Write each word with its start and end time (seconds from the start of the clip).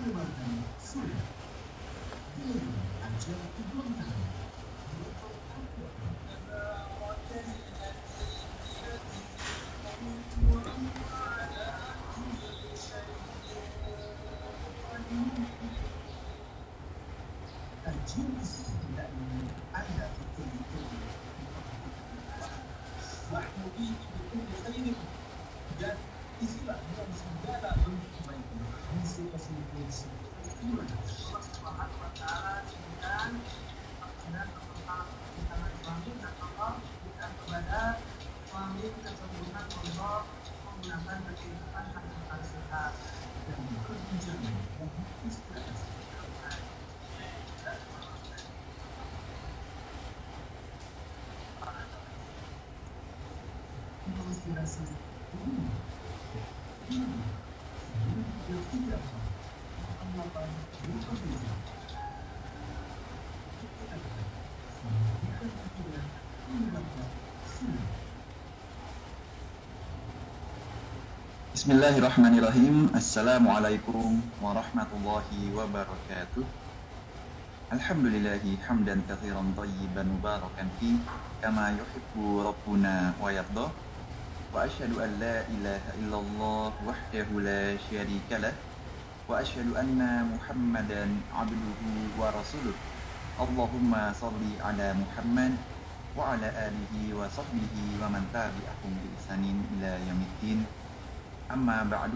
Keluarkan 0.00 0.64
sudah. 0.80 1.28
Pilih 2.32 2.72
aja 3.04 3.36
ibu 3.36 3.80
Ada 6.24 6.88
model 6.96 7.69
بسم 71.60 71.76
الله 71.76 71.94
الرحمن 72.00 72.34
الرحيم 72.40 72.76
السلام 72.96 73.44
عليكم 73.44 74.08
ورحمة 74.40 74.90
الله 74.96 75.28
وبركاته 75.52 76.44
الحمد 77.76 78.06
لله 78.16 78.40
حمدا 78.64 78.96
كثيرا 79.04 79.44
طيبا 79.60 80.02
مباركا 80.08 80.64
فيه 80.80 80.96
كما 81.44 81.76
يحب 81.76 82.16
ربنا 82.48 83.12
ويرضى 83.20 83.66
وأشهد 84.56 84.92
أن 85.04 85.10
لا 85.20 85.36
إله 85.52 85.82
إلا 86.00 86.16
الله 86.24 86.72
وحده 86.88 87.28
لا 87.44 87.76
شريك 87.92 88.30
له 88.40 88.56
وأشهد 89.28 89.76
أن 89.76 90.00
محمدا 90.32 91.02
عبده 91.36 91.80
ورسوله 92.16 92.76
اللهم 93.36 93.92
صل 94.16 94.44
على 94.64 94.86
محمد 94.96 95.52
وعلى 96.16 96.48
آله 96.72 96.94
وصحبه 97.20 97.74
ومن 98.00 98.22
تبعهم 98.32 98.92
بإحسان 98.96 99.44
إلى 99.76 99.90
يوم 100.08 100.20
الدين 100.24 100.79
Amma 101.50 101.82
ba'du. 101.82 102.14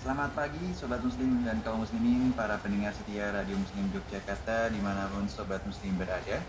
Selamat 0.00 0.32
pagi 0.32 0.72
Sobat 0.72 1.04
Muslim 1.04 1.44
dan 1.44 1.60
kaum 1.60 1.84
muslimin 1.84 2.32
Para 2.32 2.56
pendengar 2.64 2.96
setia 2.96 3.28
Radio 3.28 3.60
Muslim 3.60 3.92
Yogyakarta 3.92 4.72
Di 4.72 4.80
mana 4.80 5.04
pun 5.12 5.28
Sobat 5.28 5.60
Muslim 5.68 5.92
berada. 6.00 6.40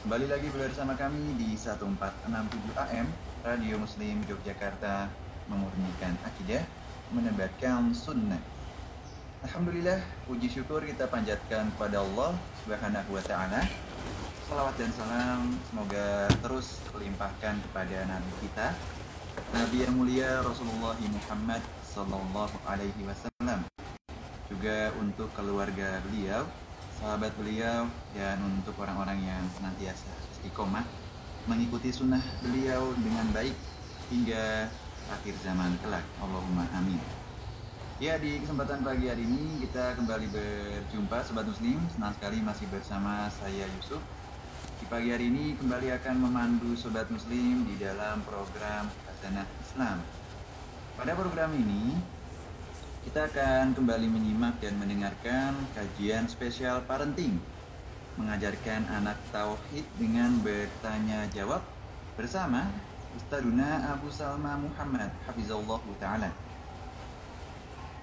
Kembali 0.00 0.24
lagi 0.24 0.48
bersama 0.48 0.96
kami 0.96 1.36
di 1.36 1.52
1467 1.52 2.48
AM 2.80 3.12
Radio 3.44 3.76
Muslim 3.76 4.24
Yogyakarta 4.24 5.12
Memurnikan 5.52 6.16
akidah 6.24 6.64
Menebarkan 7.12 7.92
sunnah. 7.92 8.40
Alhamdulillah 9.44 10.00
Puji 10.24 10.48
syukur 10.48 10.80
kita 10.80 11.12
panjatkan 11.12 11.68
kepada 11.76 12.00
Allah 12.00 12.32
Subhanahu 12.64 13.20
wa 13.20 13.20
ta'ala. 13.20 13.60
Salawat 14.48 14.80
dan 14.80 14.88
salam 14.96 15.52
Semoga 15.68 16.24
terus 16.40 16.80
melimpahkan 16.96 17.60
kepada 17.68 17.96
Nabi 18.08 18.32
kita 18.40 18.72
Nabi 19.54 19.86
yang 19.86 19.94
mulia 19.94 20.42
Rasulullah 20.42 20.98
Muhammad 20.98 21.62
Sallallahu 21.86 22.58
Alaihi 22.66 23.06
Wasallam 23.06 23.62
juga 24.50 24.90
untuk 24.98 25.30
keluarga 25.30 26.02
beliau, 26.10 26.42
sahabat 26.98 27.30
beliau, 27.38 27.86
dan 28.18 28.42
untuk 28.42 28.74
orang-orang 28.82 29.22
yang 29.22 29.46
senantiasa 29.54 30.10
istiqomah 30.34 30.82
mengikuti 31.46 31.94
sunnah 31.94 32.18
beliau 32.42 32.98
dengan 32.98 33.30
baik 33.30 33.54
hingga 34.10 34.66
akhir 35.14 35.38
zaman 35.46 35.78
kelak. 35.86 36.02
Allahumma 36.18 36.66
amin. 36.74 36.98
Ya 38.02 38.18
di 38.18 38.42
kesempatan 38.42 38.82
pagi 38.82 39.06
hari 39.06 39.22
ini 39.22 39.62
kita 39.62 39.94
kembali 39.94 40.34
berjumpa 40.34 41.22
Sobat 41.30 41.46
Muslim 41.46 41.78
Senang 41.94 42.10
sekali 42.18 42.42
masih 42.42 42.66
bersama 42.66 43.30
saya 43.30 43.70
Yusuf 43.78 44.02
Di 44.82 44.86
pagi 44.90 45.14
hari 45.14 45.30
ini 45.30 45.54
kembali 45.54 45.94
akan 46.02 46.26
memandu 46.26 46.74
Sobat 46.74 47.06
Muslim 47.14 47.62
di 47.70 47.78
dalam 47.78 48.18
program 48.26 48.90
Hasanah 49.24 49.48
Islam. 49.64 49.98
Pada 51.00 51.16
program 51.16 51.56
ini, 51.56 51.96
kita 53.08 53.24
akan 53.32 53.72
kembali 53.72 54.04
menyimak 54.12 54.60
dan 54.60 54.76
mendengarkan 54.76 55.56
kajian 55.72 56.28
spesial 56.28 56.84
parenting, 56.84 57.40
mengajarkan 58.20 58.84
anak 58.84 59.16
tauhid 59.32 59.88
dengan 59.96 60.28
bertanya 60.44 61.24
jawab 61.32 61.64
bersama 62.20 62.68
Ustaduna 63.16 63.96
Abu 63.96 64.12
Salma 64.12 64.60
Muhammad 64.60 65.08
Hafizallah 65.24 65.80
Ta'ala. 65.96 66.28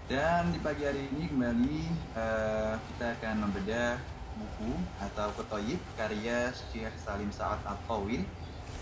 Dan 0.09 0.49
di 0.49 0.57
pagi 0.57 0.89
hari 0.89 1.05
ini 1.05 1.29
kembali 1.29 1.79
uh, 2.17 2.81
kita 2.81 3.13
akan 3.21 3.45
membedah 3.45 4.01
buku 4.41 4.73
atau 4.97 5.29
ketoyib 5.37 5.77
karya 6.01 6.49
Syekh 6.49 6.97
Salim 6.97 7.29
Sa'ad 7.29 7.61
At-Tawil 7.61 8.25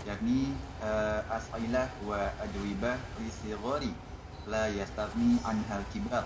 yakni 0.08 0.56
uh, 0.80 1.20
as'ilah 1.28 1.88
wa 2.08 2.32
ajwibah 2.40 2.96
li 3.20 3.28
sighari 3.28 3.92
la 4.48 4.68
yastagni 4.72 5.36
anhal 5.44 5.84
kibar. 5.92 6.24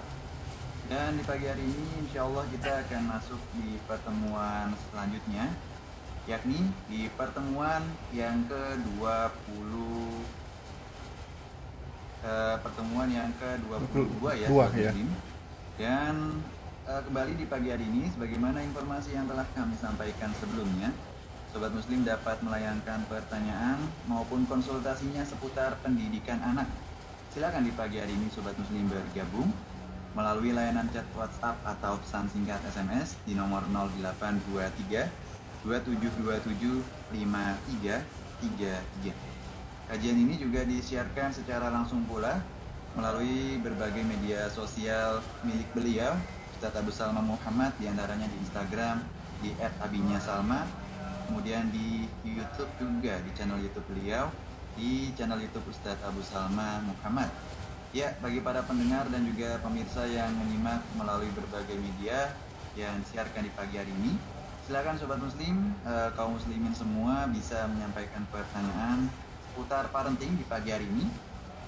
Dan 0.85 1.17
di 1.17 1.25
pagi 1.25 1.49
hari 1.49 1.65
ini 1.65 2.05
insya 2.05 2.29
Allah 2.29 2.45
kita 2.53 2.85
akan 2.85 3.03
masuk 3.09 3.41
di 3.57 3.81
pertemuan 3.89 4.77
selanjutnya 4.93 5.49
yakni 6.25 6.61
di 6.89 7.09
pertemuan 7.17 7.85
yang 8.13 8.45
ke-20 8.49 9.73
uh, 12.25 12.57
pertemuan 12.65 13.09
yang 13.13 13.33
ke-22 13.37 14.25
ya, 14.41 14.49
ya. 14.73 14.93
Dan 15.77 16.41
uh, 16.89 17.01
kembali 17.05 17.33
di 17.37 17.45
pagi 17.45 17.69
hari 17.69 17.85
ini 17.85 18.09
sebagaimana 18.13 18.65
informasi 18.65 19.17
yang 19.17 19.29
telah 19.29 19.45
kami 19.53 19.77
sampaikan 19.77 20.33
sebelumnya 20.41 20.93
Sobat 21.55 21.71
Muslim 21.71 22.03
dapat 22.03 22.43
melayangkan 22.43 23.07
pertanyaan 23.07 23.79
maupun 24.11 24.43
konsultasinya 24.51 25.23
seputar 25.23 25.79
pendidikan 25.87 26.43
anak. 26.43 26.67
Silakan 27.31 27.63
di 27.63 27.71
pagi 27.71 28.03
hari 28.03 28.11
ini 28.11 28.27
Sobat 28.27 28.59
Muslim 28.59 28.91
bergabung 28.91 29.55
melalui 30.19 30.51
layanan 30.51 30.91
chat 30.91 31.07
WhatsApp 31.15 31.55
atau 31.63 31.95
pesan 32.03 32.27
singkat 32.35 32.59
SMS 32.75 33.15
di 33.23 33.39
nomor 33.39 33.63
0823 33.71 35.07
2727 35.63 36.83
5333. 37.15 39.95
Kajian 39.95 40.19
ini 40.27 40.35
juga 40.35 40.67
disiarkan 40.67 41.39
secara 41.39 41.71
langsung 41.71 42.03
pula 42.11 42.43
melalui 42.99 43.63
berbagai 43.63 44.03
media 44.03 44.51
sosial 44.51 45.23
milik 45.47 45.71
beliau, 45.71 46.19
Ustadz 46.59 46.83
Abu 46.83 46.91
Salma 46.91 47.23
Muhammad, 47.23 47.71
di 47.79 47.87
antaranya 47.87 48.27
di 48.27 48.43
Instagram, 48.43 49.07
di 49.39 49.55
@abinya_salma 49.63 50.83
kemudian 51.29 51.69
di 51.73 52.09
YouTube 52.25 52.71
juga 52.81 53.21
di 53.25 53.31
channel 53.37 53.61
YouTube 53.61 53.87
beliau 53.91 54.29
di 54.75 55.15
channel 55.15 55.39
YouTube 55.39 55.71
Ustadz 55.71 56.03
Abu 56.03 56.21
Salma 56.27 56.83
Muhammad. 56.83 57.31
Ya, 57.95 58.11
bagi 58.19 58.43
para 58.43 58.67
pendengar 58.67 59.07
dan 59.07 59.23
juga 59.23 59.63
pemirsa 59.63 60.03
yang 60.11 60.35
menyimak 60.35 60.83
melalui 60.99 61.31
berbagai 61.31 61.79
media 61.79 62.35
yang 62.75 62.99
disiarkan 63.07 63.47
di 63.47 63.55
pagi 63.55 63.79
hari 63.79 63.95
ini, 64.03 64.19
silakan 64.67 64.99
sobat 64.99 65.23
muslim, 65.23 65.71
eh, 65.87 66.11
kaum 66.19 66.35
muslimin 66.35 66.75
semua 66.75 67.31
bisa 67.31 67.71
menyampaikan 67.71 68.27
pertanyaan 68.35 69.07
seputar 69.47 69.87
parenting 69.95 70.35
di 70.35 70.43
pagi 70.43 70.75
hari 70.75 70.91
ini. 70.91 71.07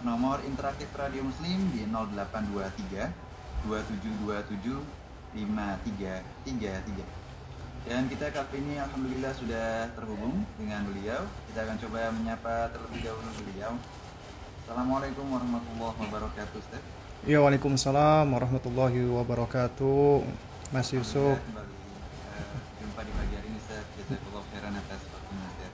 Nomor 0.02 0.42
interaktif 0.44 0.90
Radio 0.98 1.22
Muslim 1.24 1.70
di 1.72 1.86
0823 1.88 3.14
2727 3.70 4.82
5333. 5.32 7.15
Dan 7.86 8.10
kita 8.10 8.34
kali 8.34 8.58
ini 8.66 8.82
Alhamdulillah 8.82 9.30
sudah 9.38 9.86
terhubung 9.94 10.42
dengan 10.58 10.82
beliau. 10.90 11.22
Kita 11.46 11.62
akan 11.62 11.76
coba 11.86 12.10
menyapa 12.18 12.74
terlebih 12.74 12.98
dahulu 13.06 13.30
beliau. 13.46 13.78
Assalamualaikum 14.66 15.22
warahmatullahi 15.30 15.94
wabarakatuh 15.94 16.56
Ustaz. 16.58 16.82
Ya 17.22 17.38
Waalaikumsalam 17.38 18.26
warahmatullahi 18.26 19.06
wabarakatuh. 19.06 20.26
Mas 20.74 20.90
Yusuf. 20.90 21.38
kembali 21.38 21.74
uh, 22.34 22.58
jumpa 22.82 23.00
di 23.06 23.12
pagi 23.14 23.34
hari 23.38 23.46
ini 23.54 23.58
Ustaz. 23.62 23.86
Jazakallah 24.02 24.42
khairan 24.50 24.74
atas 24.82 25.00
waktunya 25.06 25.46
Ustaz. 25.46 25.70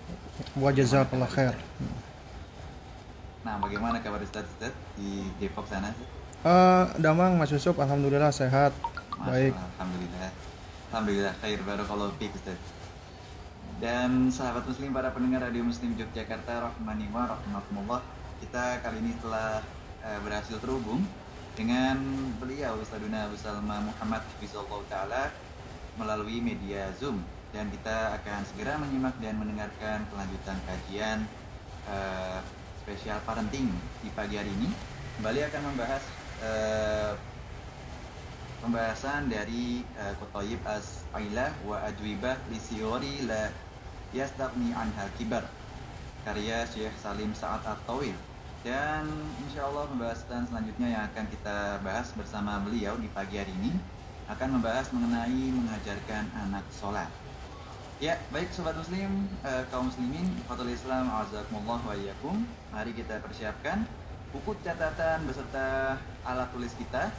Wa 0.52 0.70
jazakallah 0.76 1.30
khair. 1.32 1.54
Nah 3.40 3.56
bagaimana 3.56 3.96
kabar 4.04 4.20
Ustaz 4.20 4.44
Ustaz 4.52 4.76
di 5.00 5.32
Depok 5.40 5.64
sana 5.64 5.96
Uh, 6.42 6.90
Damang 6.98 7.38
Mas 7.38 7.54
Yusuf. 7.54 7.72
Alhamdulillah 7.78 8.34
sehat. 8.34 8.74
Masya 9.16 9.30
Baik. 9.30 9.54
Alhamdulillah. 9.56 10.41
Alhamdulillah 10.92 11.32
khair 11.40 11.56
barakallahu 11.64 12.12
fiik 12.20 12.36
Ustaz. 12.36 12.60
Dan 13.80 14.28
sahabat 14.28 14.68
muslim 14.68 14.92
para 14.92 15.08
pendengar 15.08 15.40
Radio 15.40 15.64
Muslim 15.64 15.96
Yogyakarta 15.96 16.68
rahmani 16.68 17.08
wa 17.08 17.32
rahmatullah. 17.32 18.04
Kita 18.44 18.76
kali 18.84 19.00
ini 19.00 19.16
telah 19.24 19.64
eh, 20.04 20.20
berhasil 20.20 20.60
terhubung 20.60 21.00
dengan 21.56 21.96
beliau 22.36 22.76
Ustaduna 22.76 23.24
Abu 23.24 23.40
Salma 23.40 23.80
Muhammad 23.80 24.20
Hafizullah 24.36 24.84
Ta'ala 24.92 25.32
melalui 25.96 26.44
media 26.44 26.92
Zoom 27.00 27.24
dan 27.56 27.72
kita 27.72 28.20
akan 28.20 28.44
segera 28.52 28.76
menyimak 28.76 29.16
dan 29.24 29.40
mendengarkan 29.40 30.04
kelanjutan 30.12 30.60
kajian 30.68 31.24
eh, 31.88 32.44
spesial 32.84 33.16
parenting 33.24 33.72
di 34.04 34.12
pagi 34.12 34.36
hari 34.36 34.52
ini 34.60 34.68
kembali 35.16 35.40
akan 35.40 35.62
membahas 35.72 36.04
eh, 36.44 37.31
pembahasan 38.62 39.26
dari 39.26 39.82
uh, 39.98 40.14
Qutayyib 40.22 40.62
As-Ailah 40.62 41.50
wa 41.66 41.82
Ajwibah 41.82 42.38
li 42.46 42.62
Siyori 42.62 43.26
la 43.26 43.50
Yastagni 44.14 44.70
Anha 44.70 45.10
Kibar 45.18 45.42
karya 46.22 46.62
Syekh 46.70 46.94
Salim 47.02 47.34
Sa'ad 47.34 47.66
At-Tawil. 47.66 48.14
Dan 48.62 49.10
insya 49.42 49.66
Allah 49.66 49.90
pembahasan 49.90 50.46
selanjutnya 50.46 50.94
yang 50.94 51.02
akan 51.10 51.26
kita 51.34 51.82
bahas 51.82 52.14
bersama 52.14 52.62
beliau 52.62 52.94
di 53.02 53.10
pagi 53.10 53.42
hari 53.42 53.50
ini 53.58 53.74
akan 54.30 54.62
membahas 54.62 54.86
mengenai 54.94 55.50
mengajarkan 55.50 56.30
anak 56.46 56.62
sholat. 56.70 57.10
Ya, 57.98 58.22
baik 58.30 58.54
sobat 58.54 58.78
muslim, 58.78 59.26
eh, 59.42 59.66
kaum 59.74 59.90
muslimin, 59.90 60.30
fatul 60.46 60.70
Islam, 60.70 61.10
azakumullah 61.10 61.82
wa. 61.82 62.46
Mari 62.70 62.94
kita 62.94 63.18
persiapkan 63.18 63.82
buku 64.30 64.54
catatan 64.62 65.26
beserta 65.26 65.98
alat 66.22 66.48
tulis 66.54 66.70
kita 66.78 67.10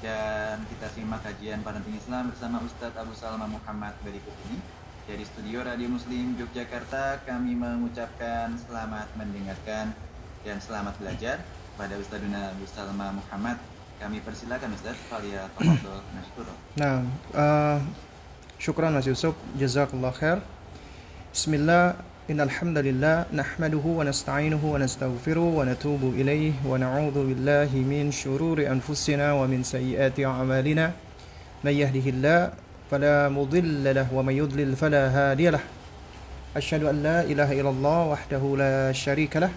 dan 0.00 0.64
kita 0.72 0.88
simak 0.96 1.20
kajian 1.20 1.60
parenting 1.60 1.96
Islam 1.96 2.32
bersama 2.32 2.64
Ustadz 2.64 2.96
Abu 2.96 3.12
Salma 3.12 3.44
Muhammad 3.44 3.92
berikut 4.00 4.32
ini. 4.48 4.58
Dari 5.04 5.24
studio 5.28 5.60
Radio 5.60 5.92
Muslim 5.92 6.40
Yogyakarta 6.40 7.20
kami 7.28 7.52
mengucapkan 7.52 8.56
selamat 8.56 9.12
mendengarkan 9.20 9.92
dan 10.40 10.56
selamat 10.56 10.96
belajar 10.96 11.44
pada 11.76 12.00
Ustadzuna 12.00 12.56
Abu 12.56 12.64
Salma 12.64 13.12
Muhammad. 13.12 13.60
Kami 14.00 14.24
persilakan 14.24 14.72
Ustadz, 14.72 15.04
Falia. 15.12 15.44
Nah, 16.80 17.04
eh, 17.36 17.78
syukran 18.56 18.96
Mas 18.96 19.04
Yusuf, 19.04 19.36
jazakallah 19.60 20.16
khair. 20.16 20.40
Bismillah, 21.28 22.00
innal 22.30 22.46
hamdalillah 22.46 23.26
nahmaduhu 23.34 23.98
wa 23.98 24.06
nasta'inuhu 24.06 24.62
wa 24.62 24.78
nastaghfiruh 24.78 25.50
wa 25.50 25.66
natubu 25.66 26.14
ilayh 26.14 26.54
wa 26.62 26.78
na'udzu 26.78 27.26
billahi 27.26 27.82
min 27.82 28.14
shururi 28.14 28.70
anfusina 28.70 29.34
wa 29.34 29.50
min 29.50 29.66
sayyiati 29.66 30.22
a'malina. 30.22 30.94
May 31.66 31.82
yahdihillah 31.82 32.54
fala 32.86 33.26
mudilla 33.34 33.90
lahu 33.98 34.22
wa 34.22 34.30
may 34.30 34.38
yudlil 34.38 34.78
fala 34.78 35.10
hadiya 35.10 35.58
lahu. 35.58 35.66
Asyhadu 36.54 36.90
an 36.90 37.02
la 37.02 37.18
ilaha 37.26 37.54
illallah 37.54 38.00
wahdahu 38.14 38.58
la 38.58 38.90
syarika 38.94 39.38
lah 39.42 39.50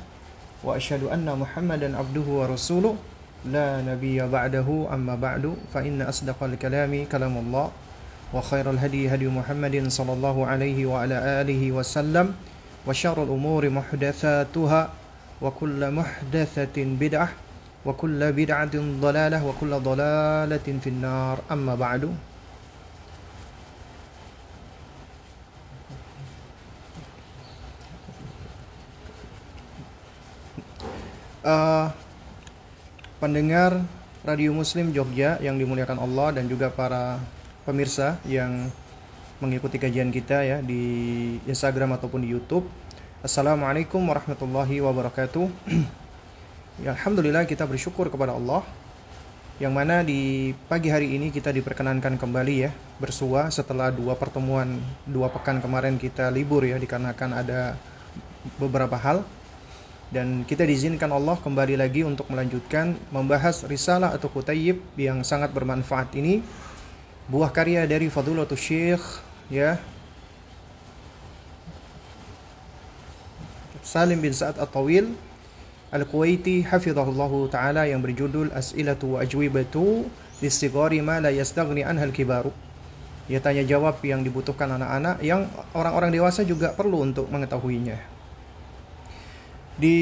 wa 0.62 0.78
asyhadu 0.78 1.10
anna 1.14 1.34
Muhammadan 1.38 1.94
abduhu 1.94 2.42
wa 2.42 2.50
rasuluh 2.50 2.98
la 3.50 3.82
nabiyya 3.82 4.30
ba'dahu 4.30 4.90
amma 4.90 5.14
ba'du 5.14 5.58
fa 5.70 5.82
inna 5.86 6.10
asdaqal 6.10 6.54
kalami 6.58 7.10
kalamullah 7.10 7.70
wa 7.70 8.42
khairal 8.42 8.78
hadi 8.78 9.10
hadi 9.10 9.30
Muhammadin 9.30 9.90
muhdatsatuha 12.84 14.82
wa 15.40 15.50
kullu 15.52 15.88
muhdatsatin 15.92 17.00
bid'ah 17.00 17.32
wa 17.84 17.92
kullu 17.96 18.28
bid'atin 18.36 19.00
dhalalah 19.00 19.40
wa 19.40 19.54
kullu 19.56 19.80
dhalalatin 19.80 20.84
finnar. 20.84 21.40
Amma 21.48 21.76
ba'du. 21.80 22.12
Eh, 31.44 31.88
pendengar 33.20 33.84
Radio 34.24 34.56
Muslim 34.56 34.96
Jogja 34.96 35.36
yang 35.44 35.60
dimuliakan 35.60 36.00
Allah 36.00 36.40
dan 36.40 36.48
juga 36.48 36.72
para 36.72 37.20
pemirsa 37.68 38.16
yang 38.24 38.72
mengikuti 39.44 39.76
kajian 39.76 40.08
kita 40.08 40.48
ya 40.48 40.58
di 40.64 40.82
Instagram 41.44 42.00
ataupun 42.00 42.24
di 42.24 42.32
YouTube. 42.32 42.64
Assalamualaikum 43.20 44.00
warahmatullahi 44.00 44.80
wabarakatuh. 44.80 45.52
ya, 46.88 46.96
Alhamdulillah 46.96 47.44
kita 47.44 47.68
bersyukur 47.68 48.08
kepada 48.08 48.32
Allah 48.32 48.64
yang 49.62 49.76
mana 49.76 50.02
di 50.02 50.50
pagi 50.66 50.90
hari 50.90 51.14
ini 51.14 51.30
kita 51.30 51.54
diperkenankan 51.54 52.18
kembali 52.18 52.56
ya 52.58 52.72
bersua 52.98 53.54
setelah 53.54 53.94
dua 53.94 54.18
pertemuan 54.18 54.82
dua 55.06 55.30
pekan 55.30 55.62
kemarin 55.62 56.02
kita 56.02 56.34
libur 56.34 56.66
ya 56.66 56.82
dikarenakan 56.82 57.38
ada 57.38 57.78
beberapa 58.58 58.98
hal 58.98 59.22
dan 60.10 60.42
kita 60.46 60.66
diizinkan 60.66 61.10
Allah 61.14 61.38
kembali 61.38 61.78
lagi 61.78 62.02
untuk 62.02 62.34
melanjutkan 62.34 62.98
membahas 63.14 63.66
risalah 63.70 64.14
atau 64.14 64.26
kutayyib 64.30 64.82
yang 64.98 65.22
sangat 65.22 65.54
bermanfaat 65.54 66.10
ini 66.18 66.42
buah 67.30 67.54
karya 67.54 67.86
dari 67.86 68.10
Fadulatul 68.10 68.58
Syekh 68.58 69.02
ya. 69.52 69.80
Salim 73.84 74.24
bin 74.24 74.32
Sa'ad 74.32 74.56
At-Tawil 74.58 75.12
Al-Kuwaiti 75.94 76.66
hafizahullahu 76.66 77.54
taala 77.54 77.86
yang 77.86 78.02
berjudul 78.02 78.50
As'ilatu 78.56 79.14
wa 79.14 79.18
ajwibatu 79.22 80.10
listigari 80.42 81.04
ma 81.06 81.22
la 81.22 81.30
yastaghni 81.30 81.86
anhal 81.86 82.10
kibaru 82.10 82.50
ya 83.30 83.40
tanya 83.40 83.64
jawab 83.64 84.02
yang 84.04 84.26
dibutuhkan 84.26 84.68
anak-anak 84.68 85.22
yang 85.24 85.48
orang-orang 85.72 86.12
dewasa 86.12 86.44
juga 86.44 86.76
perlu 86.76 87.06
untuk 87.08 87.30
mengetahuinya. 87.32 87.96
Di 89.80 89.98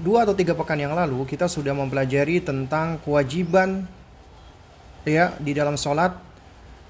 dua 0.00 0.24
atau 0.24 0.32
tiga 0.32 0.56
pekan 0.56 0.80
yang 0.80 0.96
lalu 0.96 1.26
kita 1.28 1.50
sudah 1.50 1.76
mempelajari 1.76 2.40
tentang 2.40 2.96
kewajiban 3.04 3.84
ya 5.04 5.36
di 5.36 5.52
dalam 5.52 5.76
sholat 5.76 6.16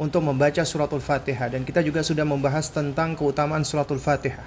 untuk 0.02 0.26
membaca 0.26 0.66
suratul 0.66 0.98
fatihah. 0.98 1.46
Dan 1.54 1.62
kita 1.62 1.78
juga 1.86 2.02
sudah 2.02 2.26
membahas 2.26 2.74
tentang 2.74 3.14
keutamaan 3.14 3.62
suratul 3.62 4.02
fatihah. 4.02 4.42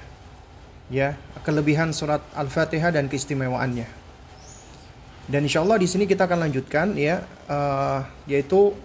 Ya 0.92 1.16
kelebihan 1.48 1.96
surat 1.96 2.22
al-fatihah 2.36 2.92
dan 2.92 3.08
keistimewaannya. 3.08 3.88
Dan 5.26 5.48
insya 5.48 5.64
Allah 5.66 5.82
di 5.82 5.90
sini 5.90 6.06
kita 6.06 6.30
akan 6.30 6.46
lanjutkan 6.46 6.94
ya 6.94 7.26
eh, 7.50 8.00
yaitu 8.30 8.76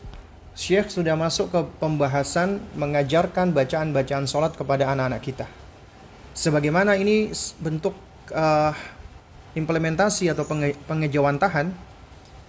Syekh 0.57 0.93
sudah 0.93 1.17
masuk 1.17 1.53
ke 1.53 1.61
pembahasan 1.79 2.61
mengajarkan 2.77 3.55
bacaan-bacaan 3.55 4.29
sholat 4.29 4.53
kepada 4.57 4.93
anak-anak 4.93 5.23
kita. 5.23 5.47
Sebagaimana 6.37 7.01
ini 7.01 7.33
bentuk 7.59 7.95
uh, 8.35 8.73
implementasi 9.55 10.31
atau 10.31 10.47
penge 10.47 10.79
pengejawantahan 10.87 11.71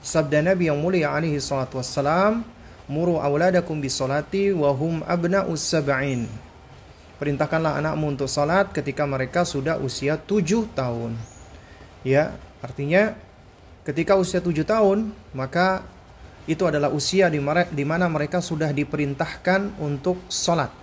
sabda 0.01 0.53
Nabi 0.53 0.69
yang 0.69 0.77
mulia 0.81 1.13
alaihi 1.13 1.41
salatu 1.41 1.81
wassalam 1.81 2.45
muru 2.91 3.23
auladakum 3.23 3.79
bis 3.79 3.95
salati 3.95 4.51
wa 4.51 4.75
hum 4.75 4.99
abna'us 5.07 5.63
sab'in. 5.63 6.27
Perintahkanlah 7.15 7.79
anakmu 7.79 8.11
untuk 8.19 8.27
salat 8.27 8.75
ketika 8.75 9.07
mereka 9.07 9.47
sudah 9.47 9.79
usia 9.79 10.19
7 10.19 10.67
tahun. 10.75 11.15
Ya 12.03 12.35
artinya 12.59 13.15
ketika 13.87 14.19
usia 14.19 14.43
7 14.43 14.67
tahun 14.67 15.15
maka 15.31 15.87
itu 16.49 16.67
adalah 16.67 16.91
usia 16.91 17.31
di 17.31 17.85
mana 17.85 18.05
mereka 18.11 18.43
sudah 18.43 18.73
diperintahkan 18.75 19.79
untuk 19.79 20.19
salat 20.27 20.81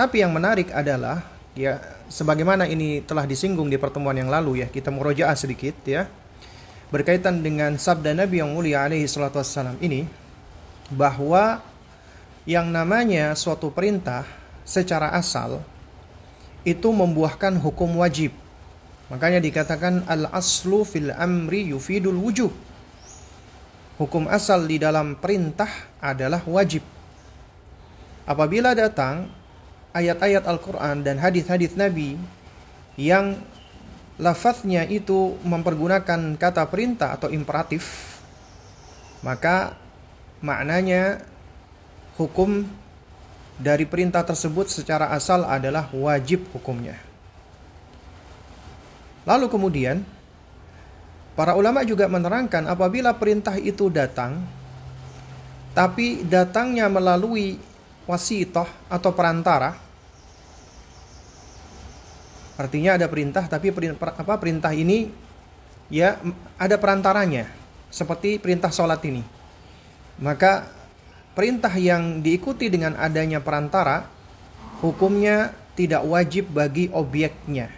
tapi 0.00 0.24
yang 0.24 0.32
menarik 0.32 0.72
adalah 0.72 1.20
ya 1.52 1.76
sebagaimana 2.08 2.64
ini 2.64 3.04
telah 3.04 3.28
disinggung 3.28 3.68
di 3.68 3.76
pertemuan 3.76 4.16
yang 4.16 4.32
lalu 4.32 4.64
ya 4.64 4.66
kita 4.72 4.88
murojaah 4.88 5.36
sedikit 5.36 5.76
ya 5.84 6.08
berkaitan 6.88 7.44
dengan 7.44 7.76
sabda 7.76 8.16
Nabi 8.16 8.40
yang 8.40 8.48
mulia 8.48 8.88
alaihi 8.88 9.04
salatu 9.04 9.44
wassalam 9.44 9.76
ini 9.84 10.08
bahwa 10.90 11.62
yang 12.44 12.68
namanya 12.68 13.32
suatu 13.38 13.70
perintah 13.70 14.26
secara 14.66 15.14
asal 15.14 15.62
itu 16.66 16.90
membuahkan 16.90 17.56
hukum 17.56 18.02
wajib. 18.02 18.34
Makanya 19.10 19.42
dikatakan 19.42 20.06
al 20.06 20.30
aslu 20.30 20.86
fil 20.86 21.10
amri 21.10 21.70
yufidul 21.74 22.18
wujub 22.18 22.52
hukum 24.00 24.32
asal 24.32 24.64
di 24.64 24.80
dalam 24.80 25.20
perintah 25.20 25.68
adalah 26.00 26.40
wajib. 26.48 26.80
Apabila 28.24 28.72
datang 28.72 29.28
ayat-ayat 29.92 30.48
Al-Quran 30.48 31.04
dan 31.04 31.20
hadis-hadis 31.20 31.76
Nabi 31.76 32.16
yang 32.96 33.36
lafaznya 34.16 34.88
itu 34.88 35.36
mempergunakan 35.44 36.40
kata 36.40 36.64
perintah 36.72 37.20
atau 37.20 37.28
imperatif, 37.28 38.16
maka 39.20 39.76
maknanya 40.40 41.24
hukum 42.16 42.64
dari 43.60 43.84
perintah 43.84 44.24
tersebut 44.24 44.72
secara 44.72 45.12
asal 45.12 45.44
adalah 45.44 45.92
wajib 45.92 46.48
hukumnya. 46.56 46.96
Lalu 49.28 49.52
kemudian 49.52 50.00
para 51.36 51.52
ulama 51.56 51.84
juga 51.84 52.08
menerangkan 52.08 52.68
apabila 52.68 53.12
perintah 53.16 53.56
itu 53.60 53.92
datang 53.92 54.40
tapi 55.70 56.26
datangnya 56.26 56.90
melalui 56.90 57.60
wasitoh 58.08 58.66
atau 58.90 59.10
perantara 59.14 59.78
artinya 62.58 62.98
ada 62.98 63.06
perintah 63.06 63.46
tapi 63.46 63.70
perintah, 63.70 64.12
apa 64.12 64.34
perintah 64.36 64.74
ini 64.74 65.08
ya 65.88 66.18
ada 66.58 66.76
perantaranya 66.76 67.46
seperti 67.88 68.36
perintah 68.42 68.68
sholat 68.68 69.00
ini 69.06 69.39
maka 70.20 70.68
perintah 71.34 71.72
yang 71.74 72.20
diikuti 72.20 72.68
dengan 72.68 72.94
adanya 73.00 73.40
perantara 73.40 74.06
hukumnya 74.84 75.56
tidak 75.74 76.04
wajib 76.04 76.52
bagi 76.52 76.92
objeknya. 76.92 77.72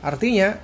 Artinya 0.00 0.56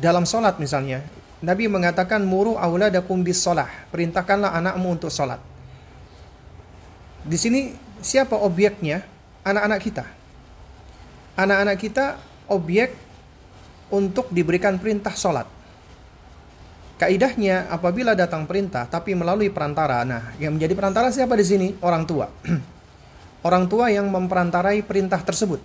dalam 0.00 0.24
sholat 0.24 0.56
misalnya 0.56 1.04
Nabi 1.40 1.68
mengatakan 1.68 2.24
muru 2.24 2.56
auladakum 2.56 3.20
bis 3.20 3.40
sholah 3.40 3.68
perintahkanlah 3.92 4.56
anakmu 4.56 4.96
untuk 4.96 5.12
sholat 5.12 5.40
di 7.24 7.36
sini 7.36 7.76
siapa 8.00 8.36
objeknya? 8.36 9.04
Anak-anak 9.44 9.80
kita. 9.80 10.04
Anak-anak 11.36 11.76
kita 11.80 12.06
objek 12.48 12.96
untuk 13.92 14.28
diberikan 14.32 14.76
perintah 14.76 15.12
sholat 15.12 15.59
Kaidahnya 17.00 17.72
apabila 17.72 18.12
datang 18.12 18.44
perintah 18.44 18.84
tapi 18.84 19.16
melalui 19.16 19.48
perantara. 19.48 20.04
Nah, 20.04 20.36
yang 20.36 20.60
menjadi 20.60 20.76
perantara 20.76 21.08
siapa 21.08 21.32
di 21.32 21.48
sini? 21.48 21.68
Orang 21.80 22.04
tua. 22.04 22.28
Orang 23.48 23.72
tua 23.72 23.88
yang 23.88 24.04
memperantarai 24.12 24.84
perintah 24.84 25.16
tersebut. 25.24 25.64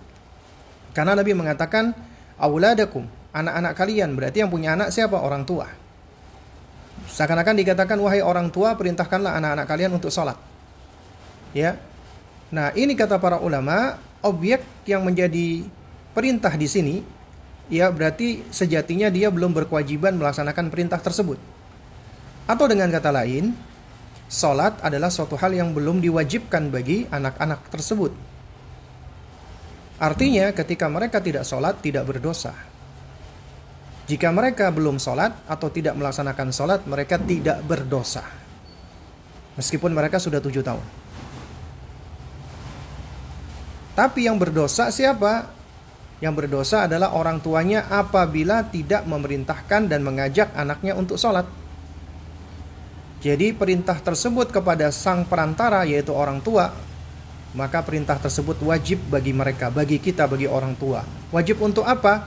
Karena 0.96 1.12
Nabi 1.12 1.36
mengatakan 1.36 1.92
auladakum, 2.40 3.04
anak-anak 3.36 3.76
kalian. 3.76 4.16
Berarti 4.16 4.40
yang 4.40 4.48
punya 4.48 4.72
anak 4.72 4.88
siapa? 4.88 5.20
Orang 5.20 5.44
tua. 5.44 5.68
Seakan-akan 7.04 7.52
dikatakan 7.60 8.00
wahai 8.00 8.24
orang 8.24 8.48
tua 8.48 8.72
perintahkanlah 8.72 9.36
anak-anak 9.36 9.66
kalian 9.68 9.92
untuk 9.92 10.08
sholat. 10.08 10.40
Ya. 11.52 11.76
Nah, 12.48 12.72
ini 12.72 12.96
kata 12.96 13.20
para 13.20 13.44
ulama, 13.44 14.00
objek 14.24 14.64
yang 14.88 15.04
menjadi 15.04 15.68
perintah 16.16 16.56
di 16.56 16.64
sini 16.64 17.04
ya 17.66 17.90
berarti 17.90 18.46
sejatinya 18.50 19.10
dia 19.10 19.30
belum 19.30 19.54
berkewajiban 19.54 20.14
melaksanakan 20.18 20.70
perintah 20.70 21.00
tersebut. 21.02 21.38
Atau 22.46 22.70
dengan 22.70 22.86
kata 22.90 23.10
lain, 23.10 23.54
sholat 24.30 24.78
adalah 24.82 25.10
suatu 25.10 25.34
hal 25.34 25.54
yang 25.54 25.74
belum 25.74 25.98
diwajibkan 25.98 26.70
bagi 26.70 27.06
anak-anak 27.10 27.66
tersebut. 27.70 28.14
Artinya 29.96 30.52
ketika 30.52 30.86
mereka 30.86 31.18
tidak 31.24 31.42
sholat 31.48 31.80
tidak 31.80 32.04
berdosa. 32.06 32.52
Jika 34.06 34.30
mereka 34.30 34.70
belum 34.70 35.02
sholat 35.02 35.50
atau 35.50 35.66
tidak 35.66 35.98
melaksanakan 35.98 36.54
sholat, 36.54 36.80
mereka 36.86 37.18
tidak 37.18 37.58
berdosa. 37.66 38.22
Meskipun 39.58 39.90
mereka 39.90 40.22
sudah 40.22 40.38
tujuh 40.38 40.62
tahun. 40.62 40.84
Tapi 43.96 44.28
yang 44.28 44.36
berdosa 44.36 44.92
siapa? 44.92 45.55
Yang 46.16 46.34
berdosa 46.44 46.88
adalah 46.88 47.12
orang 47.12 47.44
tuanya 47.44 47.84
apabila 47.92 48.64
tidak 48.72 49.04
memerintahkan 49.04 49.92
dan 49.92 50.00
mengajak 50.00 50.48
anaknya 50.56 50.96
untuk 50.96 51.20
sholat. 51.20 51.44
Jadi 53.20 53.52
perintah 53.52 54.00
tersebut 54.00 54.48
kepada 54.48 54.88
sang 54.88 55.28
perantara 55.28 55.84
yaitu 55.84 56.16
orang 56.16 56.40
tua, 56.40 56.72
maka 57.52 57.84
perintah 57.84 58.16
tersebut 58.16 58.56
wajib 58.64 59.00
bagi 59.12 59.36
mereka, 59.36 59.68
bagi 59.68 60.00
kita, 60.00 60.24
bagi 60.24 60.48
orang 60.48 60.72
tua. 60.76 61.04
Wajib 61.32 61.60
untuk 61.60 61.84
apa? 61.84 62.24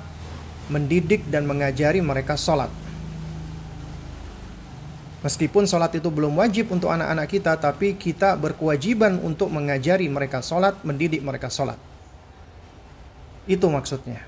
Mendidik 0.70 1.26
dan 1.34 1.50
mengajari 1.50 1.98
mereka 1.98 2.38
sholat. 2.38 2.70
Meskipun 5.26 5.66
sholat 5.66 5.98
itu 5.98 6.14
belum 6.14 6.38
wajib 6.38 6.70
untuk 6.70 6.94
anak-anak 6.94 7.28
kita, 7.28 7.58
tapi 7.58 7.98
kita 7.98 8.38
berkewajiban 8.38 9.18
untuk 9.20 9.50
mengajari 9.50 10.06
mereka 10.08 10.46
sholat, 10.46 10.78
mendidik 10.86 11.26
mereka 11.26 11.50
sholat. 11.50 11.89
Itu 13.46 13.72
maksudnya. 13.72 14.26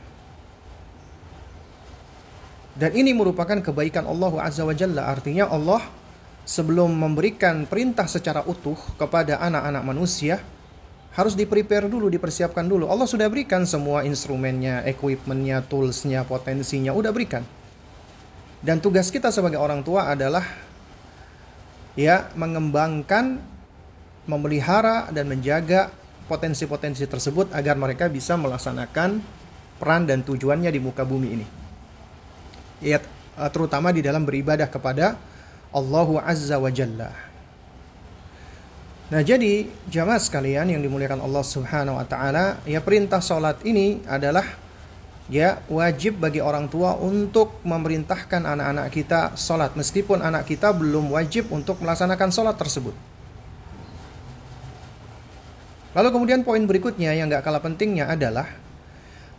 Dan 2.72 2.96
ini 2.96 3.12
merupakan 3.12 3.60
kebaikan 3.60 4.08
Allah 4.08 4.32
Azza 4.48 4.64
wa 4.64 4.72
Jalla. 4.72 5.12
Artinya 5.12 5.52
Allah 5.52 5.84
sebelum 6.48 6.90
memberikan 6.96 7.68
perintah 7.68 8.08
secara 8.08 8.42
utuh 8.48 8.80
kepada 8.96 9.38
anak-anak 9.44 9.84
manusia, 9.84 10.40
harus 11.12 11.36
di-prepare 11.36 11.92
dulu, 11.92 12.08
dipersiapkan 12.08 12.64
dulu. 12.64 12.88
Allah 12.88 13.04
sudah 13.04 13.28
berikan 13.28 13.68
semua 13.68 14.08
instrumennya, 14.08 14.88
equipmentnya, 14.88 15.60
toolsnya, 15.68 16.24
potensinya, 16.24 16.96
udah 16.96 17.12
berikan. 17.12 17.44
Dan 18.64 18.80
tugas 18.80 19.12
kita 19.12 19.34
sebagai 19.34 19.60
orang 19.60 19.84
tua 19.84 20.08
adalah 20.08 20.46
ya 22.00 22.32
mengembangkan, 22.40 23.44
memelihara 24.24 25.12
dan 25.12 25.28
menjaga 25.28 25.92
potensi-potensi 26.26 27.06
tersebut 27.06 27.54
agar 27.54 27.78
mereka 27.78 28.10
bisa 28.12 28.38
melaksanakan 28.38 29.22
peran 29.82 30.06
dan 30.06 30.22
tujuannya 30.22 30.70
di 30.70 30.80
muka 30.82 31.02
bumi 31.02 31.28
ini. 31.34 31.48
Ya, 32.82 33.02
terutama 33.50 33.90
di 33.90 34.06
dalam 34.06 34.26
beribadah 34.26 34.70
kepada 34.70 35.18
Allah 35.72 36.10
Azza 36.26 36.58
wa 36.62 36.70
Jalla. 36.70 37.32
Nah, 39.12 39.20
jadi 39.20 39.68
jamaah 39.92 40.24
sekalian 40.24 40.72
yang 40.72 40.80
dimuliakan 40.80 41.20
Allah 41.20 41.44
Subhanahu 41.44 42.00
wa 42.00 42.08
taala, 42.08 42.64
ya 42.64 42.80
perintah 42.80 43.20
salat 43.20 43.60
ini 43.68 44.00
adalah 44.08 44.46
ya 45.28 45.60
wajib 45.68 46.20
bagi 46.20 46.40
orang 46.40 46.72
tua 46.72 46.96
untuk 46.96 47.60
memerintahkan 47.68 48.44
anak-anak 48.44 48.88
kita 48.92 49.36
salat 49.36 49.76
meskipun 49.76 50.24
anak 50.24 50.48
kita 50.48 50.72
belum 50.72 51.12
wajib 51.12 51.52
untuk 51.52 51.84
melaksanakan 51.84 52.32
salat 52.32 52.56
tersebut. 52.56 52.96
Lalu 55.92 56.08
kemudian 56.12 56.42
poin 56.48 56.64
berikutnya 56.64 57.12
yang 57.12 57.28
gak 57.28 57.44
kalah 57.44 57.60
pentingnya 57.60 58.08
adalah 58.08 58.48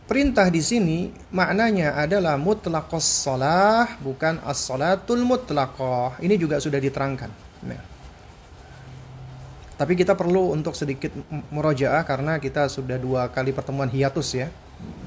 perintah 0.05 0.53
di 0.53 0.61
sini 0.61 1.09
maknanya 1.33 1.97
adalah 1.97 2.37
mutlaqos 2.37 3.25
salah 3.25 3.97
bukan 4.05 4.37
as-salatul 4.45 5.25
mutlaqah. 5.25 6.21
Ini 6.21 6.37
juga 6.37 6.61
sudah 6.61 6.77
diterangkan. 6.77 7.31
Nah. 7.65 7.83
Tapi 9.81 9.97
kita 9.97 10.13
perlu 10.13 10.53
untuk 10.53 10.77
sedikit 10.77 11.11
merojaah 11.49 12.05
karena 12.05 12.37
kita 12.37 12.69
sudah 12.69 13.01
dua 13.01 13.33
kali 13.33 13.57
pertemuan 13.57 13.89
hiatus 13.89 14.37
ya. 14.37 14.53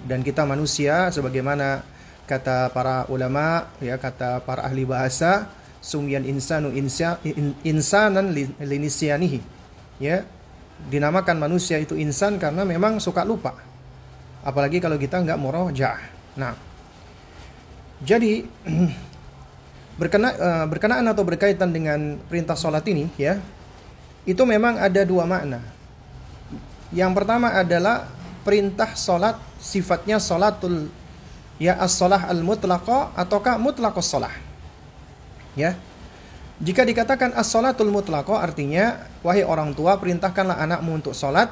Dan 0.10 0.26
kita 0.26 0.42
manusia 0.50 1.14
sebagaimana 1.14 1.86
kata 2.26 2.74
para 2.74 3.06
ulama 3.14 3.70
ya 3.78 4.02
kata 4.02 4.42
para 4.42 4.66
ahli 4.66 4.82
bahasa 4.82 5.46
sumyan 5.78 6.26
insanu 6.26 6.74
insa, 6.74 7.22
insanan 7.62 8.34
linisianihi 8.58 9.46
ya 10.02 10.26
dinamakan 10.92 11.40
manusia 11.40 11.80
itu 11.82 11.98
insan 11.98 12.38
karena 12.38 12.68
memang 12.68 13.02
suka 13.02 13.26
lupa. 13.26 13.56
Apalagi 14.46 14.78
kalau 14.78 15.00
kita 15.00 15.24
nggak 15.26 15.40
jah. 15.74 15.98
Nah, 16.38 16.54
jadi 18.04 18.46
berkena, 20.00 20.30
uh, 20.36 20.66
berkenaan 20.70 21.08
atau 21.10 21.24
berkaitan 21.26 21.74
dengan 21.74 22.20
perintah 22.30 22.54
sholat 22.54 22.86
ini 22.86 23.10
ya, 23.18 23.42
itu 24.28 24.42
memang 24.46 24.78
ada 24.78 25.02
dua 25.02 25.26
makna. 25.26 25.64
Yang 26.94 27.12
pertama 27.18 27.56
adalah 27.56 28.06
perintah 28.46 28.94
sholat 28.94 29.42
sifatnya 29.58 30.22
sholatul 30.22 30.94
ya 31.58 31.80
as-sholah 31.80 32.30
al-mutlaqah 32.30 33.16
ataukah 33.18 33.58
mutlaqos 33.58 34.06
sholah. 34.06 34.34
Ya, 35.56 35.80
jika 36.56 36.88
dikatakan 36.88 37.36
as-salatul 37.36 37.92
mutlaqah 37.92 38.40
artinya 38.40 39.04
wahai 39.20 39.44
orang 39.44 39.76
tua 39.76 40.00
perintahkanlah 40.00 40.56
anakmu 40.64 41.04
untuk 41.04 41.12
salat. 41.12 41.52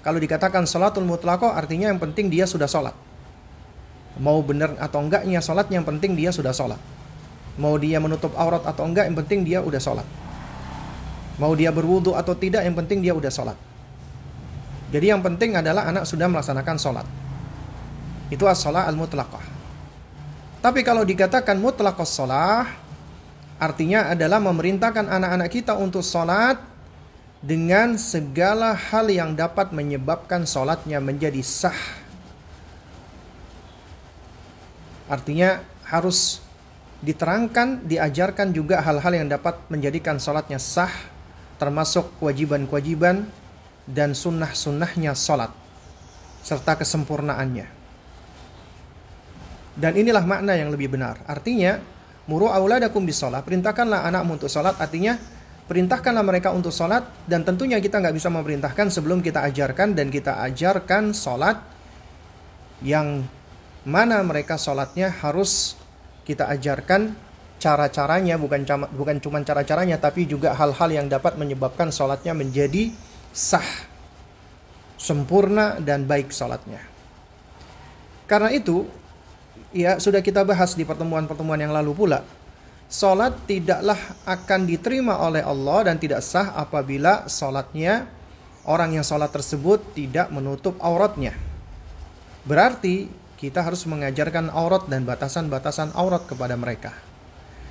Kalau 0.00 0.16
dikatakan 0.16 0.64
salatul 0.64 1.04
mutlaqah 1.04 1.60
artinya 1.60 1.92
yang 1.92 2.00
penting 2.00 2.32
dia 2.32 2.48
sudah 2.48 2.64
salat. 2.64 2.96
Mau 4.16 4.40
benar 4.40 4.80
atau 4.80 5.04
enggaknya 5.04 5.44
salat 5.44 5.68
yang 5.68 5.84
penting 5.84 6.16
dia 6.16 6.32
sudah 6.32 6.56
salat. 6.56 6.80
Mau 7.60 7.76
dia 7.76 8.00
menutup 8.00 8.32
aurat 8.32 8.64
atau 8.64 8.88
enggak 8.88 9.12
yang 9.12 9.16
penting 9.20 9.44
dia 9.44 9.60
udah 9.60 9.76
salat. 9.76 10.08
Mau 11.36 11.52
dia 11.52 11.68
berwudu 11.68 12.16
atau 12.16 12.32
tidak 12.32 12.64
yang 12.64 12.72
penting 12.72 13.04
dia 13.04 13.12
udah 13.12 13.28
salat. 13.28 13.60
Jadi 14.88 15.06
yang 15.12 15.20
penting 15.20 15.52
adalah 15.52 15.84
anak 15.84 16.08
sudah 16.08 16.32
melaksanakan 16.32 16.76
salat. 16.80 17.06
Itu 18.32 18.48
as-salah 18.48 18.88
al-mutlaqah. 18.88 19.44
Tapi 20.64 20.80
kalau 20.80 21.04
dikatakan 21.04 21.60
mutlaqas 21.60 22.08
salah 22.08 22.68
Artinya 23.60 24.08
adalah 24.08 24.40
memerintahkan 24.40 25.04
anak-anak 25.04 25.52
kita 25.52 25.76
untuk 25.76 26.00
sholat 26.00 26.56
dengan 27.44 28.00
segala 28.00 28.72
hal 28.72 29.12
yang 29.12 29.36
dapat 29.36 29.76
menyebabkan 29.76 30.48
sholatnya 30.48 30.96
menjadi 30.96 31.44
sah. 31.44 31.76
Artinya 35.12 35.60
harus 35.84 36.40
diterangkan, 37.04 37.84
diajarkan 37.84 38.56
juga 38.56 38.80
hal-hal 38.80 39.12
yang 39.12 39.28
dapat 39.28 39.60
menjadikan 39.68 40.16
sholatnya 40.16 40.56
sah, 40.56 40.92
termasuk 41.60 42.16
kewajiban-kewajiban 42.16 43.28
dan 43.84 44.16
sunnah-sunnahnya 44.16 45.12
sholat, 45.12 45.52
serta 46.40 46.80
kesempurnaannya. 46.80 47.68
Dan 49.76 49.92
inilah 49.96 50.24
makna 50.24 50.56
yang 50.56 50.72
lebih 50.72 50.92
benar. 50.92 51.20
Artinya, 51.24 51.99
Muru 52.30 52.46
auladakum 52.46 53.02
bisolat. 53.02 53.42
Perintahkanlah 53.42 54.06
anakmu 54.06 54.38
untuk 54.38 54.46
sholat. 54.46 54.78
Artinya 54.78 55.18
perintahkanlah 55.66 56.22
mereka 56.22 56.54
untuk 56.54 56.70
sholat. 56.70 57.02
Dan 57.26 57.42
tentunya 57.42 57.82
kita 57.82 57.98
nggak 57.98 58.14
bisa 58.14 58.30
memerintahkan 58.30 58.86
sebelum 58.86 59.18
kita 59.18 59.42
ajarkan 59.50 59.98
dan 59.98 60.14
kita 60.14 60.38
ajarkan 60.46 61.10
sholat 61.10 61.58
yang 62.86 63.26
mana 63.82 64.22
mereka 64.22 64.54
sholatnya 64.54 65.10
harus 65.10 65.74
kita 66.22 66.46
ajarkan 66.54 67.18
cara-caranya 67.58 68.40
bukan 68.40 68.64
bukan 68.94 69.20
cuma 69.20 69.42
cara-caranya 69.44 70.00
tapi 70.00 70.24
juga 70.24 70.56
hal-hal 70.56 70.88
yang 70.88 71.06
dapat 71.12 71.36
menyebabkan 71.36 71.92
sholatnya 71.92 72.32
menjadi 72.32 72.88
sah 73.36 73.64
sempurna 74.96 75.76
dan 75.80 76.08
baik 76.08 76.32
sholatnya 76.32 76.80
karena 78.24 78.48
itu 78.52 78.88
ya 79.70 79.98
sudah 80.02 80.22
kita 80.22 80.42
bahas 80.42 80.74
di 80.74 80.82
pertemuan-pertemuan 80.86 81.58
yang 81.58 81.74
lalu 81.74 81.94
pula. 81.94 82.20
Salat 82.90 83.38
tidaklah 83.46 83.98
akan 84.26 84.66
diterima 84.66 85.22
oleh 85.22 85.46
Allah 85.46 85.86
dan 85.86 85.96
tidak 86.02 86.26
sah 86.26 86.58
apabila 86.58 87.30
salatnya 87.30 88.10
orang 88.66 88.98
yang 88.98 89.06
salat 89.06 89.30
tersebut 89.30 89.94
tidak 89.94 90.26
menutup 90.34 90.74
auratnya. 90.82 91.38
Berarti 92.42 93.06
kita 93.38 93.62
harus 93.62 93.86
mengajarkan 93.86 94.50
aurat 94.50 94.90
dan 94.90 95.06
batasan-batasan 95.06 95.94
aurat 95.94 96.26
kepada 96.26 96.58
mereka. 96.58 96.90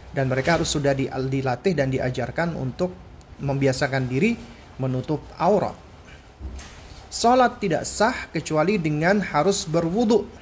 Dan 0.09 0.31
mereka 0.31 0.57
harus 0.57 0.71
sudah 0.71 0.95
dilatih 0.97 1.75
dan 1.77 1.91
diajarkan 1.91 2.57
untuk 2.57 2.95
membiasakan 3.43 4.07
diri 4.09 4.39
menutup 4.79 5.19
aurat. 5.35 5.75
Salat 7.11 7.59
tidak 7.59 7.83
sah 7.83 8.31
kecuali 8.31 8.79
dengan 8.79 9.19
harus 9.19 9.67
berwudu 9.67 10.38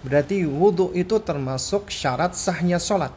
Berarti 0.00 0.48
wudhu 0.48 0.96
itu 0.96 1.20
termasuk 1.20 1.92
syarat 1.92 2.32
sahnya 2.32 2.80
sholat. 2.80 3.12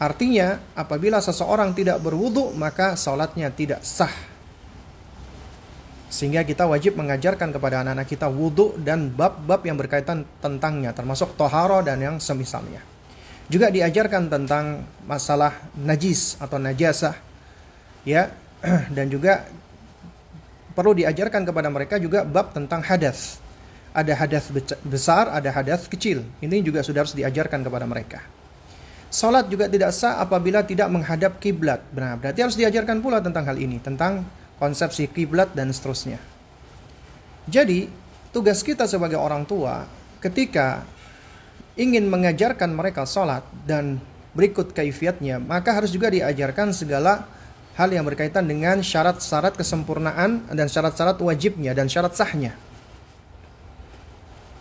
Artinya, 0.00 0.62
apabila 0.78 1.20
seseorang 1.20 1.76
tidak 1.76 2.00
berwudhu, 2.00 2.54
maka 2.56 2.96
sholatnya 2.96 3.52
tidak 3.52 3.84
sah. 3.84 4.12
Sehingga 6.08 6.42
kita 6.46 6.64
wajib 6.64 6.96
mengajarkan 6.96 7.52
kepada 7.52 7.84
anak-anak 7.84 8.08
kita 8.08 8.26
wudhu 8.30 8.80
dan 8.80 9.12
bab-bab 9.12 9.60
yang 9.66 9.76
berkaitan 9.76 10.24
tentangnya, 10.40 10.96
termasuk 10.96 11.36
toharo 11.36 11.84
dan 11.84 12.00
yang 12.00 12.16
semisalnya. 12.16 12.80
Juga 13.50 13.68
diajarkan 13.68 14.30
tentang 14.30 14.86
masalah 15.04 15.52
najis 15.74 16.38
atau 16.38 16.56
najasah, 16.62 17.18
ya, 18.06 18.30
dan 18.96 19.10
juga 19.10 19.44
perlu 20.72 20.94
diajarkan 20.94 21.42
kepada 21.44 21.68
mereka 21.68 21.98
juga 21.98 22.22
bab 22.22 22.54
tentang 22.54 22.80
hadas 22.80 23.49
ada 23.90 24.12
hadas 24.14 24.50
besar, 24.86 25.30
ada 25.30 25.50
hadas 25.50 25.90
kecil. 25.90 26.22
Ini 26.38 26.62
juga 26.62 26.86
sudah 26.86 27.02
harus 27.02 27.14
diajarkan 27.14 27.66
kepada 27.66 27.86
mereka. 27.86 28.22
Salat 29.10 29.50
juga 29.50 29.66
tidak 29.66 29.90
sah 29.90 30.22
apabila 30.22 30.62
tidak 30.62 30.86
menghadap 30.86 31.42
kiblat. 31.42 31.82
Benar, 31.90 32.14
berarti 32.22 32.46
harus 32.46 32.54
diajarkan 32.54 33.02
pula 33.02 33.18
tentang 33.18 33.42
hal 33.42 33.58
ini, 33.58 33.82
tentang 33.82 34.22
konsepsi 34.62 35.10
kiblat 35.10 35.50
dan 35.50 35.74
seterusnya. 35.74 36.22
Jadi, 37.50 37.90
tugas 38.30 38.62
kita 38.62 38.86
sebagai 38.86 39.18
orang 39.18 39.42
tua 39.42 39.82
ketika 40.22 40.86
ingin 41.74 42.06
mengajarkan 42.06 42.70
mereka 42.70 43.02
salat 43.02 43.42
dan 43.66 43.98
berikut 44.30 44.70
kaifiatnya, 44.70 45.42
maka 45.42 45.74
harus 45.74 45.90
juga 45.90 46.06
diajarkan 46.14 46.70
segala 46.70 47.26
hal 47.74 47.90
yang 47.90 48.06
berkaitan 48.06 48.46
dengan 48.46 48.78
syarat-syarat 48.78 49.58
kesempurnaan 49.58 50.46
dan 50.54 50.70
syarat-syarat 50.70 51.18
wajibnya 51.18 51.74
dan 51.74 51.90
syarat 51.90 52.14
sahnya 52.14 52.54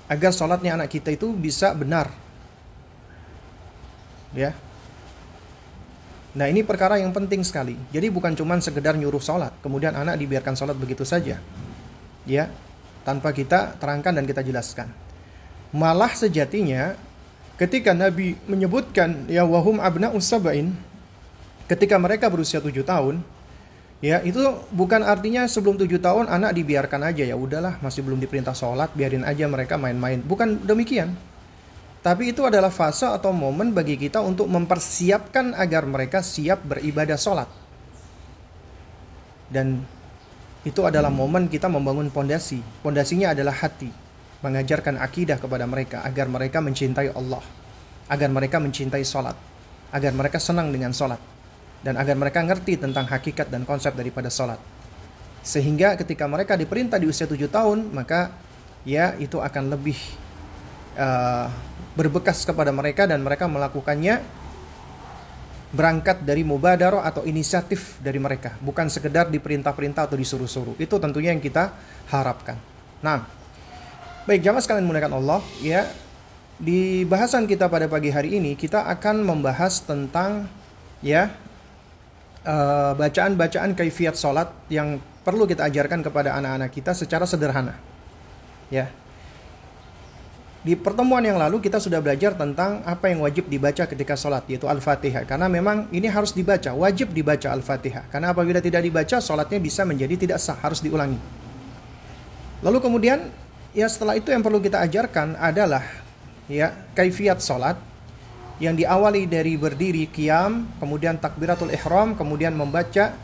agar 0.09 0.33
sholatnya 0.33 0.73
anak 0.73 0.89
kita 0.89 1.13
itu 1.13 1.29
bisa 1.31 1.71
benar. 1.77 2.09
Ya. 4.33 4.57
Nah 6.33 6.49
ini 6.49 6.65
perkara 6.65 6.97
yang 6.97 7.13
penting 7.13 7.45
sekali. 7.45 7.77
Jadi 7.93 8.09
bukan 8.09 8.33
cuma 8.33 8.57
sekedar 8.57 8.97
nyuruh 8.97 9.21
sholat, 9.21 9.53
kemudian 9.61 9.93
anak 9.93 10.17
dibiarkan 10.17 10.57
sholat 10.57 10.73
begitu 10.77 11.05
saja. 11.05 11.37
Ya, 12.25 12.49
tanpa 13.05 13.33
kita 13.33 13.77
terangkan 13.77 14.13
dan 14.17 14.25
kita 14.25 14.41
jelaskan. 14.45 14.89
Malah 15.73 16.13
sejatinya 16.13 16.97
ketika 17.57 17.93
Nabi 17.93 18.37
menyebutkan 18.49 19.29
ya 19.29 19.45
wahum 19.45 19.77
abna 19.81 20.09
usabain 20.13 20.73
ketika 21.69 21.97
mereka 22.01 22.25
berusia 22.29 22.57
tujuh 22.57 22.81
tahun 22.81 23.21
Ya, 23.99 24.23
itu 24.23 24.39
bukan 24.71 25.03
artinya 25.03 25.43
sebelum 25.43 25.75
tujuh 25.75 25.99
tahun 25.99 26.31
anak 26.31 26.55
dibiarkan 26.55 27.11
aja 27.11 27.27
ya 27.27 27.35
udahlah 27.35 27.83
masih 27.83 27.99
belum 27.99 28.15
diperintah 28.23 28.55
sholat 28.55 28.95
biarin 28.95 29.27
aja 29.27 29.43
mereka 29.51 29.75
main-main. 29.75 30.23
Bukan 30.23 30.63
demikian. 30.63 31.19
Tapi 31.99 32.31
itu 32.31 32.47
adalah 32.47 32.71
fase 32.71 33.03
atau 33.03 33.35
momen 33.35 33.75
bagi 33.75 33.99
kita 33.99 34.23
untuk 34.23 34.47
mempersiapkan 34.47 35.51
agar 35.51 35.83
mereka 35.83 36.23
siap 36.23 36.63
beribadah 36.63 37.19
sholat. 37.19 37.51
Dan 39.51 39.83
itu 40.63 40.79
adalah 40.87 41.11
momen 41.11 41.51
kita 41.51 41.67
membangun 41.67 42.07
pondasi. 42.07 42.63
Pondasinya 42.79 43.35
adalah 43.35 43.51
hati. 43.51 43.91
Mengajarkan 44.39 44.95
akidah 44.95 45.35
kepada 45.35 45.67
mereka 45.67 46.07
agar 46.07 46.31
mereka 46.31 46.63
mencintai 46.63 47.11
Allah. 47.11 47.43
Agar 48.07 48.31
mereka 48.31 48.63
mencintai 48.63 49.03
sholat. 49.03 49.35
Agar 49.91 50.15
mereka 50.15 50.39
senang 50.39 50.71
dengan 50.71 50.95
sholat 50.95 51.19
dan 51.79 51.95
agar 51.95 52.15
mereka 52.19 52.43
ngerti 52.43 52.79
tentang 52.79 53.07
hakikat 53.07 53.47
dan 53.47 53.63
konsep 53.63 53.95
daripada 53.95 54.27
sholat. 54.27 54.59
Sehingga 55.39 55.95
ketika 55.95 56.27
mereka 56.27 56.59
diperintah 56.59 56.99
di 56.99 57.07
usia 57.07 57.23
tujuh 57.23 57.47
tahun, 57.47 57.95
maka 57.95 58.35
ya 58.83 59.15
itu 59.19 59.39
akan 59.39 59.71
lebih 59.71 59.95
uh, 60.99 61.47
berbekas 61.95 62.43
kepada 62.43 62.71
mereka 62.75 63.07
dan 63.07 63.23
mereka 63.23 63.47
melakukannya 63.47 64.19
berangkat 65.69 66.25
dari 66.25 66.41
mubadaro 66.41 66.97
atau 66.99 67.21
inisiatif 67.29 68.01
dari 68.01 68.17
mereka, 68.17 68.57
bukan 68.57 68.89
sekedar 68.89 69.29
diperintah-perintah 69.29 70.09
atau 70.09 70.17
disuruh-suruh. 70.17 70.73
Itu 70.81 70.97
tentunya 70.97 71.29
yang 71.29 71.43
kita 71.43 71.77
harapkan. 72.09 72.57
Nah, 73.05 73.29
baik 74.25 74.41
jamaah 74.41 74.65
sekalian 74.65 74.83
menggunakan 74.89 75.13
Allah, 75.13 75.39
ya 75.61 75.85
di 76.59 77.05
bahasan 77.07 77.47
kita 77.47 77.71
pada 77.71 77.87
pagi 77.87 78.11
hari 78.11 78.35
ini 78.35 78.57
kita 78.57 78.83
akan 78.83 79.23
membahas 79.23 79.79
tentang 79.85 80.49
ya 80.99 81.31
bacaan-bacaan 82.95 83.71
uh, 83.73 83.75
kaifiat 83.75 84.15
sholat 84.15 84.49
yang 84.71 84.99
perlu 85.27 85.43
kita 85.43 85.67
ajarkan 85.67 85.99
kepada 86.01 86.35
anak-anak 86.39 86.71
kita 86.71 86.91
secara 86.95 87.27
sederhana. 87.27 87.75
Ya. 88.71 88.87
Di 90.59 90.75
pertemuan 90.75 91.23
yang 91.23 91.39
lalu 91.39 91.63
kita 91.63 91.79
sudah 91.79 92.03
belajar 92.03 92.35
tentang 92.35 92.83
apa 92.83 93.07
yang 93.07 93.23
wajib 93.23 93.47
dibaca 93.47 93.87
ketika 93.87 94.19
sholat 94.19 94.43
yaitu 94.51 94.67
Al-Fatihah 94.67 95.23
karena 95.23 95.47
memang 95.47 95.87
ini 95.95 96.11
harus 96.11 96.35
dibaca, 96.35 96.75
wajib 96.75 97.15
dibaca 97.15 97.47
Al-Fatihah 97.55 98.11
karena 98.11 98.35
apabila 98.35 98.59
tidak 98.59 98.83
dibaca 98.83 99.23
sholatnya 99.23 99.55
bisa 99.63 99.87
menjadi 99.87 100.19
tidak 100.19 100.39
sah, 100.43 100.59
harus 100.59 100.83
diulangi. 100.83 101.15
Lalu 102.59 102.77
kemudian 102.83 103.31
ya 103.71 103.87
setelah 103.87 104.19
itu 104.19 104.35
yang 104.35 104.43
perlu 104.43 104.59
kita 104.59 104.83
ajarkan 104.83 105.39
adalah 105.39 105.79
ya 106.51 106.75
kaifiat 106.91 107.39
sholat 107.39 107.79
yang 108.59 108.75
diawali 108.75 109.23
dari 109.23 109.55
berdiri 109.55 110.11
kiam, 110.11 110.67
kemudian 110.83 111.15
takbiratul 111.15 111.71
ihram, 111.71 112.13
kemudian 112.13 112.51
membaca 112.51 113.15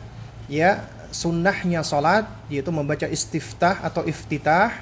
ya 0.48 0.70
sunnahnya 1.12 1.84
salat 1.84 2.24
yaitu 2.48 2.72
membaca 2.72 3.04
istiftah 3.04 3.84
atau 3.84 4.00
iftitah. 4.08 4.72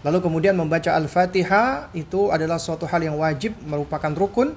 Lalu 0.00 0.24
kemudian 0.24 0.56
membaca 0.56 0.96
Al-Fatihah 0.96 1.92
itu 1.92 2.32
adalah 2.32 2.56
suatu 2.56 2.88
hal 2.88 3.04
yang 3.04 3.20
wajib 3.20 3.52
merupakan 3.68 4.12
rukun. 4.16 4.56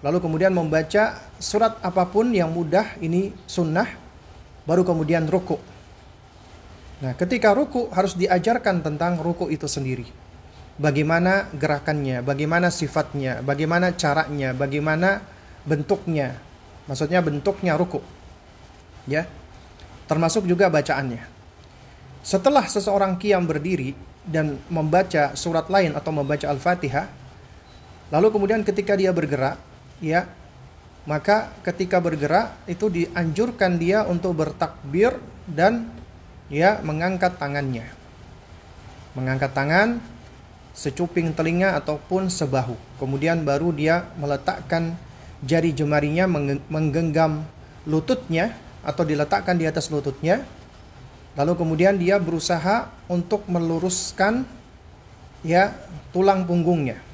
Lalu 0.00 0.18
kemudian 0.20 0.52
membaca 0.52 1.20
surat 1.36 1.76
apa 1.80 2.08
pun 2.08 2.32
yang 2.32 2.52
mudah 2.52 2.96
ini 3.00 3.32
sunnah 3.44 3.88
baru 4.64 4.84
kemudian 4.84 5.28
ruku. 5.28 5.60
Nah, 7.00 7.16
ketika 7.16 7.56
ruku 7.56 7.88
harus 7.92 8.16
diajarkan 8.16 8.84
tentang 8.84 9.20
ruku 9.20 9.48
itu 9.48 9.64
sendiri 9.64 10.29
bagaimana 10.80 11.52
gerakannya, 11.52 12.24
bagaimana 12.24 12.72
sifatnya, 12.72 13.44
bagaimana 13.44 13.92
caranya, 13.92 14.56
bagaimana 14.56 15.20
bentuknya. 15.68 16.40
Maksudnya 16.88 17.20
bentuknya 17.20 17.76
ruku. 17.76 18.00
Ya. 19.04 19.28
Termasuk 20.08 20.48
juga 20.48 20.72
bacaannya. 20.72 21.22
Setelah 22.24 22.66
seseorang 22.66 23.20
kiam 23.20 23.44
berdiri 23.44 23.94
dan 24.24 24.58
membaca 24.72 25.36
surat 25.36 25.68
lain 25.70 25.94
atau 25.94 26.10
membaca 26.10 26.50
Al-Fatihah, 26.50 27.06
lalu 28.10 28.28
kemudian 28.34 28.66
ketika 28.66 28.98
dia 28.98 29.14
bergerak, 29.14 29.54
ya, 30.02 30.26
maka 31.06 31.54
ketika 31.62 32.02
bergerak 32.02 32.58
itu 32.66 32.90
dianjurkan 32.90 33.78
dia 33.78 34.02
untuk 34.04 34.34
bertakbir 34.34 35.14
dan 35.46 35.88
ya 36.50 36.82
mengangkat 36.82 37.38
tangannya. 37.38 37.86
Mengangkat 39.14 39.54
tangan 39.54 40.02
secuping 40.80 41.36
telinga 41.36 41.76
ataupun 41.76 42.32
sebahu. 42.32 42.72
Kemudian 42.96 43.44
baru 43.44 43.68
dia 43.76 44.08
meletakkan 44.16 44.96
jari 45.44 45.76
jemarinya 45.76 46.24
menggenggam 46.72 47.44
lututnya 47.84 48.56
atau 48.80 49.04
diletakkan 49.04 49.60
di 49.60 49.68
atas 49.68 49.92
lututnya. 49.92 50.40
Lalu 51.36 51.52
kemudian 51.60 52.00
dia 52.00 52.16
berusaha 52.16 52.88
untuk 53.12 53.44
meluruskan 53.44 54.48
ya 55.44 55.76
tulang 56.16 56.48
punggungnya. 56.48 57.10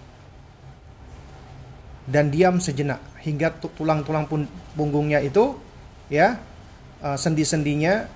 dan 2.06 2.30
diam 2.30 2.62
sejenak 2.62 3.02
hingga 3.26 3.50
tulang-tulang 3.74 4.30
punggungnya 4.78 5.18
itu 5.18 5.58
ya 6.06 6.38
uh, 7.02 7.18
sendi-sendinya 7.18 8.06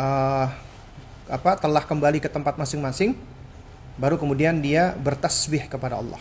uh, 0.00 0.48
apa 1.28 1.60
telah 1.60 1.84
kembali 1.84 2.24
ke 2.24 2.28
tempat 2.32 2.56
masing-masing 2.56 3.12
baru 3.96 4.20
kemudian 4.20 4.60
dia 4.60 4.96
bertasbih 4.96 5.68
kepada 5.68 6.00
Allah. 6.00 6.20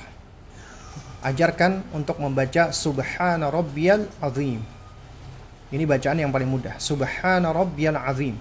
Ajarkan 1.26 1.82
untuk 1.96 2.22
membaca 2.22 2.70
subhana 2.70 3.50
rabbiyal 3.50 4.08
azim. 4.22 4.62
Ini 5.74 5.84
bacaan 5.84 6.22
yang 6.22 6.30
paling 6.30 6.48
mudah. 6.48 6.78
Subhana 6.78 7.50
rabbiyal 7.50 7.98
azim. 7.98 8.38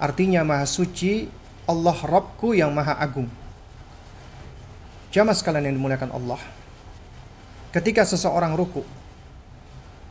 Artinya 0.00 0.46
maha 0.46 0.64
suci 0.64 1.28
Allah 1.68 1.98
Rabbku 2.00 2.56
yang 2.56 2.72
maha 2.72 2.96
agung. 2.96 3.28
Jamaah 5.12 5.36
sekalian 5.36 5.68
yang 5.68 5.76
dimuliakan 5.76 6.12
Allah 6.14 6.40
ketika 7.68 8.04
seseorang 8.04 8.56
ruku 8.56 8.84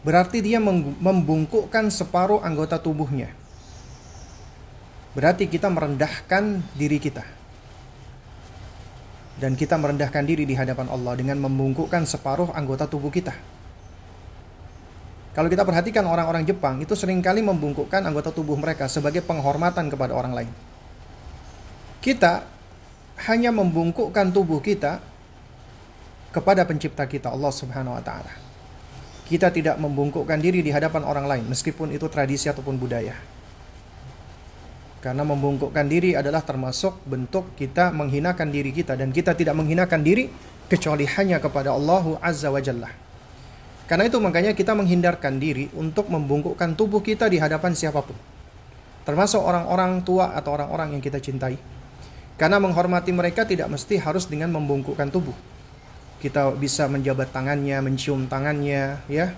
berarti 0.06 0.40
dia 0.40 0.62
membungkukkan 0.62 1.92
separuh 1.92 2.40
anggota 2.40 2.80
tubuhnya. 2.80 3.34
Berarti 5.18 5.50
kita 5.50 5.68
merendahkan 5.68 6.62
diri 6.78 7.02
kita. 7.02 7.26
Dan 9.38 9.54
kita 9.54 9.78
merendahkan 9.78 10.26
diri 10.26 10.50
di 10.50 10.58
hadapan 10.58 10.90
Allah 10.90 11.14
dengan 11.14 11.38
membungkukkan 11.46 12.10
separuh 12.10 12.50
anggota 12.58 12.90
tubuh 12.90 13.14
kita. 13.14 13.38
Kalau 15.38 15.54
kita 15.54 15.62
perhatikan 15.62 16.02
orang-orang 16.10 16.42
Jepang 16.50 16.82
itu 16.82 16.98
sering 16.98 17.22
kali 17.22 17.46
membungkukkan 17.46 18.02
anggota 18.02 18.34
tubuh 18.34 18.58
mereka 18.58 18.90
sebagai 18.90 19.22
penghormatan 19.22 19.86
kepada 19.86 20.18
orang 20.18 20.34
lain. 20.34 20.52
Kita 22.02 22.42
hanya 23.30 23.54
membungkukkan 23.54 24.34
tubuh 24.34 24.58
kita 24.58 24.98
kepada 26.34 26.66
pencipta 26.66 27.06
kita 27.06 27.30
Allah 27.30 27.54
Subhanahu 27.54 27.94
wa 27.94 28.02
taala. 28.02 28.34
Kita 29.30 29.54
tidak 29.54 29.78
membungkukkan 29.78 30.42
diri 30.42 30.66
di 30.66 30.74
hadapan 30.74 31.06
orang 31.06 31.30
lain 31.30 31.46
meskipun 31.46 31.94
itu 31.94 32.10
tradisi 32.10 32.50
ataupun 32.50 32.74
budaya. 32.74 33.37
Karena 34.98 35.22
membungkukkan 35.22 35.86
diri 35.86 36.18
adalah 36.18 36.42
termasuk 36.42 37.06
bentuk 37.06 37.54
kita 37.54 37.94
menghinakan 37.94 38.50
diri 38.50 38.74
kita 38.74 38.98
dan 38.98 39.14
kita 39.14 39.38
tidak 39.38 39.54
menghinakan 39.54 40.02
diri 40.02 40.28
kecuali 40.68 41.06
hanya 41.06 41.38
kepada 41.38 41.72
Allah 41.74 42.18
Azza 42.20 42.50
wa 42.50 42.60
Jalla. 42.60 42.90
Karena 43.88 44.04
itu 44.10 44.20
makanya 44.20 44.52
kita 44.52 44.76
menghindarkan 44.76 45.40
diri 45.40 45.72
untuk 45.78 46.12
membungkukkan 46.12 46.76
tubuh 46.76 47.00
kita 47.00 47.32
di 47.32 47.40
hadapan 47.40 47.72
siapa 47.72 48.04
pun. 48.04 48.18
Termasuk 49.08 49.40
orang-orang 49.40 50.04
tua 50.04 50.36
atau 50.36 50.60
orang-orang 50.60 51.00
yang 51.00 51.02
kita 51.02 51.24
cintai. 51.24 51.56
Karena 52.36 52.60
menghormati 52.60 53.16
mereka 53.16 53.48
tidak 53.48 53.72
mesti 53.72 53.96
harus 53.96 54.28
dengan 54.28 54.52
membungkukkan 54.52 55.08
tubuh 55.08 55.38
kita 56.18 56.58
bisa 56.58 56.90
menjabat 56.90 57.30
tangannya, 57.30 57.78
mencium 57.82 58.26
tangannya, 58.26 58.98
ya, 59.06 59.38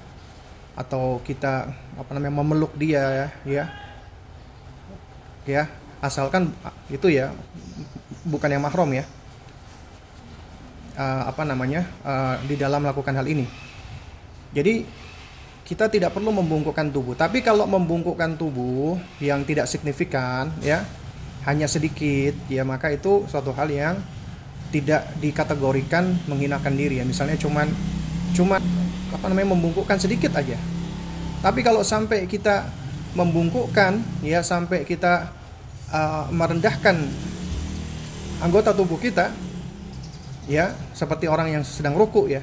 atau 0.80 1.19
kita 1.28 1.67
apa 2.00 2.12
namanya 2.15 2.39
memeluk 2.39 2.72
dia, 2.80 3.36
ya, 3.43 3.65
ya, 5.50 5.66
asalkan 5.98 6.54
itu 6.94 7.10
ya 7.10 7.34
bukan 8.30 8.54
yang 8.54 8.62
mahrom 8.62 8.94
ya, 8.94 9.04
uh, 10.94 11.26
apa 11.26 11.42
namanya 11.42 11.90
uh, 12.06 12.38
di 12.46 12.54
dalam 12.54 12.86
melakukan 12.86 13.18
hal 13.18 13.26
ini. 13.26 13.50
Jadi 14.54 14.86
kita 15.66 15.90
tidak 15.90 16.14
perlu 16.14 16.34
membungkukkan 16.34 16.90
tubuh, 16.94 17.14
tapi 17.18 17.42
kalau 17.42 17.66
membungkukkan 17.66 18.38
tubuh 18.38 18.98
yang 19.22 19.42
tidak 19.46 19.66
signifikan, 19.66 20.50
ya, 20.62 20.86
hanya 21.46 21.66
sedikit, 21.70 22.38
ya 22.50 22.66
maka 22.66 22.94
itu 22.94 23.26
suatu 23.30 23.54
hal 23.54 23.70
yang 23.70 23.98
tidak 24.70 25.10
dikategorikan 25.18 26.18
menghinakan 26.30 26.78
diri 26.78 27.02
ya. 27.02 27.06
Misalnya 27.06 27.38
cuman 27.38 27.70
cuman 28.38 28.62
apa 29.10 29.26
namanya 29.30 29.58
membungkukkan 29.58 29.98
sedikit 29.98 30.34
aja. 30.38 30.58
Tapi 31.42 31.66
kalau 31.66 31.82
sampai 31.82 32.30
kita 32.30 32.70
membungkukkan 33.18 34.22
ya 34.22 34.46
sampai 34.46 34.86
kita 34.86 35.34
uh, 35.93 36.25
merendahkan 36.32 36.95
anggota 38.39 38.71
tubuh 38.71 38.97
kita 38.97 39.34
ya 40.49 40.73
seperti 40.95 41.30
orang 41.30 41.60
yang 41.60 41.63
sedang 41.65 41.93
rukuk 41.93 42.32
ya 42.32 42.41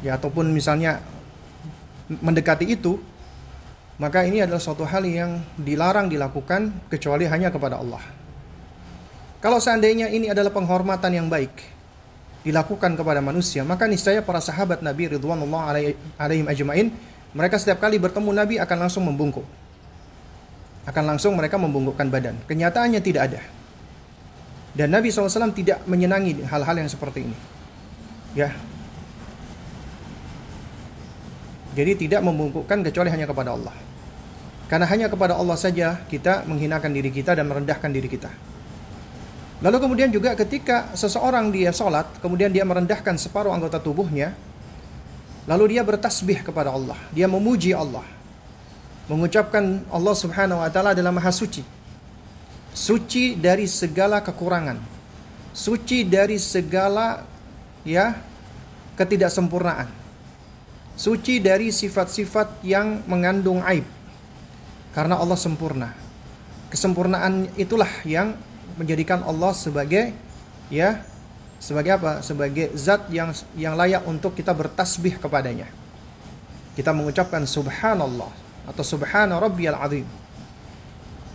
ya 0.00 0.14
ataupun 0.14 0.48
misalnya 0.54 1.02
mendekati 2.08 2.64
itu 2.64 2.96
maka 3.98 4.22
ini 4.22 4.40
adalah 4.40 4.62
suatu 4.62 4.86
hal 4.86 5.02
yang 5.02 5.42
dilarang 5.58 6.06
dilakukan 6.06 6.86
kecuali 6.86 7.26
hanya 7.26 7.50
kepada 7.50 7.82
Allah 7.82 8.00
kalau 9.38 9.62
seandainya 9.62 10.10
ini 10.10 10.30
adalah 10.30 10.50
penghormatan 10.50 11.14
yang 11.14 11.30
baik 11.30 11.78
dilakukan 12.46 12.94
kepada 12.94 13.20
manusia, 13.20 13.66
maka 13.66 13.84
niscaya 13.84 14.22
para 14.22 14.38
sahabat 14.38 14.80
Nabi 14.80 15.14
Ridwanullah 15.14 15.92
alaihim 16.18 16.46
ajmain, 16.46 16.88
mereka 17.36 17.60
setiap 17.60 17.82
kali 17.82 18.00
bertemu 18.00 18.30
Nabi 18.32 18.54
akan 18.62 18.88
langsung 18.88 19.04
membungkuk. 19.04 19.44
Akan 20.88 21.04
langsung 21.04 21.36
mereka 21.36 21.60
membungkukkan 21.60 22.08
badan. 22.08 22.40
Kenyataannya 22.48 23.04
tidak 23.04 23.22
ada. 23.28 23.40
Dan 24.72 24.88
Nabi 24.88 25.12
SAW 25.12 25.52
tidak 25.52 25.84
menyenangi 25.84 26.48
hal-hal 26.48 26.80
yang 26.80 26.88
seperti 26.88 27.28
ini. 27.28 27.36
Ya. 28.32 28.56
Jadi 31.76 32.08
tidak 32.08 32.24
membungkukkan 32.24 32.88
kecuali 32.88 33.12
hanya 33.12 33.28
kepada 33.28 33.52
Allah. 33.52 33.76
Karena 34.68 34.88
hanya 34.88 35.12
kepada 35.12 35.36
Allah 35.36 35.56
saja 35.60 36.00
kita 36.08 36.48
menghinakan 36.48 36.92
diri 36.92 37.12
kita 37.12 37.36
dan 37.36 37.44
merendahkan 37.48 37.88
diri 37.92 38.08
kita. 38.08 38.32
Lalu 39.58 39.76
kemudian 39.82 40.10
juga 40.14 40.38
ketika 40.38 40.94
seseorang 40.94 41.50
dia 41.50 41.74
sholat, 41.74 42.06
kemudian 42.22 42.48
dia 42.48 42.62
merendahkan 42.62 43.18
separuh 43.18 43.50
anggota 43.50 43.82
tubuhnya, 43.82 44.30
lalu 45.50 45.74
dia 45.74 45.82
bertasbih 45.82 46.46
kepada 46.46 46.70
Allah, 46.70 46.94
dia 47.10 47.26
memuji 47.26 47.74
Allah, 47.74 48.06
mengucapkan 49.08 49.82
Allah 49.88 50.14
Subhanahu 50.14 50.60
wa 50.60 50.68
taala 50.68 50.92
adalah 50.92 51.10
maha 51.10 51.32
suci. 51.32 51.64
Suci 52.76 53.34
dari 53.34 53.64
segala 53.64 54.20
kekurangan. 54.20 54.78
Suci 55.56 56.04
dari 56.04 56.36
segala 56.36 57.24
ya 57.82 58.14
ketidaksempurnaan. 58.94 59.88
Suci 60.94 61.40
dari 61.40 61.72
sifat-sifat 61.72 62.62
yang 62.62 63.02
mengandung 63.08 63.64
aib. 63.64 63.82
Karena 64.92 65.18
Allah 65.18 65.40
sempurna. 65.40 65.96
Kesempurnaan 66.68 67.48
itulah 67.56 67.88
yang 68.04 68.36
menjadikan 68.76 69.24
Allah 69.24 69.56
sebagai 69.56 70.12
ya 70.68 71.00
sebagai 71.58 71.96
apa? 71.96 72.20
Sebagai 72.20 72.70
zat 72.76 73.08
yang 73.08 73.32
yang 73.56 73.74
layak 73.74 74.04
untuk 74.04 74.36
kita 74.36 74.52
bertasbih 74.52 75.16
kepadanya. 75.16 75.66
Kita 76.76 76.94
mengucapkan 76.94 77.42
subhanallah 77.42 78.47
atau 78.68 78.84
subhana 78.84 79.40
rabbiyal 79.40 79.80
azim. 79.80 80.04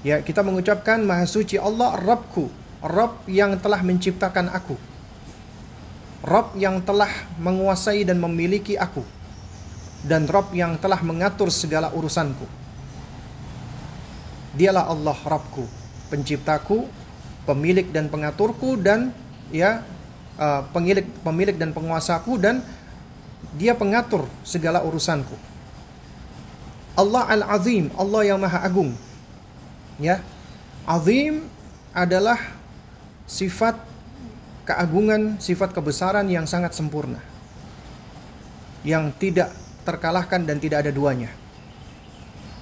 Ya, 0.06 0.20
kita 0.22 0.44
mengucapkan 0.46 1.02
maha 1.02 1.24
suci 1.26 1.56
Allah 1.58 1.96
Rabbku, 1.98 2.52
Rabb 2.84 3.26
yang 3.26 3.56
telah 3.58 3.80
menciptakan 3.82 4.52
aku. 4.52 4.76
Rabb 6.24 6.56
yang 6.60 6.84
telah 6.84 7.10
menguasai 7.40 8.04
dan 8.04 8.20
memiliki 8.20 8.76
aku. 8.76 9.02
Dan 10.04 10.28
Rabb 10.28 10.52
yang 10.52 10.76
telah 10.76 11.00
mengatur 11.00 11.48
segala 11.48 11.88
urusanku. 11.96 12.44
Dialah 14.60 14.92
Allah 14.92 15.16
Rabbku, 15.16 15.64
penciptaku, 16.12 16.84
pemilik 17.48 17.88
dan 17.88 18.12
pengaturku 18.12 18.76
dan 18.76 19.16
ya 19.52 19.84
uh, 20.36 20.62
pemilik 20.76 21.08
pemilik 21.24 21.56
dan 21.56 21.72
penguasaku 21.72 22.40
dan 22.40 22.60
dia 23.56 23.76
pengatur 23.76 24.28
segala 24.44 24.84
urusanku. 24.84 25.53
Allah 26.94 27.26
Al-Azim, 27.26 27.90
Allah 27.98 28.22
yang 28.26 28.40
Maha 28.42 28.62
Agung. 28.62 28.94
Ya. 29.98 30.22
Azim 30.84 31.48
adalah 31.96 32.38
sifat 33.26 33.80
keagungan, 34.68 35.40
sifat 35.40 35.74
kebesaran 35.74 36.28
yang 36.30 36.46
sangat 36.46 36.76
sempurna. 36.78 37.22
Yang 38.84 39.16
tidak 39.18 39.50
terkalahkan 39.88 40.44
dan 40.44 40.60
tidak 40.60 40.86
ada 40.86 40.92
duanya. 40.92 41.32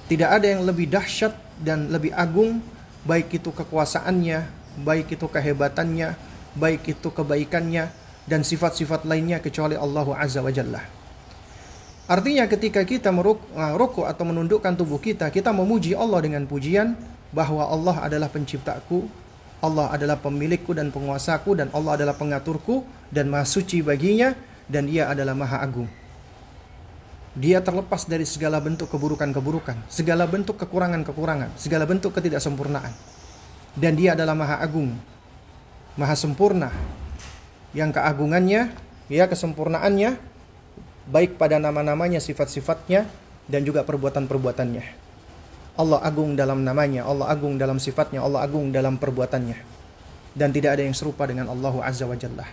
Tidak 0.06 0.28
ada 0.28 0.46
yang 0.46 0.62
lebih 0.62 0.86
dahsyat 0.86 1.34
dan 1.58 1.90
lebih 1.90 2.14
agung 2.14 2.62
baik 3.02 3.42
itu 3.42 3.50
kekuasaannya, 3.50 4.46
baik 4.86 5.18
itu 5.18 5.26
kehebatannya, 5.26 6.14
baik 6.54 6.82
itu 6.94 7.08
kebaikannya 7.10 7.90
dan 8.26 8.40
sifat-sifat 8.46 9.02
lainnya 9.02 9.42
kecuali 9.42 9.74
Allah 9.74 10.06
Azza 10.14 10.40
wa 10.40 10.52
Jalla. 10.54 11.01
Artinya 12.10 12.50
ketika 12.50 12.82
kita 12.82 13.14
merukuk 13.14 14.04
atau 14.04 14.24
menundukkan 14.26 14.74
tubuh 14.74 14.98
kita, 14.98 15.30
kita 15.30 15.54
memuji 15.54 15.94
Allah 15.94 16.18
dengan 16.22 16.42
pujian 16.44 16.98
bahwa 17.30 17.64
Allah 17.64 18.10
adalah 18.10 18.28
penciptaku, 18.28 19.06
Allah 19.62 19.94
adalah 19.94 20.18
pemilikku 20.18 20.74
dan 20.74 20.90
penguasaku 20.90 21.54
dan 21.54 21.70
Allah 21.70 21.94
adalah 21.94 22.18
pengaturku 22.18 22.82
dan 23.14 23.30
maha 23.30 23.46
suci 23.46 23.80
baginya 23.80 24.34
dan 24.66 24.90
dia 24.90 25.06
adalah 25.06 25.38
maha 25.38 25.62
agung. 25.62 25.86
Dia 27.32 27.64
terlepas 27.64 28.04
dari 28.04 28.28
segala 28.28 28.60
bentuk 28.60 28.92
keburukan-keburukan, 28.92 29.88
segala 29.88 30.28
bentuk 30.28 30.60
kekurangan-kekurangan, 30.60 31.56
segala 31.56 31.88
bentuk 31.88 32.12
ketidaksempurnaan 32.12 32.92
dan 33.76 33.92
dia 33.96 34.12
adalah 34.12 34.36
maha 34.36 34.60
agung 34.60 34.92
maha 35.96 36.16
sempurna 36.16 36.68
yang 37.72 37.88
keagungannya 37.92 38.72
ya 39.08 39.24
kesempurnaannya 39.28 40.16
baik 41.08 41.40
pada 41.40 41.58
nama-namanya, 41.58 42.22
sifat-sifatnya, 42.22 43.08
dan 43.50 43.66
juga 43.66 43.82
perbuatan-perbuatannya. 43.82 44.84
Allah 45.72 45.98
agung 46.04 46.36
dalam 46.36 46.60
namanya, 46.62 47.08
Allah 47.08 47.32
agung 47.32 47.56
dalam 47.56 47.80
sifatnya, 47.80 48.20
Allah 48.20 48.44
agung 48.44 48.68
dalam 48.70 49.00
perbuatannya. 49.00 49.56
Dan 50.36 50.52
tidak 50.52 50.76
ada 50.76 50.82
yang 50.84 50.96
serupa 50.96 51.24
dengan 51.24 51.48
Allah 51.48 51.74
Azza 51.80 52.04
wa 52.04 52.16
Jalla. 52.16 52.44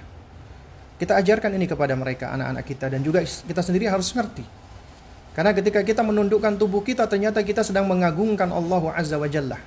Kita 0.99 1.15
ajarkan 1.15 1.55
ini 1.55 1.67
kepada 1.67 1.95
mereka, 1.95 2.31
anak-anak 2.35 2.63
kita, 2.67 2.91
dan 2.91 3.03
juga 3.03 3.23
kita 3.23 3.62
sendiri 3.63 3.88
harus 3.88 4.12
ngerti. 4.12 4.43
Karena 5.35 5.55
ketika 5.55 5.79
kita 5.83 6.03
menundukkan 6.03 6.59
tubuh 6.59 6.83
kita, 6.83 7.07
ternyata 7.07 7.39
kita 7.43 7.63
sedang 7.63 7.88
mengagungkan 7.88 8.51
Allah 8.51 8.83
Azza 8.95 9.15
wa 9.15 9.27
Jalla. 9.27 9.59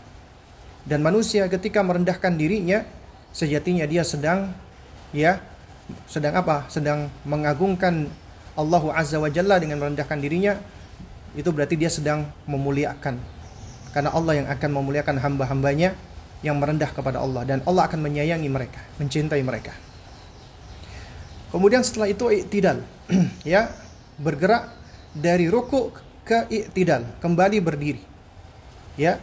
Dan 0.83 1.01
manusia 1.01 1.47
ketika 1.47 1.81
merendahkan 1.81 2.35
dirinya, 2.35 2.85
sejatinya 3.33 3.87
dia 3.87 4.03
sedang 4.03 4.53
ya 5.15 5.41
sedang 6.09 6.35
apa? 6.37 6.67
Sedang 6.69 7.09
mengagungkan 7.25 8.11
Allah 8.59 8.83
Azza 8.93 9.17
wa 9.17 9.31
Jalla 9.33 9.57
dengan 9.57 9.81
merendahkan 9.81 10.19
dirinya. 10.21 10.59
Itu 11.33 11.53
berarti 11.53 11.81
dia 11.81 11.89
sedang 11.89 12.29
memuliakan. 12.45 13.17
Karena 13.93 14.11
Allah 14.13 14.45
yang 14.45 14.49
akan 14.49 14.71
memuliakan 14.73 15.17
hamba-hambanya 15.21 15.97
yang 16.45 16.59
merendah 16.59 16.91
kepada 16.91 17.23
Allah 17.23 17.47
dan 17.47 17.59
Allah 17.65 17.87
akan 17.89 18.01
menyayangi 18.03 18.49
mereka, 18.49 18.81
mencintai 18.99 19.41
mereka. 19.45 19.73
Kemudian 21.53 21.85
setelah 21.85 22.09
itu 22.09 22.33
iktidal, 22.33 22.81
ya, 23.45 23.69
bergerak 24.17 24.73
dari 25.13 25.53
ruku 25.53 25.93
ke 26.25 26.49
iktidal, 26.49 27.05
kembali 27.21 27.61
berdiri. 27.61 28.03
Ya, 28.97 29.21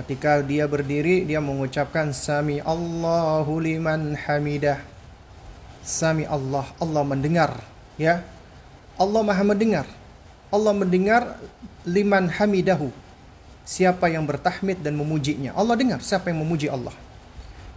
Ketika 0.00 0.40
dia 0.40 0.70
berdiri, 0.70 1.26
dia 1.28 1.42
mengucapkan 1.42 2.14
Sami 2.14 2.62
Allahu 2.62 3.58
liman 3.58 4.16
hamidah. 4.16 4.78
Sami 5.80 6.28
Allah, 6.28 6.68
Allah 6.76 7.02
mendengar, 7.02 7.56
ya. 7.96 8.22
Allah 9.00 9.22
Maha 9.24 9.44
mendengar. 9.44 9.86
Allah 10.52 10.76
mendengar 10.76 11.40
liman 11.88 12.28
hamidahu. 12.28 12.92
Siapa 13.64 14.10
yang 14.10 14.26
bertahmid 14.26 14.82
dan 14.82 14.98
memujinya. 14.98 15.54
Allah 15.56 15.78
dengar 15.78 16.02
siapa 16.02 16.28
yang 16.28 16.42
memuji 16.42 16.68
Allah. 16.68 16.92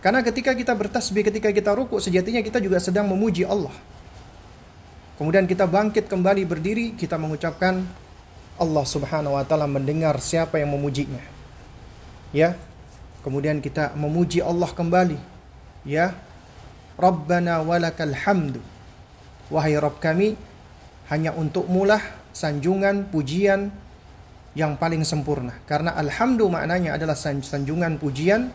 Karena 0.04 0.20
ketika 0.20 0.52
kita 0.52 0.76
bertasbih, 0.76 1.24
ketika 1.24 1.48
kita 1.54 1.72
ruku, 1.72 2.02
sejatinya 2.02 2.44
kita 2.44 2.60
juga 2.60 2.82
sedang 2.84 3.08
memuji 3.08 3.48
Allah. 3.48 3.72
Kemudian 5.16 5.48
kita 5.48 5.64
bangkit 5.64 6.12
kembali 6.12 6.44
berdiri, 6.44 6.98
kita 6.98 7.16
mengucapkan 7.16 7.88
Allah 8.58 8.86
Subhanahu 8.86 9.38
wa 9.38 9.46
taala 9.48 9.66
mendengar 9.66 10.18
siapa 10.22 10.62
yang 10.62 10.76
memujinya 10.76 11.34
ya 12.34 12.58
kemudian 13.22 13.62
kita 13.62 13.94
memuji 13.94 14.42
Allah 14.42 14.68
kembali 14.68 15.18
ya 15.86 16.18
Rabbana 16.98 17.66
walakal 17.66 18.14
hamdu. 18.14 18.62
Wahai 19.50 19.78
Rabb 19.78 20.02
kami 20.02 20.38
hanya 21.10 21.34
untuk 21.36 21.68
mulah 21.68 22.02
sanjungan 22.34 23.10
pujian 23.10 23.70
yang 24.54 24.78
paling 24.78 25.02
sempurna. 25.06 25.54
Karena 25.66 25.94
alhamdu 25.98 26.50
maknanya 26.50 26.98
adalah 26.98 27.18
sanjungan 27.18 27.98
pujian 27.98 28.50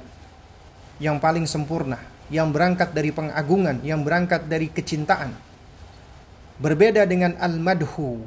yang 0.98 1.22
paling 1.22 1.46
sempurna 1.46 1.98
yang 2.28 2.50
berangkat 2.52 2.92
dari 2.92 3.10
pengagungan 3.14 3.80
yang 3.82 4.02
berangkat 4.02 4.46
dari 4.46 4.68
kecintaan. 4.70 5.34
Berbeda 6.58 7.06
dengan 7.06 7.38
al-madhu. 7.38 8.26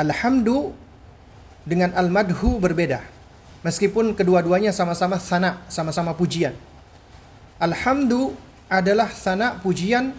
Alhamdu 0.00 0.72
dengan 1.64 1.92
al-madhu 1.94 2.56
berbeda. 2.58 3.04
Meskipun 3.64 4.12
kedua-duanya 4.12 4.76
sama-sama 4.76 5.16
sana, 5.16 5.64
sama-sama 5.72 6.12
pujian. 6.12 6.52
Alhamdulillah 7.56 8.52
adalah 8.80 9.10
sana 9.12 9.58
pujian 9.60 10.14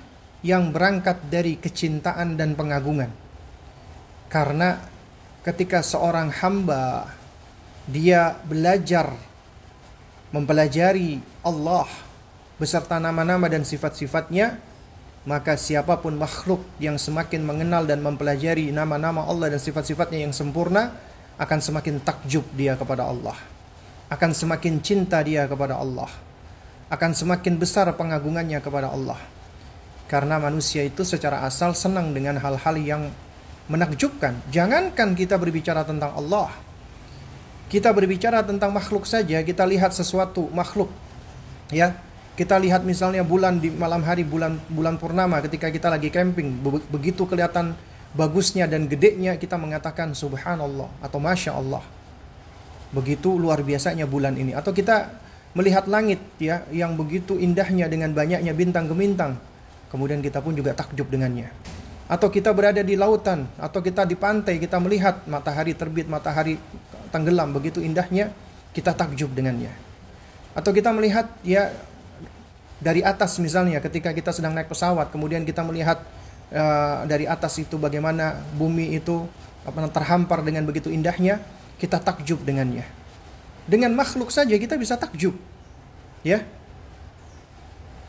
yang 0.45 0.69
berangkat 0.69 1.25
dari 1.27 1.57
kecintaan 1.57 2.37
dan 2.37 2.53
pengagungan. 2.53 3.09
Karena 4.29 4.77
ketika 5.41 5.81
seorang 5.81 6.29
hamba 6.29 7.09
dia 7.89 8.37
belajar 8.45 9.13
mempelajari 10.33 11.21
Allah 11.45 11.85
beserta 12.57 12.97
nama-nama 12.97 13.45
dan 13.49 13.65
sifat-sifatnya, 13.65 14.57
maka 15.25 15.57
siapa 15.57 15.97
pun 15.97 16.15
makhluk 16.15 16.61
yang 16.77 17.01
semakin 17.01 17.41
mengenal 17.41 17.83
dan 17.89 17.99
mempelajari 18.05 18.69
nama-nama 18.69 19.25
Allah 19.25 19.57
dan 19.57 19.61
sifat-sifatnya 19.61 20.21
yang 20.21 20.33
sempurna, 20.33 20.93
akan 21.35 21.59
semakin 21.59 21.99
takjub 21.99 22.45
dia 22.55 22.77
kepada 22.79 23.09
Allah. 23.09 23.35
Akan 24.07 24.31
semakin 24.31 24.79
cinta 24.79 25.19
dia 25.25 25.49
kepada 25.49 25.81
Allah. 25.81 26.07
Akan 26.87 27.17
semakin 27.17 27.57
besar 27.57 27.89
pengagungannya 27.97 28.61
kepada 28.61 28.93
Allah. 28.93 29.17
Karena 30.05 30.37
manusia 30.37 30.85
itu 30.85 31.01
secara 31.01 31.41
asal 31.43 31.73
senang 31.73 32.13
dengan 32.13 32.37
hal-hal 32.37 32.75
yang 32.77 33.09
menakjubkan. 33.65 34.37
Jangankan 34.53 35.17
kita 35.17 35.41
berbicara 35.41 35.81
tentang 35.81 36.13
Allah. 36.13 36.53
Kita 37.65 37.89
berbicara 37.89 38.45
tentang 38.45 38.69
makhluk 38.69 39.09
saja, 39.09 39.41
kita 39.41 39.65
lihat 39.65 39.89
sesuatu 39.89 40.45
makhluk. 40.53 40.93
Ya, 41.73 41.97
kita 42.37 42.61
lihat 42.61 42.85
misalnya 42.85 43.25
bulan 43.25 43.57
di 43.57 43.73
malam 43.73 44.05
hari 44.05 44.21
bulan 44.21 44.61
bulan 44.69 45.01
purnama 45.01 45.41
ketika 45.41 45.73
kita 45.73 45.89
lagi 45.89 46.13
camping 46.13 46.61
begitu 46.93 47.25
kelihatan 47.25 47.73
bagusnya 48.13 48.69
dan 48.69 48.85
gedenya 48.85 49.33
kita 49.39 49.57
mengatakan 49.57 50.13
subhanallah 50.13 50.87
atau 51.01 51.17
masya 51.17 51.57
Allah. 51.57 51.81
Begitu 52.93 53.33
luar 53.33 53.65
biasanya 53.65 54.05
bulan 54.05 54.37
ini. 54.37 54.53
Atau 54.53 54.71
kita 54.71 55.24
melihat 55.55 55.87
langit 55.87 56.19
ya 56.37 56.67
yang 56.69 56.99
begitu 56.99 57.39
indahnya 57.39 57.87
dengan 57.87 58.11
banyaknya 58.11 58.51
bintang 58.51 58.91
gemintang. 58.91 59.39
Kemudian 59.89 60.19
kita 60.19 60.43
pun 60.43 60.51
juga 60.51 60.75
takjub 60.75 61.07
dengannya. 61.07 61.49
Atau 62.05 62.29
kita 62.29 62.53
berada 62.53 62.83
di 62.85 62.93
lautan 62.93 63.49
atau 63.57 63.81
kita 63.81 64.05
di 64.05 64.13
pantai 64.13 64.61
kita 64.61 64.77
melihat 64.77 65.25
matahari 65.25 65.73
terbit, 65.73 66.05
matahari 66.05 66.59
tenggelam 67.09 67.49
begitu 67.55 67.81
indahnya 67.81 68.29
kita 68.75 68.93
takjub 68.93 69.31
dengannya. 69.31 69.71
Atau 70.53 70.75
kita 70.75 70.91
melihat 70.91 71.31
ya 71.41 71.71
dari 72.77 73.01
atas 73.01 73.39
misalnya 73.39 73.79
ketika 73.79 74.11
kita 74.11 74.35
sedang 74.35 74.53
naik 74.53 74.67
pesawat 74.67 75.09
kemudian 75.09 75.47
kita 75.47 75.63
melihat 75.63 76.03
uh, 76.51 77.07
dari 77.07 77.25
atas 77.25 77.57
itu 77.57 77.79
bagaimana 77.79 78.43
bumi 78.53 78.99
itu 78.99 79.25
apa 79.65 79.89
terhampar 79.89 80.45
dengan 80.45 80.61
begitu 80.61 80.93
indahnya, 80.93 81.41
kita 81.81 81.97
takjub 81.97 82.45
dengannya. 82.45 82.85
Dengan 83.65 83.93
makhluk 83.97 84.29
saja 84.29 84.53
kita 84.53 84.77
bisa 84.77 84.93
takjub. 84.97 85.33
Ya. 86.21 86.45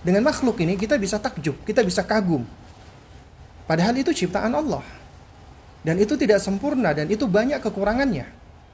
Dengan 0.05 0.23
makhluk 0.23 0.61
ini 0.63 0.77
kita 0.77 1.01
bisa 1.01 1.17
takjub, 1.19 1.57
kita 1.65 1.83
bisa 1.83 2.05
kagum. 2.05 2.45
Padahal 3.67 3.97
itu 3.99 4.15
ciptaan 4.15 4.55
Allah. 4.55 4.85
Dan 5.83 5.99
itu 5.99 6.15
tidak 6.15 6.39
sempurna 6.39 6.95
dan 6.95 7.11
itu 7.11 7.27
banyak 7.27 7.59
kekurangannya. 7.59 8.27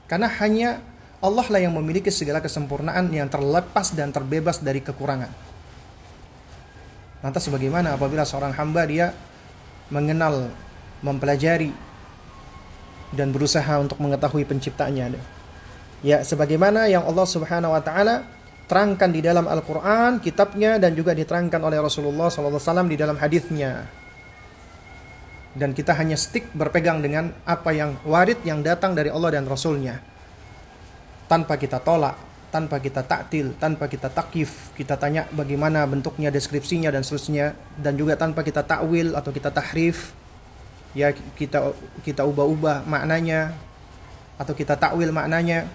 Karena 0.05 0.27
hanya 0.41 0.81
Allah 1.23 1.47
lah 1.47 1.61
yang 1.63 1.73
memiliki 1.73 2.11
segala 2.11 2.43
kesempurnaan 2.43 3.07
yang 3.09 3.31
terlepas 3.31 3.95
dan 3.95 4.11
terbebas 4.11 4.59
dari 4.59 4.83
kekurangan. 4.83 5.31
Lantas 7.23 7.47
bagaimana 7.47 7.95
apabila 7.95 8.27
seorang 8.27 8.51
hamba 8.51 8.83
dia 8.83 9.15
mengenal, 9.87 10.51
mempelajari 10.99 11.71
dan 13.15 13.31
berusaha 13.31 13.79
untuk 13.79 14.01
mengetahui 14.03 14.43
penciptanya. 14.43 15.15
Ya, 16.03 16.19
sebagaimana 16.19 16.91
yang 16.91 17.07
Allah 17.07 17.23
Subhanahu 17.23 17.71
wa 17.71 17.79
taala 17.79 18.27
terangkan 18.67 19.07
di 19.07 19.23
dalam 19.23 19.47
Al-Qur'an, 19.47 20.19
kitabnya 20.19 20.75
dan 20.75 20.91
juga 20.99 21.15
diterangkan 21.15 21.63
oleh 21.63 21.79
Rasulullah 21.79 22.27
SAW 22.27 22.91
di 22.91 22.99
dalam 22.99 23.15
hadisnya. 23.15 23.87
Dan 25.55 25.71
kita 25.71 25.95
hanya 25.95 26.19
stick 26.19 26.51
berpegang 26.51 26.99
dengan 26.99 27.31
apa 27.47 27.71
yang 27.71 27.95
warid 28.03 28.43
yang 28.43 28.59
datang 28.59 28.91
dari 28.91 29.07
Allah 29.07 29.39
dan 29.39 29.47
Rasulnya. 29.47 30.01
Tanpa 31.31 31.55
kita 31.55 31.79
tolak, 31.79 32.19
tanpa 32.51 32.83
kita 32.83 33.05
taktil, 33.07 33.55
tanpa 33.55 33.87
kita 33.87 34.11
takif, 34.11 34.75
kita 34.75 34.99
tanya 34.99 35.23
bagaimana 35.31 35.87
bentuknya, 35.87 36.33
deskripsinya 36.33 36.91
dan 36.91 37.05
seterusnya 37.05 37.55
dan 37.79 37.95
juga 37.95 38.19
tanpa 38.19 38.43
kita 38.43 38.65
takwil 38.65 39.15
atau 39.15 39.31
kita 39.31 39.55
tahrif 39.55 40.11
ya 40.93 41.09
kita 41.13 41.73
kita 42.05 42.21
ubah-ubah 42.21 42.85
maknanya 42.85 43.53
atau 44.37 44.53
kita 44.53 44.77
takwil 44.77 45.09
maknanya 45.09 45.65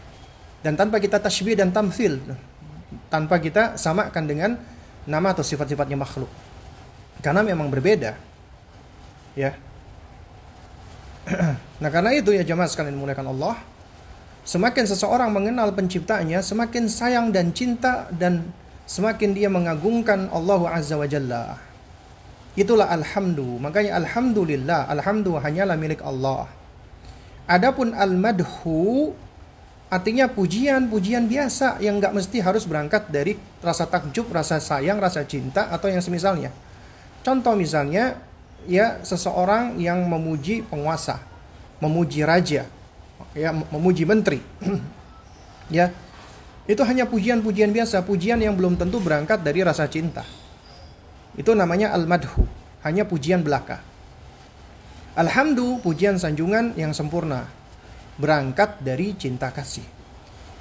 dan 0.62 0.74
tanpa 0.74 0.98
kita 0.98 1.22
tasbih 1.22 1.54
dan 1.54 1.70
tamfil 1.70 2.18
tanpa 3.08 3.38
kita 3.38 3.78
samakan 3.78 4.24
dengan 4.24 4.50
nama 5.08 5.32
atau 5.32 5.44
sifat-sifatnya 5.46 5.96
makhluk 5.96 6.30
karena 7.22 7.42
memang 7.42 7.70
berbeda 7.70 8.14
ya 9.38 9.54
nah 11.82 11.90
karena 11.92 12.16
itu 12.16 12.32
ya 12.34 12.42
jemaah 12.42 12.66
sekalian 12.66 12.96
dimuliakan 12.96 13.28
Allah 13.32 13.56
Semakin 14.48 14.88
seseorang 14.88 15.28
mengenal 15.28 15.76
penciptanya, 15.76 16.40
semakin 16.40 16.88
sayang 16.88 17.28
dan 17.28 17.52
cinta 17.52 18.08
dan 18.08 18.48
semakin 18.88 19.36
dia 19.36 19.52
mengagungkan 19.52 20.32
Allah 20.32 20.72
Azza 20.72 20.96
wa 20.96 21.04
Jalla. 21.04 21.60
Itulah 22.56 22.88
alhamdu. 22.88 23.60
Makanya 23.60 24.00
alhamdulillah, 24.00 24.88
alhamdu 24.88 25.36
hanyalah 25.36 25.76
milik 25.76 26.00
Allah. 26.00 26.48
Adapun 27.44 27.92
al-madhu 27.92 29.12
artinya 29.88 30.28
pujian-pujian 30.28 31.28
biasa 31.28 31.80
yang 31.80 31.96
nggak 32.00 32.12
mesti 32.12 32.44
harus 32.44 32.68
berangkat 32.68 33.08
dari 33.08 33.40
rasa 33.64 33.88
takjub, 33.88 34.28
rasa 34.28 34.60
sayang, 34.60 35.00
rasa 35.00 35.24
cinta 35.24 35.72
atau 35.72 35.88
yang 35.88 36.04
semisalnya. 36.04 36.52
Contoh 37.24 37.56
misalnya 37.56 38.20
ya 38.68 39.00
seseorang 39.00 39.80
yang 39.80 40.04
memuji 40.04 40.64
penguasa, 40.64 41.20
memuji 41.80 42.22
raja, 42.22 42.68
ya 43.32 43.50
memuji 43.52 44.04
menteri. 44.04 44.40
ya. 45.72 45.92
Itu 46.68 46.84
hanya 46.84 47.08
pujian-pujian 47.08 47.72
biasa, 47.72 48.04
pujian 48.04 48.44
yang 48.44 48.52
belum 48.52 48.76
tentu 48.76 49.00
berangkat 49.00 49.40
dari 49.40 49.64
rasa 49.64 49.88
cinta. 49.88 50.20
Itu 51.32 51.56
namanya 51.56 51.96
al-madhu, 51.96 52.44
hanya 52.84 53.08
pujian 53.08 53.40
belaka. 53.40 53.80
Alhamdulillah 55.16 55.80
pujian 55.80 56.20
sanjungan 56.20 56.76
yang 56.76 56.92
sempurna, 56.92 57.48
berangkat 58.18 58.82
dari 58.82 59.14
cinta 59.14 59.48
kasih. 59.54 59.86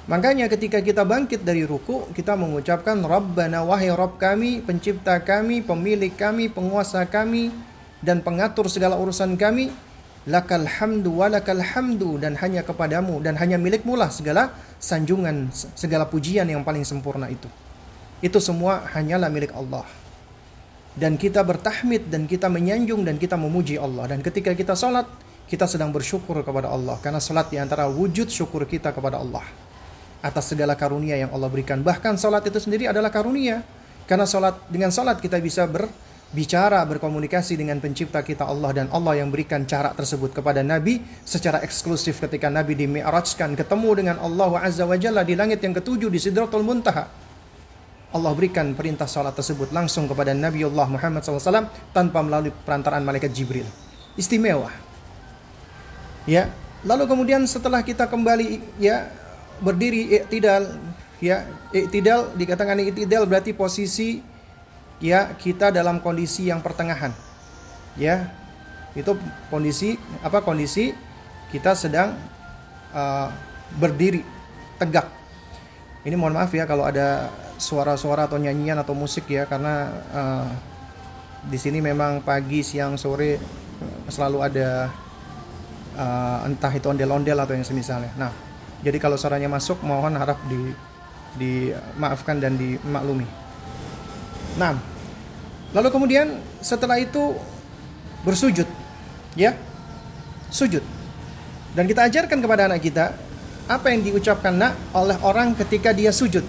Makanya 0.08 0.48
ketika 0.48 0.80
kita 0.80 1.04
bangkit 1.04 1.43
dari 1.43 1.67
ruku, 1.67 2.08
kita 2.15 2.39
mengucapkan 2.39 2.96
Rabbana 3.04 3.67
wahai 3.67 3.91
Rabb 3.91 4.15
kami, 4.15 4.63
pencipta 4.63 5.20
kami, 5.20 5.60
pemilik 5.60 6.15
kami, 6.15 6.48
penguasa 6.48 7.04
kami, 7.04 7.52
dan 8.00 8.24
pengatur 8.24 8.72
segala 8.72 8.96
urusan 8.96 9.36
kami, 9.36 9.67
lakal 10.24 10.63
hamdu 10.63 11.12
walakal 11.12 11.60
hamdu 11.60 12.15
dan 12.24 12.39
hanya 12.39 12.63
kepadamu 12.63 13.20
dan 13.20 13.36
hanya 13.36 13.60
milikmu 13.60 14.00
lah 14.00 14.08
segala 14.08 14.56
sanjungan, 14.80 15.52
segala 15.76 16.08
pujian 16.08 16.48
yang 16.48 16.63
paling 16.63 16.88
sempurna 16.88 17.28
itu. 17.28 17.52
Itu 18.24 18.39
semua 18.39 18.88
hanyalah 18.96 19.28
milik 19.28 19.52
Allah. 19.52 19.84
Dan 20.98 21.20
kita 21.20 21.43
bertahmid 21.43 22.10
dan 22.10 22.26
kita 22.26 22.48
menyanjung 22.50 23.04
dan 23.04 23.22
kita 23.22 23.38
memuji 23.38 23.78
Allah. 23.78 24.10
Dan 24.10 24.26
ketika 24.26 24.56
kita 24.58 24.74
sholat, 24.74 25.06
kita 25.48 25.66
sedang 25.66 25.90
bersyukur 25.96 26.44
kepada 26.44 26.68
Allah. 26.68 27.00
Karena 27.00 27.24
sholat 27.24 27.48
di 27.48 27.58
antara 27.58 27.88
wujud 27.88 28.28
syukur 28.28 28.68
kita 28.68 28.92
kepada 28.92 29.18
Allah 29.18 29.44
atas 30.22 30.54
segala 30.54 30.74
karunia 30.74 31.16
yang 31.18 31.32
Allah 31.34 31.50
berikan. 31.50 31.82
Bahkan 31.82 32.18
salat 32.18 32.46
itu 32.50 32.58
sendiri 32.58 32.90
adalah 32.90 33.14
karunia. 33.14 33.62
Karena 34.08 34.24
salat 34.24 34.56
dengan 34.72 34.90
salat 34.90 35.20
kita 35.20 35.38
bisa 35.44 35.68
berbicara, 35.68 36.80
berkomunikasi 36.88 37.60
dengan 37.60 37.78
pencipta 37.84 38.24
kita 38.24 38.48
Allah 38.48 38.72
dan 38.84 38.88
Allah 38.90 39.20
yang 39.20 39.28
berikan 39.28 39.68
cara 39.68 39.92
tersebut 39.92 40.32
kepada 40.32 40.64
Nabi 40.64 41.04
secara 41.28 41.60
eksklusif 41.60 42.24
ketika 42.24 42.48
Nabi 42.48 42.76
dimi'rajkan 42.80 43.56
ketemu 43.60 43.90
dengan 44.00 44.16
Allah 44.24 44.64
Azza 44.64 44.88
wa 44.88 44.96
Jalla 44.96 45.28
di 45.28 45.36
langit 45.36 45.60
yang 45.60 45.76
ketujuh 45.76 46.08
di 46.08 46.20
Sidratul 46.20 46.64
Muntaha. 46.64 47.28
Allah 48.08 48.32
berikan 48.32 48.72
perintah 48.72 49.04
salat 49.04 49.36
tersebut 49.36 49.76
langsung 49.76 50.08
kepada 50.08 50.32
Nabi 50.32 50.64
Allah 50.64 50.88
Muhammad 50.88 51.28
SAW 51.28 51.68
tanpa 51.92 52.24
melalui 52.24 52.56
perantaraan 52.56 53.04
malaikat 53.04 53.36
Jibril. 53.36 53.68
Istimewa. 54.16 54.87
Ya, 56.28 56.52
lalu 56.84 57.08
kemudian 57.08 57.48
setelah 57.48 57.80
kita 57.80 58.04
kembali 58.04 58.60
ya 58.84 59.08
berdiri 59.63 60.20
iktidal 60.22 60.76
ya 61.24 61.48
iktidal 61.72 62.36
dikatakan 62.36 62.84
iktidal 62.84 63.24
berarti 63.24 63.56
posisi 63.56 64.20
ya 65.00 65.32
kita 65.40 65.72
dalam 65.72 66.04
kondisi 66.04 66.52
yang 66.52 66.60
pertengahan. 66.60 67.16
Ya. 67.96 68.28
Itu 68.92 69.16
kondisi 69.48 69.96
apa 70.20 70.44
kondisi 70.44 70.92
kita 71.54 71.80
sedang 71.80 72.18
uh, 72.92 73.32
berdiri 73.80 74.26
tegak. 74.76 75.08
Ini 76.04 76.20
mohon 76.20 76.36
maaf 76.36 76.52
ya 76.52 76.68
kalau 76.68 76.84
ada 76.84 77.32
suara-suara 77.56 78.28
atau 78.28 78.36
nyanyian 78.36 78.78
atau 78.84 78.92
musik 78.92 79.32
ya 79.32 79.48
karena 79.48 79.96
uh, 80.12 80.50
di 81.48 81.56
sini 81.56 81.80
memang 81.80 82.20
pagi 82.20 82.66
siang 82.66 83.00
sore 83.00 83.40
selalu 84.10 84.38
ada 84.44 84.92
uh, 85.98 86.46
entah 86.46 86.72
itu 86.72 86.86
ondel-ondel 86.88 87.38
atau 87.42 87.58
yang 87.58 87.66
semisalnya 87.66 88.14
nah 88.16 88.32
jadi 88.86 89.02
kalau 89.02 89.18
suaranya 89.18 89.50
masuk 89.50 89.82
mohon 89.82 90.14
harap 90.14 90.38
di 90.46 90.72
dimaafkan 91.38 92.42
dan 92.42 92.58
dimaklumi. 92.58 93.30
Nah, 94.58 94.74
lalu 95.72 95.90
kemudian 95.94 96.42
setelah 96.60 96.98
itu 96.98 97.38
bersujud, 98.26 98.66
ya, 99.38 99.54
sujud. 100.50 100.82
Dan 101.78 101.86
kita 101.86 102.10
ajarkan 102.10 102.42
kepada 102.42 102.66
anak 102.66 102.82
kita 102.82 103.14
apa 103.70 103.94
yang 103.94 104.02
diucapkan 104.02 104.58
nak 104.58 104.74
oleh 104.98 105.16
orang 105.22 105.54
ketika 105.54 105.94
dia 105.94 106.10
sujud. 106.10 106.42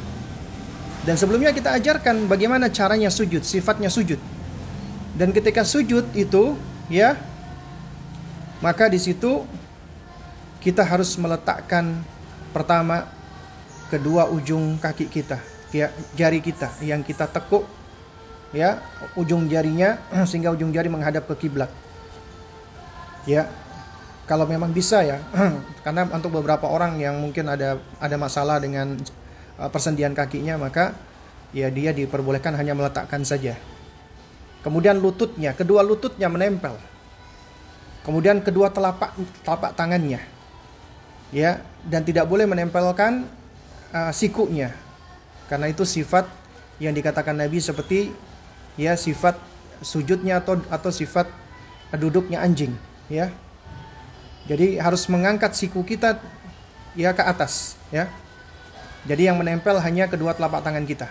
Dan 1.04 1.14
sebelumnya 1.20 1.52
kita 1.52 1.76
ajarkan 1.76 2.28
bagaimana 2.28 2.72
caranya 2.72 3.12
sujud, 3.12 3.44
sifatnya 3.44 3.92
sujud. 3.92 4.18
Dan 5.16 5.32
ketika 5.36 5.64
sujud 5.64 6.08
itu, 6.16 6.56
ya, 6.88 7.16
maka 8.58 8.90
di 8.90 8.98
situ 8.98 9.46
kita 10.58 10.82
harus 10.82 11.14
meletakkan 11.16 12.02
Pertama, 12.48 13.04
kedua 13.92 14.24
ujung 14.32 14.80
kaki 14.80 15.12
kita, 15.12 15.36
ya, 15.68 15.92
jari 16.16 16.40
kita 16.40 16.72
yang 16.80 17.04
kita 17.04 17.28
tekuk 17.28 17.68
ya, 18.56 18.80
ujung 19.20 19.44
jarinya 19.52 20.00
sehingga 20.28 20.48
ujung 20.56 20.72
jari 20.72 20.88
menghadap 20.88 21.28
ke 21.28 21.46
kiblat. 21.46 21.68
Ya. 23.28 23.48
Kalau 24.28 24.44
memang 24.44 24.72
bisa 24.72 25.04
ya. 25.04 25.20
Karena 25.84 26.08
untuk 26.08 26.32
beberapa 26.40 26.68
orang 26.68 26.96
yang 27.00 27.20
mungkin 27.20 27.48
ada 27.48 27.80
ada 28.00 28.16
masalah 28.16 28.60
dengan 28.60 28.96
uh, 29.60 29.68
persendian 29.68 30.16
kakinya, 30.16 30.56
maka 30.56 30.96
ya 31.52 31.68
dia 31.68 31.92
diperbolehkan 31.92 32.56
hanya 32.56 32.72
meletakkan 32.72 33.24
saja. 33.24 33.56
Kemudian 34.64 35.00
lututnya, 35.00 35.52
kedua 35.52 35.84
lututnya 35.84 36.28
menempel. 36.32 36.76
Kemudian 38.06 38.40
kedua 38.40 38.72
telapak 38.72 39.12
telapak 39.44 39.76
tangannya 39.76 40.22
ya 41.28 41.60
dan 41.84 42.00
tidak 42.08 42.24
boleh 42.24 42.48
menempelkan 42.48 43.28
uh, 43.92 44.08
sikunya 44.16 44.72
karena 45.48 45.68
itu 45.68 45.84
sifat 45.84 46.24
yang 46.80 46.96
dikatakan 46.96 47.36
Nabi 47.36 47.60
seperti 47.60 48.12
ya 48.78 48.94
sifat 48.94 49.36
sujudnya 49.82 50.40
atau 50.40 50.60
atau 50.68 50.90
sifat 50.92 51.28
duduknya 51.96 52.44
anjing 52.44 52.76
ya. 53.08 53.32
Jadi 54.48 54.80
harus 54.80 55.04
mengangkat 55.12 55.52
siku 55.52 55.84
kita 55.84 56.20
ya 56.96 57.12
ke 57.12 57.20
atas 57.20 57.76
ya. 57.92 58.08
Jadi 59.04 59.28
yang 59.28 59.36
menempel 59.40 59.76
hanya 59.80 60.08
kedua 60.08 60.32
telapak 60.36 60.64
tangan 60.64 60.84
kita. 60.84 61.08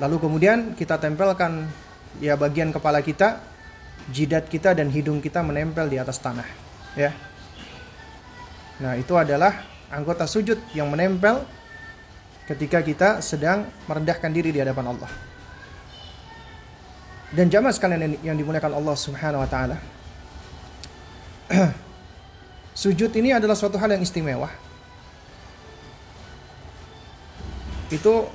Lalu 0.00 0.16
kemudian 0.20 0.72
kita 0.76 0.96
tempelkan 1.00 1.68
ya 2.18 2.36
bagian 2.36 2.72
kepala 2.72 3.00
kita 3.00 3.40
jidat 4.12 4.48
kita 4.50 4.76
dan 4.76 4.92
hidung 4.92 5.22
kita 5.22 5.40
menempel 5.40 5.88
di 5.88 5.96
atas 5.96 6.20
tanah 6.20 6.46
ya 6.98 7.12
Nah, 8.82 8.98
itu 8.98 9.14
adalah 9.14 9.62
anggota 9.86 10.26
sujud 10.26 10.58
yang 10.74 10.90
menempel 10.90 11.46
ketika 12.50 12.82
kita 12.82 13.08
sedang 13.22 13.70
merendahkan 13.86 14.30
diri 14.34 14.50
di 14.50 14.58
hadapan 14.58 14.90
Allah. 14.90 15.10
Dan 17.34 17.50
jamaah 17.50 17.74
sekalian 17.74 18.18
yang 18.22 18.34
dimuliakan 18.34 18.74
Allah 18.74 18.96
Subhanahu 18.98 19.42
wa 19.42 19.50
taala. 19.50 19.76
sujud 22.82 23.10
ini 23.14 23.30
adalah 23.30 23.54
suatu 23.54 23.78
hal 23.78 23.94
yang 23.94 24.02
istimewa. 24.02 24.50
Itu 27.94 28.26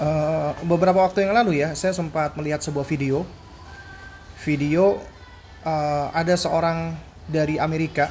uh, 0.00 0.54
beberapa 0.64 1.02
waktu 1.02 1.26
yang 1.26 1.34
lalu 1.34 1.62
ya, 1.62 1.74
saya 1.74 1.92
sempat 1.94 2.34
melihat 2.38 2.62
sebuah 2.62 2.86
video 2.86 3.26
video 4.46 5.02
uh, 5.66 6.08
ada 6.14 6.34
seorang 6.38 6.94
dari 7.28 7.58
Amerika. 7.60 8.08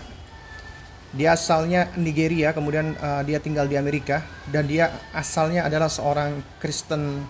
Dia 1.16 1.34
asalnya 1.34 1.88
Nigeria, 1.96 2.52
kemudian 2.52 2.94
uh, 3.00 3.24
dia 3.24 3.40
tinggal 3.40 3.66
di 3.66 3.80
Amerika 3.80 4.22
dan 4.52 4.68
dia 4.68 4.92
asalnya 5.16 5.66
adalah 5.66 5.88
seorang 5.88 6.44
Kristen 6.60 7.24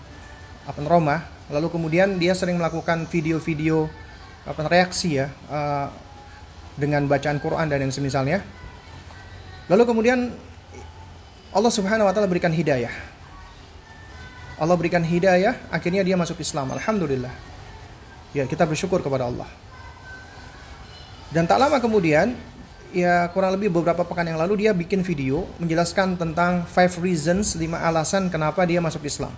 apa 0.66 0.82
Roma. 0.84 1.24
Lalu 1.48 1.72
kemudian 1.72 2.20
dia 2.20 2.36
sering 2.36 2.60
melakukan 2.60 3.08
video-video 3.08 3.88
apa 4.44 4.66
reaksi 4.68 5.16
ya 5.16 5.32
uh, 5.48 5.88
dengan 6.76 7.06
bacaan 7.08 7.40
Quran 7.40 7.70
dan 7.70 7.88
yang 7.88 7.94
semisalnya. 7.94 8.44
Lalu 9.70 9.82
kemudian 9.88 10.32
Allah 11.54 11.72
Subhanahu 11.72 12.04
wa 12.04 12.12
taala 12.12 12.28
berikan 12.28 12.52
hidayah. 12.52 12.92
Allah 14.58 14.74
berikan 14.74 15.02
hidayah, 15.06 15.54
akhirnya 15.70 16.02
dia 16.02 16.18
masuk 16.18 16.42
Islam. 16.42 16.74
Alhamdulillah. 16.74 17.30
Ya, 18.34 18.44
kita 18.44 18.66
bersyukur 18.66 18.98
kepada 18.98 19.30
Allah. 19.30 19.46
Dan 21.30 21.46
tak 21.46 21.62
lama 21.62 21.78
kemudian, 21.78 22.34
ya 22.90 23.30
kurang 23.30 23.54
lebih 23.54 23.70
beberapa 23.70 24.02
pekan 24.02 24.26
yang 24.26 24.40
lalu 24.40 24.66
dia 24.66 24.74
bikin 24.74 25.06
video 25.06 25.46
menjelaskan 25.62 26.18
tentang 26.18 26.66
five 26.66 26.90
reasons, 26.98 27.54
lima 27.54 27.78
alasan 27.84 28.26
kenapa 28.32 28.66
dia 28.66 28.82
masuk 28.82 29.06
Islam. 29.06 29.32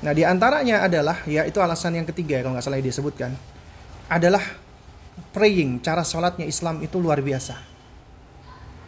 Nah, 0.00 0.12
di 0.16 0.24
antaranya 0.24 0.82
adalah 0.88 1.20
ya 1.28 1.44
itu 1.44 1.60
alasan 1.60 2.00
yang 2.00 2.08
ketiga 2.08 2.40
kalau 2.40 2.56
nggak 2.56 2.64
salah 2.64 2.80
dia 2.80 2.94
sebutkan 2.94 3.36
adalah 4.10 4.42
praying, 5.30 5.84
cara 5.84 6.02
sholatnya 6.02 6.48
Islam 6.48 6.80
itu 6.82 6.98
luar 6.98 7.20
biasa. 7.22 7.54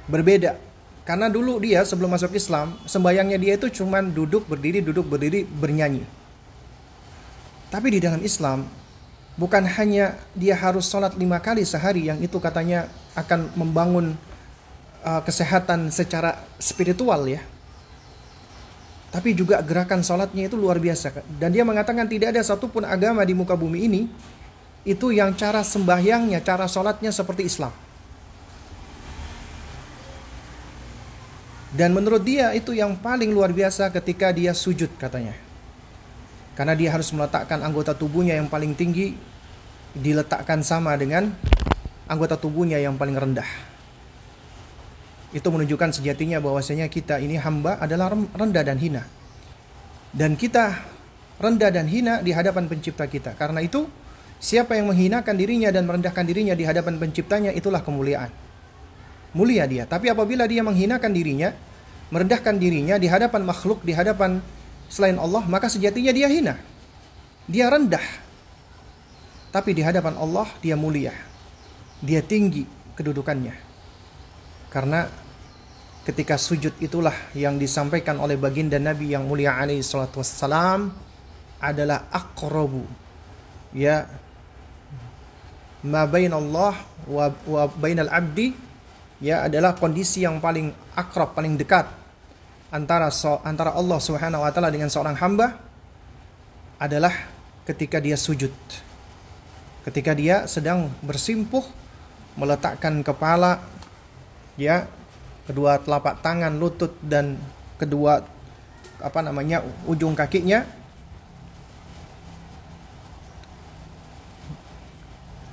Berbeda. 0.08 0.71
Karena 1.02 1.26
dulu 1.26 1.58
dia 1.58 1.82
sebelum 1.82 2.14
masuk 2.14 2.30
Islam, 2.34 2.78
sembayangnya 2.86 3.38
dia 3.38 3.52
itu 3.58 3.82
cuma 3.82 3.98
duduk, 3.98 4.46
berdiri, 4.46 4.78
duduk, 4.78 5.06
berdiri, 5.10 5.42
bernyanyi. 5.42 6.06
Tapi 7.74 7.88
di 7.90 7.98
dalam 7.98 8.22
Islam, 8.22 8.68
bukan 9.34 9.66
hanya 9.66 10.14
dia 10.36 10.54
harus 10.54 10.86
sholat 10.86 11.18
lima 11.18 11.42
kali 11.42 11.66
sehari 11.66 12.06
yang 12.06 12.22
itu 12.22 12.38
katanya 12.38 12.86
akan 13.18 13.50
membangun 13.58 14.14
uh, 15.02 15.20
kesehatan 15.26 15.90
secara 15.90 16.38
spiritual 16.62 17.26
ya 17.26 17.42
tapi 19.12 19.36
juga 19.36 19.60
gerakan 19.60 20.00
sholatnya 20.00 20.48
itu 20.48 20.56
luar 20.56 20.80
biasa. 20.80 21.20
Dan 21.36 21.52
dia 21.52 21.68
mengatakan 21.68 22.08
tidak 22.08 22.32
ada 22.32 22.40
satupun 22.40 22.88
agama 22.88 23.20
di 23.28 23.36
muka 23.36 23.52
bumi 23.52 23.84
ini 23.84 24.02
itu 24.88 25.12
yang 25.12 25.36
cara 25.36 25.60
sembahyangnya, 25.60 26.40
cara 26.40 26.64
sholatnya 26.64 27.12
seperti 27.12 27.44
Islam. 27.44 27.70
Dan 31.72 31.96
menurut 31.96 32.20
dia 32.20 32.52
itu 32.52 32.76
yang 32.76 33.00
paling 33.00 33.32
luar 33.32 33.48
biasa 33.48 33.88
ketika 33.88 34.28
dia 34.28 34.52
sujud 34.52 34.92
katanya. 35.00 35.32
Karena 36.52 36.76
dia 36.76 36.92
harus 36.92 37.08
meletakkan 37.16 37.64
anggota 37.64 37.96
tubuhnya 37.96 38.36
yang 38.36 38.52
paling 38.52 38.76
tinggi 38.76 39.16
diletakkan 39.96 40.60
sama 40.60 40.92
dengan 41.00 41.32
anggota 42.04 42.36
tubuhnya 42.36 42.76
yang 42.76 43.00
paling 43.00 43.16
rendah. 43.16 43.48
Itu 45.32 45.48
menunjukkan 45.48 45.96
sejatinya 45.96 46.44
bahwasanya 46.44 46.92
kita 46.92 47.16
ini 47.24 47.40
hamba 47.40 47.80
adalah 47.80 48.12
rendah 48.12 48.64
dan 48.68 48.76
hina. 48.76 49.08
Dan 50.12 50.36
kita 50.36 50.76
rendah 51.40 51.72
dan 51.72 51.88
hina 51.88 52.20
di 52.20 52.36
hadapan 52.36 52.68
pencipta 52.68 53.08
kita. 53.08 53.32
Karena 53.32 53.64
itu, 53.64 53.88
siapa 54.36 54.76
yang 54.76 54.92
menghinakan 54.92 55.32
dirinya 55.40 55.72
dan 55.72 55.88
merendahkan 55.88 56.28
dirinya 56.28 56.52
di 56.52 56.68
hadapan 56.68 57.00
penciptanya 57.00 57.48
itulah 57.56 57.80
kemuliaan. 57.80 58.41
Mulia 59.32 59.64
dia. 59.64 59.88
Tapi 59.88 60.12
apabila 60.12 60.44
dia 60.44 60.60
menghinakan 60.60 61.12
dirinya, 61.12 61.52
merendahkan 62.12 62.56
dirinya 62.60 63.00
di 63.00 63.08
hadapan 63.08 63.42
makhluk, 63.48 63.80
di 63.80 63.96
hadapan 63.96 64.44
selain 64.92 65.16
Allah, 65.16 65.40
maka 65.48 65.72
sejatinya 65.72 66.12
dia 66.12 66.28
hina. 66.28 66.60
Dia 67.48 67.72
rendah. 67.72 68.04
Tapi 69.52 69.72
di 69.72 69.82
hadapan 69.84 70.16
Allah 70.20 70.48
dia 70.60 70.76
mulia. 70.76 71.12
Dia 72.04 72.20
tinggi 72.20 72.64
kedudukannya. 72.96 73.54
Karena 74.68 75.08
ketika 76.02 76.34
sujud 76.34 76.74
itulah 76.82 77.14
yang 77.32 77.56
disampaikan 77.56 78.18
oleh 78.18 78.34
baginda 78.34 78.76
Nabi 78.76 79.14
yang 79.14 79.24
mulia 79.24 79.54
alaihi 79.54 79.86
salatu 79.86 80.18
wassalam 80.18 80.90
adalah 81.62 82.10
aqrabu 82.10 82.82
ya 83.70 84.10
ma 85.86 86.06
Allah 86.06 86.74
wa, 87.06 87.26
wa 87.46 87.62
bainal 87.78 88.10
abdi 88.10 88.54
ya 89.22 89.46
adalah 89.46 89.78
kondisi 89.78 90.26
yang 90.26 90.42
paling 90.42 90.74
akrab 90.98 91.32
paling 91.32 91.54
dekat 91.54 91.86
antara 92.74 93.08
so, 93.14 93.38
antara 93.46 93.70
Allah 93.72 94.02
Subhanahu 94.02 94.42
wa 94.42 94.50
taala 94.50 94.74
dengan 94.74 94.90
seorang 94.90 95.14
hamba 95.14 95.56
adalah 96.82 97.14
ketika 97.62 98.02
dia 98.02 98.18
sujud 98.18 98.50
ketika 99.86 100.12
dia 100.18 100.50
sedang 100.50 100.90
bersimpuh 101.06 101.62
meletakkan 102.34 102.98
kepala 103.06 103.62
ya 104.58 104.90
kedua 105.46 105.78
telapak 105.82 106.22
tangan, 106.22 106.54
lutut 106.58 106.94
dan 107.02 107.38
kedua 107.78 108.22
apa 109.02 109.20
namanya 109.22 109.62
ujung 109.86 110.14
kakinya 110.14 110.62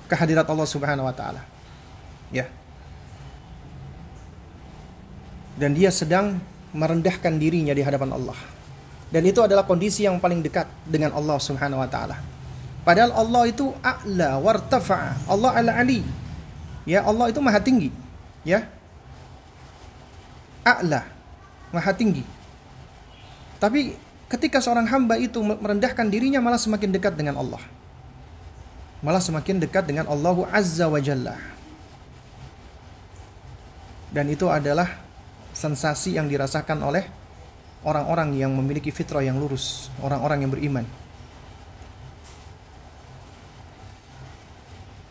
kehadirat 0.10 0.46
Allah 0.46 0.66
Subhanahu 0.66 1.06
wa 1.06 1.14
taala. 1.14 1.42
Ya. 2.34 2.50
Dan 5.60 5.76
dia 5.76 5.92
sedang 5.92 6.40
merendahkan 6.72 7.36
dirinya 7.36 7.76
di 7.76 7.84
hadapan 7.84 8.16
Allah. 8.16 8.40
Dan 9.12 9.28
itu 9.28 9.44
adalah 9.44 9.68
kondisi 9.68 10.08
yang 10.08 10.18
paling 10.18 10.40
dekat 10.40 10.70
dengan 10.88 11.12
Allah 11.12 11.36
Subhanahu 11.36 11.84
wa 11.84 11.90
taala. 11.90 12.16
Padahal 12.88 13.12
Allah 13.12 13.44
itu 13.52 13.76
a'la 13.84 14.40
wartafa. 14.40 15.20
Allah 15.28 15.52
al-ali. 15.60 16.02
Ya, 16.88 17.04
Allah 17.04 17.28
itu 17.28 17.44
maha 17.44 17.60
tinggi. 17.60 17.92
Ya 18.48 18.66
a'la, 20.64 21.02
maha 21.74 21.92
tinggi. 21.96 22.24
Tapi 23.58 23.98
ketika 24.32 24.62
seorang 24.64 24.88
hamba 24.88 25.20
itu 25.20 25.42
merendahkan 25.42 26.08
dirinya 26.08 26.40
malah 26.40 26.62
semakin 26.62 26.94
dekat 26.94 27.18
dengan 27.18 27.42
Allah. 27.42 27.62
Malah 29.00 29.24
semakin 29.24 29.64
dekat 29.64 29.88
dengan 29.88 30.08
Allah 30.12 30.38
Azza 30.52 30.86
wa 30.88 31.00
Jalla. 31.00 31.40
Dan 34.12 34.28
itu 34.28 34.50
adalah 34.50 35.09
sensasi 35.60 36.16
yang 36.16 36.32
dirasakan 36.32 36.80
oleh 36.80 37.04
orang-orang 37.84 38.40
yang 38.40 38.56
memiliki 38.56 38.96
fitrah 38.96 39.20
yang 39.20 39.36
lurus, 39.36 39.92
orang-orang 40.00 40.48
yang 40.48 40.52
beriman. 40.56 40.88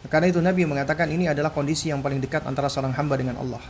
Karena 0.08 0.32
itu 0.32 0.40
Nabi 0.40 0.64
mengatakan 0.64 1.12
ini 1.12 1.28
adalah 1.28 1.52
kondisi 1.52 1.92
yang 1.92 2.00
paling 2.00 2.16
dekat 2.16 2.48
antara 2.48 2.72
seorang 2.72 2.96
hamba 2.96 3.20
dengan 3.20 3.36
Allah. 3.44 3.60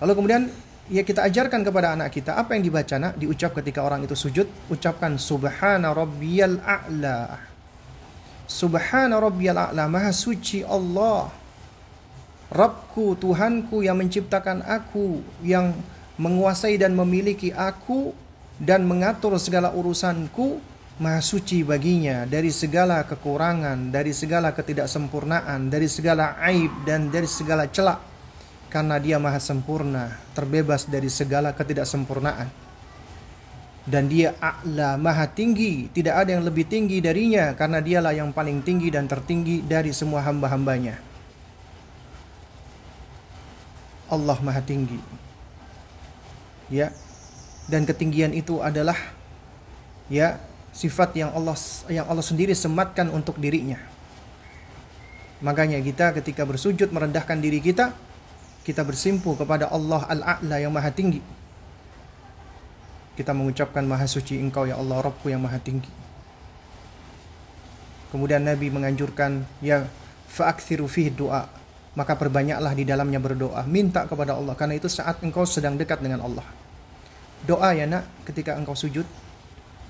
Lalu 0.00 0.12
kemudian 0.16 0.48
ya 0.88 1.04
kita 1.04 1.28
ajarkan 1.28 1.60
kepada 1.60 1.92
anak 1.92 2.16
kita 2.16 2.32
apa 2.40 2.56
yang 2.56 2.64
dibaca 2.64 2.96
nak 2.96 3.20
diucap 3.20 3.52
ketika 3.60 3.84
orang 3.84 4.08
itu 4.08 4.16
sujud 4.16 4.48
ucapkan 4.72 5.18
subhana 5.20 5.90
rabbiyal 5.90 6.62
a'la 6.62 7.42
subhana 8.46 9.18
rabbiyal 9.18 9.58
a'la 9.58 9.90
maha 9.90 10.14
suci 10.14 10.62
Allah 10.62 11.28
Rabbku 12.52 13.18
Tuhanku 13.18 13.82
yang 13.82 13.98
menciptakan 13.98 14.62
aku 14.62 15.22
yang 15.42 15.74
menguasai 16.16 16.78
dan 16.78 16.94
memiliki 16.94 17.50
aku 17.50 18.14
dan 18.56 18.86
mengatur 18.86 19.36
segala 19.36 19.74
urusanku 19.74 20.62
maha 20.96 21.20
suci 21.20 21.60
baginya 21.60 22.24
dari 22.24 22.48
segala 22.48 23.04
kekurangan 23.04 23.92
dari 23.92 24.16
segala 24.16 24.56
ketidaksempurnaan 24.56 25.68
dari 25.68 25.90
segala 25.92 26.40
aib 26.40 26.72
dan 26.88 27.12
dari 27.12 27.28
segala 27.28 27.68
celak 27.68 28.16
karena 28.76 28.98
dia 28.98 29.16
maha 29.16 29.38
sempurna, 29.38 30.12
terbebas 30.34 30.84
dari 30.84 31.08
segala 31.08 31.54
ketidaksempurnaan. 31.54 32.50
Dan 33.86 34.10
dia 34.10 34.34
a'la, 34.42 34.98
maha 34.98 35.30
tinggi, 35.30 35.86
tidak 35.94 36.26
ada 36.26 36.34
yang 36.34 36.42
lebih 36.42 36.66
tinggi 36.66 36.98
darinya 36.98 37.54
karena 37.54 37.78
dialah 37.78 38.12
yang 38.12 38.34
paling 38.34 38.60
tinggi 38.66 38.90
dan 38.90 39.06
tertinggi 39.06 39.62
dari 39.62 39.94
semua 39.94 40.26
hamba-hambanya. 40.26 40.98
Allah 44.10 44.38
maha 44.42 44.62
tinggi. 44.62 44.98
Ya. 46.70 46.90
Dan 47.66 47.82
ketinggian 47.82 48.30
itu 48.30 48.62
adalah 48.62 48.94
ya 50.06 50.38
sifat 50.70 51.18
yang 51.18 51.34
Allah 51.34 51.58
yang 51.90 52.06
Allah 52.06 52.22
sendiri 52.22 52.54
sematkan 52.54 53.10
untuk 53.10 53.40
dirinya. 53.42 53.80
Makanya 55.42 55.82
kita 55.82 56.14
ketika 56.16 56.46
bersujud 56.46 56.88
merendahkan 56.94 57.36
diri 57.42 57.58
kita, 57.58 57.92
kita 58.62 58.82
bersimpuh 58.86 59.36
kepada 59.36 59.68
Allah 59.68 60.06
Al-A'la 60.08 60.56
yang 60.62 60.72
maha 60.72 60.88
tinggi. 60.94 61.20
Kita 63.16 63.32
mengucapkan 63.32 63.84
maha 63.84 64.04
suci 64.04 64.36
engkau 64.36 64.68
ya 64.68 64.76
Allah 64.76 65.00
Rabbku 65.00 65.32
yang 65.32 65.40
maha 65.40 65.56
tinggi. 65.60 65.88
Kemudian 68.12 68.44
Nabi 68.44 68.70
menganjurkan 68.70 69.44
ya 69.60 69.88
fa'akthiru 70.28 70.88
fihi 70.88 71.12
doa. 71.12 71.48
Maka 71.96 72.12
perbanyaklah 72.14 72.76
di 72.76 72.84
dalamnya 72.84 73.16
berdoa. 73.16 73.64
Minta 73.64 74.04
kepada 74.04 74.36
Allah. 74.36 74.52
Karena 74.52 74.76
itu 74.76 74.86
saat 74.86 75.24
engkau 75.24 75.48
sedang 75.48 75.80
dekat 75.80 76.04
dengan 76.04 76.22
Allah. 76.28 76.44
Doa 77.42 77.72
ya 77.72 77.88
nak 77.88 78.04
ketika 78.28 78.52
engkau 78.54 78.76
sujud. 78.76 79.08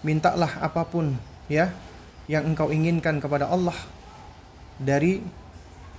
Mintalah 0.06 0.62
apa 0.62 0.86
pun 0.86 1.18
ya 1.50 1.74
yang 2.30 2.46
engkau 2.46 2.70
inginkan 2.70 3.18
kepada 3.18 3.50
Allah 3.50 3.74
dari 4.78 5.22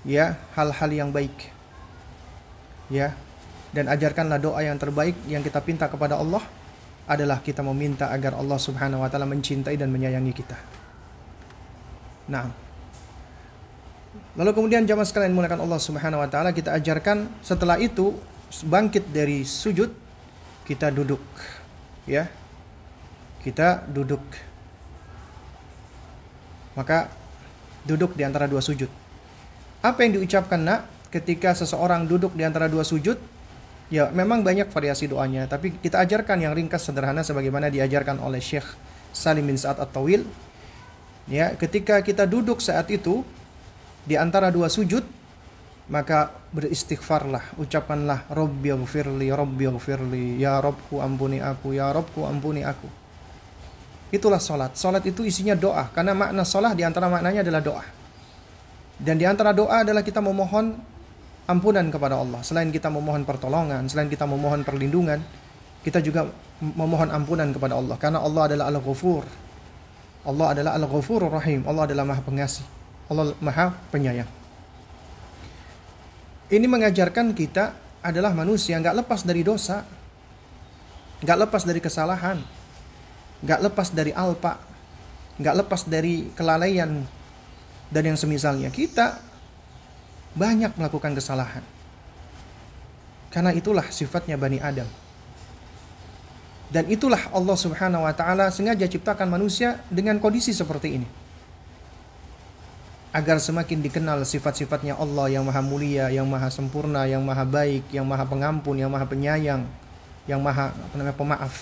ya 0.08 0.38
hal-hal 0.56 0.92
yang 0.92 1.10
baik 1.12 1.34
ya 2.92 3.12
dan 3.72 3.92
ajarkanlah 3.92 4.40
doa 4.40 4.64
yang 4.64 4.80
terbaik 4.80 5.16
yang 5.28 5.44
kita 5.44 5.60
pinta 5.64 5.92
kepada 5.92 6.20
Allah 6.20 6.44
adalah 7.08 7.40
kita 7.40 7.64
meminta 7.64 8.12
agar 8.12 8.36
Allah 8.36 8.60
Subhanahu 8.60 9.04
wa 9.04 9.10
taala 9.12 9.28
mencintai 9.28 9.80
dan 9.80 9.88
menyayangi 9.92 10.34
kita. 10.36 10.58
Nah, 12.28 12.52
lalu 14.38 14.52
kemudian 14.54 14.86
jamaah 14.86 15.04
sekalian 15.04 15.34
mulakan 15.34 15.66
Allah 15.66 15.82
Subhanahu 15.82 16.22
wa 16.22 16.30
taala 16.30 16.54
kita 16.54 16.72
ajarkan 16.78 17.28
setelah 17.42 17.82
itu 17.82 18.14
bangkit 18.64 19.10
dari 19.12 19.44
sujud 19.44 19.92
kita 20.64 20.94
duduk 20.94 21.22
ya. 22.08 22.32
Kita 23.44 23.84
duduk. 23.88 24.24
Maka 26.76 27.08
duduk 27.88 28.16
di 28.16 28.24
antara 28.28 28.48
dua 28.48 28.60
sujud. 28.60 28.90
Apa 29.84 30.04
yang 30.04 30.20
diucapkan 30.20 30.60
nak? 30.60 30.82
ketika 31.08 31.56
seseorang 31.56 32.04
duduk 32.04 32.36
di 32.36 32.44
antara 32.44 32.68
dua 32.68 32.84
sujud, 32.84 33.16
ya 33.88 34.12
memang 34.12 34.44
banyak 34.44 34.68
variasi 34.68 35.08
doanya, 35.08 35.48
tapi 35.48 35.80
kita 35.80 36.04
ajarkan 36.04 36.44
yang 36.44 36.52
ringkas 36.52 36.84
sederhana 36.84 37.24
sebagaimana 37.24 37.72
diajarkan 37.72 38.20
oleh 38.20 38.44
Syekh 38.44 38.68
Salim 39.16 39.48
bin 39.48 39.56
Sa'ad 39.56 39.80
At-Tawil. 39.80 40.28
Ya, 41.28 41.56
ketika 41.56 42.00
kita 42.04 42.24
duduk 42.24 42.64
saat 42.64 42.88
itu 42.92 43.24
di 44.08 44.16
antara 44.16 44.48
dua 44.48 44.72
sujud, 44.72 45.04
maka 45.92 46.32
beristighfarlah, 46.56 47.60
ucapkanlah 47.60 48.32
Rabbi 48.32 48.72
ghafirli, 48.72 50.40
ya 50.40 50.64
Robku 50.64 51.04
ampuni 51.04 51.44
aku, 51.44 51.76
ya 51.76 51.92
Robku 51.92 52.24
ampuni 52.24 52.64
aku. 52.64 52.88
Itulah 54.08 54.40
solat. 54.40 54.80
Solat 54.80 55.04
itu 55.04 55.28
isinya 55.28 55.60
doa, 55.60 55.92
karena 55.92 56.16
makna 56.16 56.48
solat 56.48 56.80
di 56.80 56.88
antara 56.88 57.12
maknanya 57.12 57.44
adalah 57.44 57.60
doa. 57.60 57.84
Dan 58.96 59.20
di 59.20 59.28
antara 59.28 59.52
doa 59.52 59.84
adalah 59.84 60.02
kita 60.02 60.24
memohon 60.24 60.80
ampunan 61.48 61.88
kepada 61.92 62.16
Allah. 62.20 62.40
Selain 62.44 62.72
kita 62.72 62.88
memohon 62.88 63.28
pertolongan, 63.28 63.88
selain 63.92 64.08
kita 64.08 64.24
memohon 64.24 64.64
perlindungan, 64.64 65.20
kita 65.84 66.04
juga 66.04 66.28
memohon 66.60 67.12
ampunan 67.14 67.48
kepada 67.54 67.80
Allah 67.80 67.96
karena 67.96 68.20
Allah 68.20 68.44
adalah 68.52 68.66
Al-Ghafur. 68.72 69.24
Allah 70.28 70.48
adalah 70.52 70.72
Al-Ghafurur 70.76 71.32
Rahim. 71.32 71.64
Allah 71.64 71.88
adalah 71.88 72.04
Maha 72.04 72.20
Pengasih. 72.20 72.77
Allah 73.08 73.36
Maha 73.40 73.72
Penyayang. 73.92 74.30
Ini 76.48 76.64
mengajarkan 76.64 77.36
kita 77.36 77.76
adalah 78.00 78.32
manusia 78.32 78.80
nggak 78.80 79.04
lepas 79.04 79.28
dari 79.28 79.44
dosa, 79.44 79.84
nggak 81.24 81.38
lepas 81.48 81.64
dari 81.68 81.80
kesalahan, 81.84 82.40
nggak 83.44 83.60
lepas 83.68 83.92
dari 83.92 84.16
alpa, 84.16 84.56
nggak 85.40 85.56
lepas 85.64 85.82
dari 85.88 86.32
kelalaian 86.32 87.04
dan 87.92 88.04
yang 88.04 88.16
semisalnya. 88.16 88.72
Kita 88.72 89.20
banyak 90.36 90.78
melakukan 90.80 91.16
kesalahan. 91.18 91.64
Karena 93.28 93.52
itulah 93.52 93.84
sifatnya 93.92 94.40
Bani 94.40 94.64
Adam. 94.64 94.88
Dan 96.68 96.88
itulah 96.92 97.32
Allah 97.32 97.56
Subhanahu 97.56 98.04
wa 98.04 98.12
taala 98.12 98.52
sengaja 98.52 98.88
ciptakan 98.88 99.28
manusia 99.32 99.84
dengan 99.92 100.20
kondisi 100.20 100.52
seperti 100.52 101.00
ini. 101.00 101.27
Agar 103.16 103.40
semakin 103.40 103.80
dikenal 103.82 104.22
sifat-sifatnya 104.28 105.00
Allah 105.00 105.32
yang 105.32 105.48
maha 105.48 105.64
mulia, 105.64 106.12
yang 106.12 106.28
maha 106.28 106.52
sempurna, 106.52 107.08
yang 107.08 107.24
maha 107.24 107.48
baik, 107.48 107.88
yang 107.90 108.04
maha 108.04 108.28
pengampun, 108.28 108.76
yang 108.78 108.92
maha 108.92 109.08
penyayang, 109.08 109.64
yang 110.28 110.44
maha 110.44 110.76
apa 110.76 110.94
namanya 111.00 111.16
pemaaf. 111.16 111.56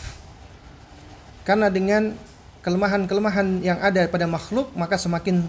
Karena 1.45 1.69
dengan 1.69 2.17
kelemahan-kelemahan 2.65 3.61
yang 3.61 3.77
ada 3.77 4.09
pada 4.09 4.25
makhluk 4.25 4.73
maka 4.73 4.97
semakin 4.97 5.45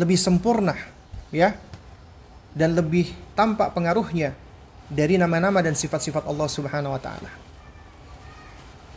lebih 0.00 0.16
sempurna 0.16 0.72
ya 1.28 1.52
dan 2.56 2.72
lebih 2.72 3.12
tampak 3.36 3.76
pengaruhnya 3.76 4.32
dari 4.88 5.20
nama-nama 5.20 5.60
dan 5.60 5.76
sifat-sifat 5.76 6.24
Allah 6.24 6.48
Subhanahu 6.48 6.96
wa 6.96 7.00
taala. 7.00 7.28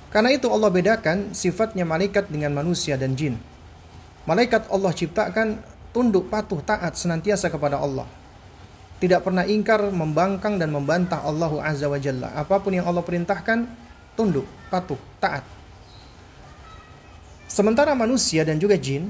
Karena 0.10 0.32
itu 0.32 0.48
Allah 0.48 0.72
bedakan 0.72 1.36
sifatnya 1.36 1.84
malaikat 1.84 2.32
dengan 2.32 2.56
manusia 2.56 2.96
dan 2.96 3.14
jin. 3.14 3.36
Malaikat 4.24 4.72
Allah 4.72 4.96
ciptakan 4.96 5.60
tunduk 5.92 6.30
patuh 6.30 6.62
taat 6.62 6.96
senantiasa 6.96 7.50
kepada 7.50 7.82
Allah. 7.82 8.06
Tidak 9.00 9.24
pernah 9.24 9.48
ingkar, 9.48 9.80
membangkang 9.96 10.60
dan 10.60 10.76
membantah 10.76 11.24
Allah 11.24 11.52
Azza 11.64 11.88
wa 11.88 11.96
Jalla. 11.96 12.36
Apa 12.36 12.60
pun 12.60 12.76
yang 12.76 12.84
Allah 12.84 13.00
perintahkan, 13.00 13.64
tunduk, 14.20 14.44
patuh, 14.68 15.00
taat. 15.24 15.48
Sementara 17.48 17.96
manusia 17.96 18.46
dan 18.46 18.62
juga 18.62 18.78
jin 18.78 19.10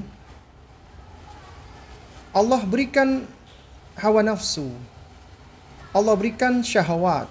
Allah 2.30 2.62
berikan 2.62 3.26
hawa 3.98 4.22
nafsu. 4.22 4.70
Allah 5.90 6.14
berikan 6.14 6.62
syahwat. 6.62 7.26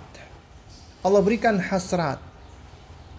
Allah 1.00 1.22
berikan 1.24 1.56
hasrat 1.56 2.20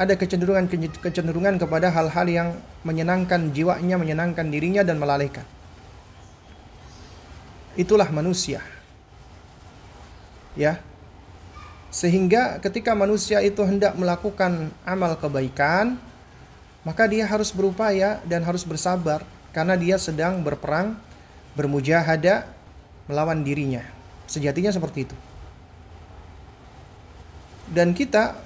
ada 0.00 0.16
kecenderungan 0.16 0.64
kecenderungan 0.96 1.60
kepada 1.60 1.92
hal-hal 1.92 2.24
yang 2.24 2.48
menyenangkan 2.88 3.52
jiwanya, 3.52 4.00
menyenangkan 4.00 4.48
dirinya 4.48 4.80
dan 4.80 4.96
melalaikan. 4.96 5.44
Itulah 7.78 8.10
manusia. 8.10 8.62
Ya. 10.58 10.82
Sehingga 11.90 12.62
ketika 12.62 12.94
manusia 12.94 13.42
itu 13.42 13.62
hendak 13.66 13.98
melakukan 13.98 14.70
amal 14.86 15.18
kebaikan, 15.18 15.98
maka 16.86 17.04
dia 17.10 17.26
harus 17.26 17.50
berupaya 17.50 18.22
dan 18.26 18.46
harus 18.46 18.62
bersabar 18.62 19.26
karena 19.50 19.74
dia 19.74 19.98
sedang 19.98 20.40
berperang, 20.40 20.94
bermujahadah 21.58 22.46
melawan 23.10 23.42
dirinya. 23.42 23.82
Sejatinya 24.30 24.70
seperti 24.70 25.10
itu. 25.10 25.16
Dan 27.70 27.94
kita 27.94 28.38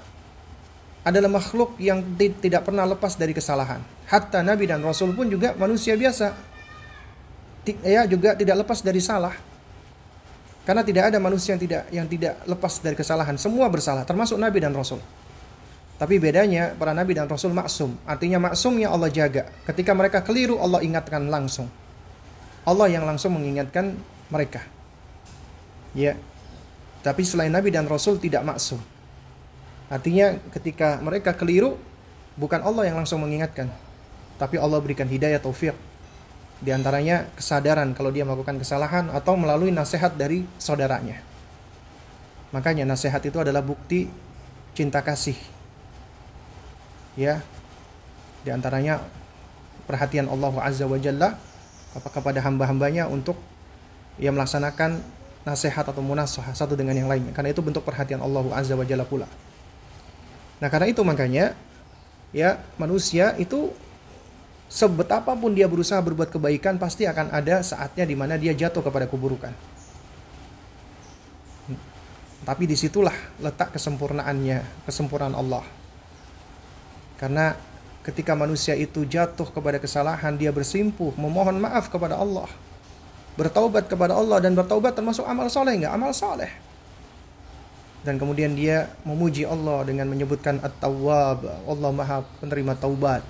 adalah 1.05 1.29
makhluk 1.29 1.77
yang 1.77 2.01
tidak 2.17 2.65
pernah 2.65 2.85
lepas 2.89 3.13
dari 3.13 3.33
kesalahan. 3.33 3.77
Hatta 4.09 4.41
Nabi 4.41 4.65
dan 4.65 4.81
Rasul 4.81 5.13
pun 5.13 5.29
juga 5.29 5.53
manusia 5.53 5.93
biasa. 5.93 6.33
Ya 7.81 8.05
juga 8.05 8.37
tidak 8.37 8.65
lepas 8.65 8.79
dari 8.85 9.01
salah. 9.01 9.33
Karena 10.65 10.81
tidak 10.81 11.13
ada 11.13 11.21
manusia 11.21 11.53
yang 11.53 11.61
tidak 11.61 11.83
yang 11.93 12.07
tidak 12.09 12.33
lepas 12.49 12.81
dari 12.81 12.97
kesalahan. 12.97 13.37
Semua 13.37 13.69
bersalah, 13.69 14.01
termasuk 14.01 14.37
Nabi 14.41 14.57
dan 14.61 14.73
Rasul. 14.73 14.97
Tapi 15.95 16.19
bedanya 16.19 16.75
para 16.75 16.91
Nabi 16.91 17.15
dan 17.15 17.29
Rasul 17.29 17.55
maksum. 17.55 17.95
Artinya 18.03 18.51
maksumnya 18.51 18.91
Allah 18.91 19.07
jaga. 19.07 19.47
Ketika 19.63 19.95
mereka 19.95 20.19
keliru 20.25 20.59
Allah 20.59 20.83
ingatkan 20.83 21.23
langsung. 21.29 21.71
Allah 22.65 22.89
yang 22.89 23.05
langsung 23.05 23.37
mengingatkan 23.37 23.95
mereka. 24.27 24.65
Ya. 25.95 26.17
Tapi 27.05 27.21
selain 27.21 27.53
Nabi 27.53 27.69
dan 27.69 27.85
Rasul 27.85 28.17
tidak 28.17 28.41
maksum. 28.41 28.81
Artinya 29.85 30.41
ketika 30.49 30.97
mereka 30.97 31.37
keliru, 31.37 31.77
bukan 32.35 32.59
Allah 32.65 32.89
yang 32.89 32.97
langsung 32.97 33.21
mengingatkan, 33.21 33.69
tapi 34.41 34.57
Allah 34.57 34.81
berikan 34.81 35.05
hidayah 35.05 35.37
taufik. 35.37 35.77
Di 36.63 36.71
antaranya 36.71 37.27
kesadaran 37.35 37.91
kalau 37.91 38.09
dia 38.15 38.23
melakukan 38.23 38.55
kesalahan 38.55 39.11
atau 39.11 39.35
melalui 39.35 39.75
nasihat 39.75 40.15
dari 40.15 40.47
saudaranya. 40.55 41.19
Makanya 42.55 42.87
nasihat 42.87 43.19
itu 43.19 43.35
adalah 43.35 43.59
bukti 43.59 44.07
cinta 44.71 45.03
kasih. 45.03 45.35
Ya. 47.19 47.43
Di 48.45 48.53
antaranya 48.53 49.03
perhatian 49.89 50.31
Allah 50.31 50.53
Azza 50.63 50.85
wa 50.87 50.95
Jalla 50.95 51.35
kepada 51.95 52.39
hamba-hambanya 52.43 53.11
untuk 53.11 53.35
ia 54.15 54.31
melaksanakan 54.31 55.03
nasihat 55.43 55.85
atau 55.85 56.01
munasah 56.01 56.55
satu 56.55 56.79
dengan 56.79 56.95
yang 56.95 57.11
lainnya. 57.11 57.35
Karena 57.35 57.51
itu 57.51 57.59
bentuk 57.59 57.83
perhatian 57.83 58.23
Allah 58.23 58.45
Azza 58.55 58.79
wa 58.79 58.87
Jalla 58.87 59.03
pula. 59.03 59.27
Nah, 60.63 60.71
karena 60.71 60.87
itu 60.87 61.03
makanya 61.03 61.51
ya 62.31 62.63
manusia 62.79 63.35
itu 63.35 63.75
sebetapapun 64.71 65.53
dia 65.53 65.69
berusaha 65.69 65.97
berbuat 66.01 66.33
kebaikan 66.33 66.75
pasti 66.81 67.05
akan 67.05 67.31
ada 67.31 67.61
saatnya 67.61 68.05
di 68.05 68.15
mana 68.17 68.35
dia 68.35 68.51
jatuh 68.51 68.81
kepada 68.81 69.05
keburukan. 69.05 69.53
Tapi 72.45 72.63
di 72.69 72.77
situlah 72.77 73.15
letak 73.41 73.73
kesempurnaannya, 73.73 74.85
kesempurnaan 74.85 75.33
Allah. 75.33 75.65
Karena 77.17 77.57
ketika 78.05 78.37
manusia 78.37 78.77
itu 78.77 79.01
jatuh 79.01 79.49
kepada 79.49 79.81
kesalahan, 79.81 80.37
dia 80.37 80.53
bersimpuh, 80.53 81.17
memohon 81.17 81.57
maaf 81.57 81.89
kepada 81.89 82.21
Allah. 82.21 82.45
Bertaubat 83.33 83.89
kepada 83.89 84.13
Allah 84.13 84.37
dan 84.37 84.53
bertaubat 84.53 84.93
termasuk 84.93 85.25
amal 85.25 85.49
soleh 85.49 85.73
enggak? 85.73 85.93
Amal 85.97 86.13
soleh 86.13 86.53
dan 88.05 88.21
kemudian 88.21 88.53
dia 88.53 88.93
memuji 89.01 89.49
Allah 89.49 89.81
dengan 89.81 90.05
menyebutkan 90.05 90.61
At-Tawwab, 90.61 91.65
Allah 91.65 91.89
Maha 91.91 92.21
penerima 92.37 92.77
taubat. 92.77 93.25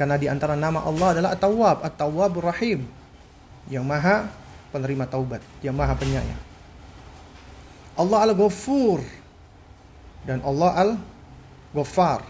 Karena 0.00 0.16
di 0.16 0.32
antara 0.32 0.56
nama 0.56 0.80
Allah 0.80 1.12
adalah 1.12 1.30
At-Tawwab, 1.36 1.84
At-Tawwabur 1.84 2.48
Rahim, 2.48 2.88
yang 3.68 3.84
Maha 3.84 4.32
penerima 4.72 5.04
taubat, 5.04 5.44
yang 5.60 5.76
Maha 5.76 5.92
penyayang. 5.92 6.40
Allah 8.00 8.32
Al-Ghafur 8.32 9.04
dan 10.24 10.40
Allah 10.40 10.72
Al-Ghaffar. 10.88 12.24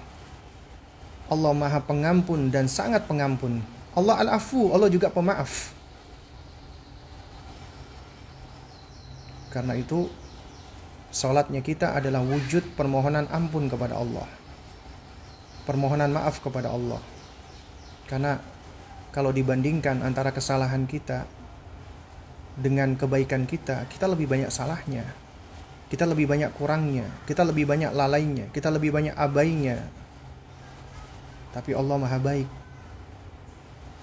Allah 1.31 1.55
Maha 1.55 1.79
Pengampun 1.79 2.51
dan 2.51 2.67
sangat 2.67 3.07
pengampun. 3.07 3.63
Allah 3.95 4.19
Al-Afu, 4.19 4.75
Allah 4.75 4.91
juga 4.91 5.07
pemaaf. 5.07 5.71
Karena 9.55 9.79
itu 9.79 10.11
Salatnya 11.11 11.59
kita 11.59 11.91
adalah 11.99 12.23
wujud 12.23 12.79
permohonan 12.79 13.27
ampun 13.35 13.67
kepada 13.67 13.99
Allah. 13.99 14.27
Permohonan 15.67 16.15
maaf 16.15 16.39
kepada 16.39 16.71
Allah. 16.71 17.03
Karena 18.11 18.43
kalau 19.15 19.31
dibandingkan 19.31 20.03
antara 20.03 20.35
kesalahan 20.35 20.91
kita 20.91 21.31
dengan 22.59 22.99
kebaikan 22.99 23.47
kita, 23.47 23.87
kita 23.87 24.11
lebih 24.11 24.27
banyak 24.27 24.51
salahnya. 24.51 25.07
Kita 25.91 26.07
lebih 26.07 26.27
banyak 26.31 26.55
kurangnya, 26.55 27.07
kita 27.27 27.43
lebih 27.43 27.67
banyak 27.67 27.91
lalainya, 27.91 28.47
kita 28.55 28.71
lebih 28.71 28.95
banyak 28.95 29.15
abainya. 29.15 29.79
Tapi 31.51 31.75
Allah 31.75 31.97
Maha 31.99 32.19
baik. 32.23 32.49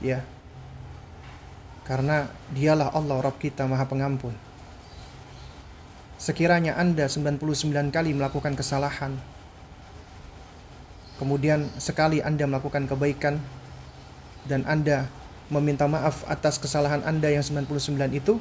Ya. 0.04 0.20
Karena 1.88 2.28
dialah 2.52 2.92
Allah 2.92 3.24
Rabb 3.24 3.40
kita 3.40 3.64
Maha 3.64 3.88
pengampun. 3.88 4.36
Sekiranya 6.20 6.76
Anda 6.76 7.08
99 7.08 7.40
kali 7.88 8.12
melakukan 8.12 8.60
kesalahan, 8.60 9.16
kemudian 11.22 11.72
sekali 11.80 12.20
Anda 12.20 12.50
melakukan 12.50 12.90
kebaikan, 12.90 13.40
dan 14.48 14.64
Anda 14.64 15.12
meminta 15.48 15.88
maaf 15.88 16.28
atas 16.28 16.60
kesalahan 16.60 17.04
Anda 17.04 17.32
yang 17.32 17.44
99 17.44 17.68
itu, 18.16 18.40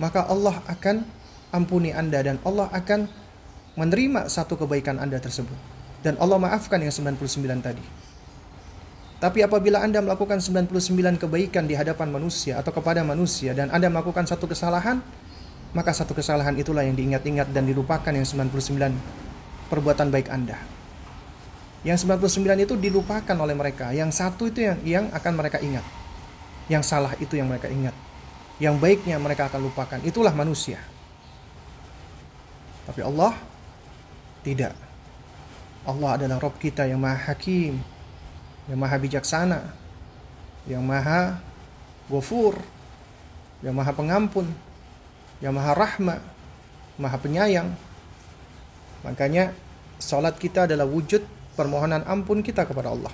maka 0.00 0.24
Allah 0.24 0.60
akan 0.68 1.04
ampuni 1.52 1.92
Anda 1.92 2.24
dan 2.24 2.36
Allah 2.46 2.70
akan 2.72 3.10
menerima 3.76 4.28
satu 4.28 4.56
kebaikan 4.56 4.96
Anda 4.96 5.20
tersebut. 5.20 5.56
Dan 6.00 6.16
Allah 6.16 6.40
maafkan 6.40 6.80
yang 6.80 6.92
99 6.92 7.60
tadi. 7.60 7.84
Tapi 9.20 9.44
apabila 9.44 9.84
Anda 9.84 10.00
melakukan 10.00 10.40
99 10.40 11.20
kebaikan 11.20 11.68
di 11.68 11.76
hadapan 11.76 12.08
manusia 12.08 12.56
atau 12.56 12.72
kepada 12.72 13.04
manusia 13.04 13.52
dan 13.52 13.68
Anda 13.68 13.92
melakukan 13.92 14.24
satu 14.24 14.48
kesalahan, 14.48 15.04
maka 15.76 15.92
satu 15.92 16.16
kesalahan 16.16 16.56
itulah 16.56 16.80
yang 16.80 16.96
diingat-ingat 16.96 17.52
dan 17.52 17.68
dilupakan 17.68 18.08
yang 18.08 18.24
99 18.24 18.96
perbuatan 19.68 20.08
baik 20.08 20.32
Anda. 20.32 20.79
Yang 21.80 22.04
99 22.04 22.66
itu 22.68 22.74
dilupakan 22.76 23.36
oleh 23.40 23.56
mereka. 23.56 23.88
Yang 23.96 24.20
satu 24.20 24.52
itu 24.52 24.60
yang 24.60 24.78
yang 24.84 25.04
akan 25.16 25.32
mereka 25.32 25.56
ingat. 25.64 25.84
Yang 26.68 26.82
salah 26.84 27.12
itu 27.16 27.40
yang 27.40 27.48
mereka 27.48 27.72
ingat. 27.72 27.96
Yang 28.60 28.76
baiknya 28.76 29.16
mereka 29.16 29.48
akan 29.48 29.64
lupakan. 29.64 29.98
Itulah 30.04 30.36
manusia. 30.36 30.76
Tapi 32.84 33.00
Allah 33.00 33.32
tidak. 34.44 34.76
Allah 35.88 36.10
adalah 36.20 36.36
Rob 36.36 36.60
kita 36.60 36.84
yang 36.84 37.00
maha 37.00 37.32
hakim, 37.32 37.80
yang 38.68 38.76
maha 38.76 39.00
bijaksana, 39.00 39.72
yang 40.68 40.84
maha 40.84 41.40
gofur, 42.12 42.60
yang 43.64 43.72
maha 43.72 43.96
pengampun, 43.96 44.44
yang 45.40 45.56
maha 45.56 45.72
rahma, 45.72 46.20
maha 47.00 47.16
penyayang. 47.16 47.72
Makanya 49.00 49.56
salat 49.96 50.36
kita 50.36 50.68
adalah 50.68 50.84
wujud 50.84 51.24
permohonan 51.54 52.06
ampun 52.06 52.42
kita 52.44 52.66
kepada 52.66 52.92
Allah. 52.92 53.12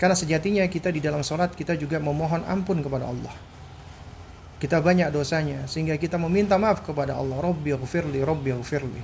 Karena 0.00 0.16
sejatinya 0.16 0.64
kita 0.64 0.88
di 0.88 1.00
dalam 1.04 1.20
salat 1.20 1.52
kita 1.52 1.76
juga 1.76 2.00
memohon 2.00 2.44
ampun 2.48 2.80
kepada 2.80 3.08
Allah. 3.08 3.32
Kita 4.60 4.80
banyak 4.80 5.08
dosanya 5.12 5.64
sehingga 5.68 5.96
kita 5.96 6.20
meminta 6.20 6.56
maaf 6.60 6.84
kepada 6.84 7.16
Allah. 7.16 7.40
Rabbi 7.40 7.72
ghafirli, 7.76 8.20
Rabbi 8.20 8.52
ghafirli. 8.60 9.02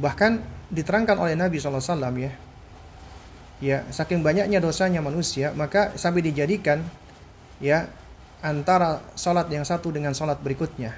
Bahkan 0.00 0.32
diterangkan 0.72 1.16
oleh 1.16 1.36
Nabi 1.36 1.56
SAW 1.60 1.80
ya. 2.16 2.32
Ya, 3.56 3.78
saking 3.88 4.20
banyaknya 4.20 4.60
dosanya 4.60 5.00
manusia, 5.00 5.48
maka 5.56 5.96
sampai 5.96 6.20
dijadikan 6.20 6.84
ya 7.56 7.88
antara 8.44 9.00
salat 9.16 9.48
yang 9.48 9.64
satu 9.64 9.88
dengan 9.88 10.12
salat 10.12 10.36
berikutnya 10.44 10.92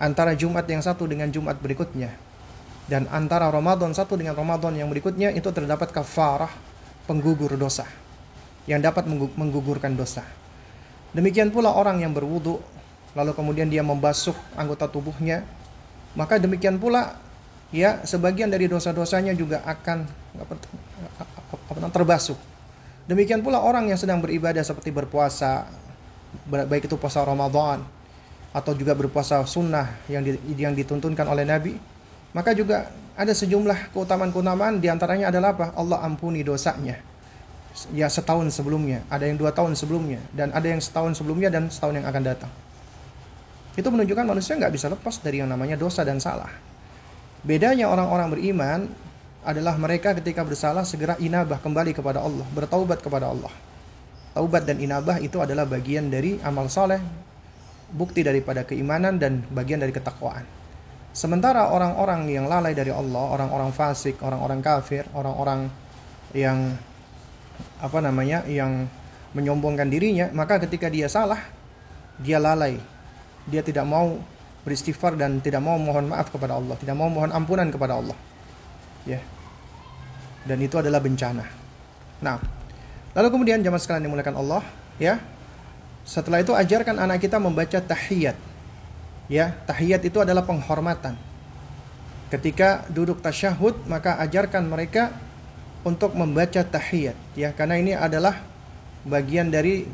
antara 0.00 0.34
Jumat 0.34 0.66
yang 0.66 0.82
satu 0.82 1.06
dengan 1.06 1.28
Jumat 1.30 1.60
berikutnya 1.60 2.10
dan 2.84 3.08
antara 3.08 3.48
Ramadan 3.48 3.96
satu 3.96 4.16
dengan 4.16 4.36
Ramadan 4.36 4.76
yang 4.76 4.92
berikutnya 4.92 5.32
itu 5.32 5.48
terdapat 5.48 5.88
kafarah 5.88 6.52
penggugur 7.08 7.56
dosa 7.56 7.88
yang 8.68 8.80
dapat 8.80 9.04
menggugurkan 9.36 9.92
dosa. 9.96 10.24
Demikian 11.16 11.52
pula 11.52 11.72
orang 11.72 12.00
yang 12.00 12.12
berwudu 12.12 12.60
lalu 13.14 13.32
kemudian 13.32 13.70
dia 13.70 13.80
membasuh 13.86 14.34
anggota 14.58 14.90
tubuhnya 14.90 15.46
maka 16.18 16.38
demikian 16.38 16.78
pula 16.82 17.14
ya 17.70 18.02
sebagian 18.02 18.50
dari 18.50 18.66
dosa-dosanya 18.70 19.34
juga 19.34 19.62
akan 19.66 20.06
terbasuh. 21.90 22.38
Demikian 23.04 23.44
pula 23.44 23.60
orang 23.60 23.90
yang 23.90 24.00
sedang 24.00 24.18
beribadah 24.22 24.64
seperti 24.64 24.88
berpuasa 24.90 25.68
baik 26.48 26.90
itu 26.90 26.96
puasa 26.98 27.22
Ramadan 27.22 27.84
atau 28.54 28.72
juga 28.74 28.94
berpuasa 28.94 29.42
sunnah 29.44 29.98
yang 30.10 30.22
yang 30.54 30.72
dituntunkan 30.74 31.26
oleh 31.26 31.42
Nabi, 31.46 31.74
maka 32.34 32.50
juga 32.52 32.90
ada 33.14 33.30
sejumlah 33.30 33.94
keutamaan-keutamaan 33.94 34.82
di 34.82 34.90
antaranya 34.90 35.30
adalah 35.30 35.54
apa? 35.54 35.70
Allah 35.78 36.02
ampuni 36.02 36.42
dosanya. 36.42 36.98
Ya 37.94 38.10
setahun 38.10 38.50
sebelumnya, 38.54 39.06
ada 39.06 39.26
yang 39.26 39.38
dua 39.38 39.50
tahun 39.54 39.74
sebelumnya, 39.78 40.18
dan 40.34 40.50
ada 40.50 40.66
yang 40.66 40.82
setahun 40.82 41.18
sebelumnya 41.18 41.50
dan 41.50 41.70
setahun 41.70 41.94
yang 42.02 42.06
akan 42.06 42.22
datang. 42.22 42.50
Itu 43.74 43.90
menunjukkan 43.90 44.26
manusia 44.26 44.54
nggak 44.54 44.74
bisa 44.74 44.86
lepas 44.90 45.18
dari 45.22 45.42
yang 45.42 45.50
namanya 45.50 45.74
dosa 45.74 46.06
dan 46.06 46.18
salah. 46.22 46.50
Bedanya 47.42 47.90
orang-orang 47.90 48.30
beriman 48.30 48.80
adalah 49.42 49.74
mereka 49.76 50.14
ketika 50.14 50.46
bersalah 50.46 50.86
segera 50.86 51.18
inabah 51.18 51.58
kembali 51.58 51.94
kepada 51.94 52.22
Allah, 52.22 52.46
bertaubat 52.54 53.02
kepada 53.02 53.30
Allah. 53.30 53.50
Taubat 54.34 54.66
dan 54.66 54.82
inabah 54.82 55.22
itu 55.22 55.38
adalah 55.38 55.62
bagian 55.62 56.10
dari 56.10 56.42
amal 56.42 56.66
saleh 56.66 56.98
bukti 57.94 58.26
daripada 58.26 58.66
keimanan 58.66 59.18
dan 59.22 59.46
bagian 59.54 59.78
dari 59.78 59.94
ketakwaan. 59.94 60.63
Sementara 61.14 61.70
orang-orang 61.70 62.26
yang 62.26 62.50
lalai 62.50 62.74
dari 62.74 62.90
Allah, 62.90 63.38
orang-orang 63.38 63.70
fasik, 63.70 64.18
orang-orang 64.18 64.58
kafir, 64.58 65.06
orang-orang 65.14 65.70
yang 66.34 66.74
apa 67.78 67.98
namanya, 68.02 68.42
yang 68.50 68.90
menyombongkan 69.30 69.86
dirinya, 69.86 70.26
maka 70.34 70.58
ketika 70.66 70.90
dia 70.90 71.06
salah, 71.06 71.38
dia 72.18 72.42
lalai. 72.42 72.82
Dia 73.46 73.62
tidak 73.62 73.86
mau 73.86 74.18
beristighfar 74.66 75.14
dan 75.14 75.38
tidak 75.38 75.62
mau 75.62 75.78
mohon 75.78 76.10
maaf 76.10 76.34
kepada 76.34 76.58
Allah, 76.58 76.74
tidak 76.82 76.98
mau 76.98 77.06
mohon 77.06 77.30
ampunan 77.30 77.70
kepada 77.70 77.94
Allah. 77.94 78.18
Ya. 79.06 79.22
Dan 80.42 80.66
itu 80.66 80.74
adalah 80.82 80.98
bencana. 80.98 81.46
Nah, 82.26 82.42
lalu 83.14 83.28
kemudian 83.30 83.62
jamaah 83.62 83.78
sekalian 83.78 84.10
dimulakan 84.10 84.34
Allah, 84.34 84.66
ya. 84.98 85.22
Setelah 86.02 86.42
itu 86.42 86.50
ajarkan 86.50 86.98
anak 86.98 87.22
kita 87.22 87.38
membaca 87.38 87.78
tahiyat. 87.78 88.34
Ya, 89.26 89.56
tahiyat 89.64 90.04
itu 90.04 90.20
adalah 90.20 90.44
penghormatan. 90.44 91.16
Ketika 92.28 92.84
duduk 92.92 93.24
tasyahud, 93.24 93.88
maka 93.88 94.20
ajarkan 94.20 94.68
mereka 94.68 95.14
untuk 95.84 96.16
membaca 96.16 96.64
tahiyat, 96.64 97.16
ya, 97.36 97.52
karena 97.52 97.76
ini 97.76 97.92
adalah 97.92 98.40
bagian 99.04 99.52
dari 99.52 99.84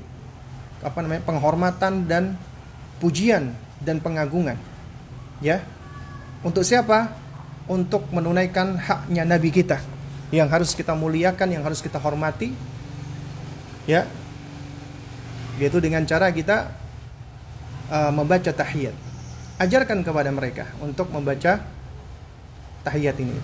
apa 0.80 0.98
namanya? 1.02 1.22
penghormatan 1.26 2.06
dan 2.06 2.38
pujian 3.02 3.52
dan 3.82 3.98
pengagungan. 3.98 4.56
Ya. 5.42 5.62
Untuk 6.40 6.64
siapa? 6.64 7.12
Untuk 7.70 8.08
menunaikan 8.10 8.78
haknya 8.80 9.22
nabi 9.28 9.52
kita 9.52 9.78
yang 10.30 10.46
harus 10.46 10.74
kita 10.74 10.94
muliakan, 10.94 11.54
yang 11.54 11.62
harus 11.66 11.82
kita 11.82 11.98
hormati. 11.98 12.54
Ya, 13.86 14.06
yaitu 15.60 15.76
dengan 15.82 16.06
cara 16.08 16.32
kita 16.32 16.72
uh, 17.92 18.12
membaca 18.14 18.48
tahiyat. 18.48 19.09
Ajarkan 19.60 20.00
kepada 20.00 20.32
mereka 20.32 20.64
untuk 20.80 21.12
membaca 21.12 21.60
tahiyat 22.80 23.16
ini. 23.20 23.36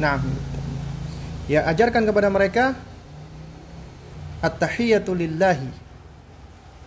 Nah, 0.00 0.16
ya 1.44 1.68
ajarkan 1.68 2.08
kepada 2.08 2.32
mereka 2.32 2.72
at-tahiyatu 4.40 5.12
lillahi 5.12 5.68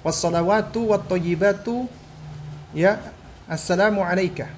was-salawatu 0.01 0.97
ya 2.73 2.99
assalamu 3.45 4.01
alayka 4.01 4.49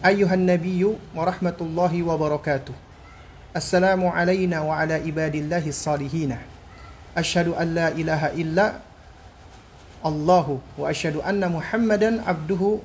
ayyuhan 0.00 0.42
nabiyyu 0.42 0.96
wa 1.14 1.28
rahmatullahi 1.28 2.00
wa 2.02 2.16
barakatuh 2.16 2.86
Assalamu 3.56 4.12
alayna 4.12 4.60
wa 4.60 4.76
ala 4.76 5.00
ibadillahi 5.00 5.72
salihina. 5.72 6.36
Asyhadu 7.16 7.56
an 7.56 7.72
la 7.72 7.88
ilaha 7.96 8.28
illa 8.36 8.84
Allahu 10.06 10.62
wa 10.78 10.86
asyhadu 10.86 11.18
anna 11.26 11.50
Muhammadan 11.50 12.22
abduhu 12.22 12.78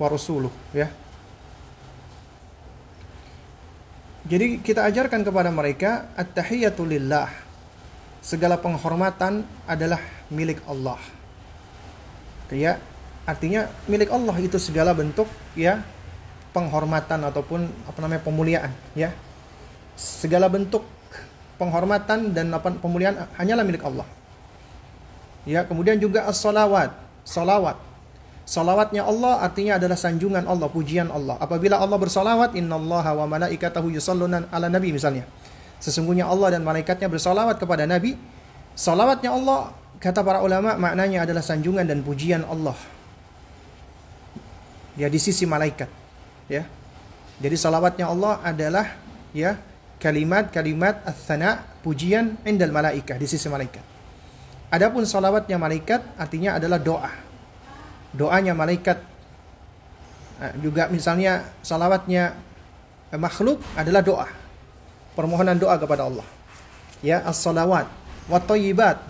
wa 0.00 0.06
rasuluh 0.08 0.52
ya. 0.72 0.88
Jadi 4.28 4.60
kita 4.60 4.84
ajarkan 4.88 5.24
kepada 5.24 5.48
mereka 5.48 6.08
at-tahiyatu 6.16 6.84
lillah. 6.84 7.28
Segala 8.20 8.60
penghormatan 8.60 9.46
adalah 9.64 10.00
milik 10.28 10.60
Allah. 10.68 11.00
Ya, 12.52 12.76
artinya 13.28 13.68
milik 13.84 14.08
Allah 14.08 14.36
itu 14.40 14.56
segala 14.56 14.96
bentuk 14.96 15.28
ya 15.52 15.84
penghormatan 16.56 17.28
ataupun 17.28 17.68
apa 17.84 17.98
namanya 18.00 18.24
pemuliaan 18.24 18.72
ya 18.96 19.12
segala 20.00 20.48
bentuk 20.48 20.80
penghormatan 21.60 22.32
dan 22.32 22.48
pemuliaan 22.80 23.28
hanyalah 23.36 23.68
milik 23.68 23.84
Allah 23.84 24.08
ya 25.48 25.64
kemudian 25.64 25.96
juga 25.96 26.28
as-salawat. 26.28 26.92
Salawat. 27.24 27.80
Salawatnya 28.48 29.04
Allah 29.04 29.44
artinya 29.44 29.76
adalah 29.76 29.96
sanjungan 29.96 30.44
Allah 30.48 30.68
pujian 30.72 31.12
Allah. 31.12 31.36
Apabila 31.36 31.76
Allah 31.80 32.00
bersalawat 32.00 32.56
innallaha 32.56 33.12
wa 33.12 33.28
malaikatahu 33.28 33.92
yusalluna 33.92 34.48
ala 34.48 34.72
nabi 34.72 34.92
misalnya. 34.92 35.28
Sesungguhnya 35.80 36.24
Allah 36.24 36.56
dan 36.56 36.64
malaikatnya 36.64 37.12
bersalawat 37.12 37.60
kepada 37.60 37.84
nabi. 37.84 38.16
Salawatnya 38.72 39.36
Allah 39.36 39.72
kata 40.00 40.24
para 40.24 40.40
ulama 40.40 40.80
maknanya 40.80 41.28
adalah 41.28 41.44
sanjungan 41.44 41.84
dan 41.84 42.00
pujian 42.00 42.40
Allah. 42.48 42.76
Ya 44.96 45.12
di 45.12 45.20
sisi 45.20 45.44
malaikat 45.44 45.92
ya. 46.48 46.64
Jadi 47.38 47.56
salawatnya 47.60 48.08
Allah 48.08 48.40
adalah 48.40 48.96
ya 49.36 49.60
kalimat-kalimat 50.00 51.04
ats-tsana 51.04 51.68
pujian 51.84 52.40
indal 52.48 52.72
malaikah 52.72 53.20
di 53.20 53.28
sisi 53.28 53.46
malaikat. 53.52 53.97
Adapun 54.68 55.08
salawatnya 55.08 55.56
malaikat 55.56 56.04
artinya 56.20 56.60
adalah 56.60 56.76
doa. 56.76 57.12
Doanya 58.12 58.52
malaikat 58.52 59.00
nah, 60.40 60.52
juga 60.60 60.92
misalnya 60.92 61.48
salawatnya 61.64 62.36
makhluk 63.16 63.60
adalah 63.76 64.04
doa. 64.04 64.28
Permohonan 65.16 65.56
doa 65.56 65.74
kepada 65.80 66.06
Allah. 66.06 66.26
Ya, 67.00 67.24
as-salawat 67.24 67.88
wa 68.28 68.38
thayyibat. 68.38 69.00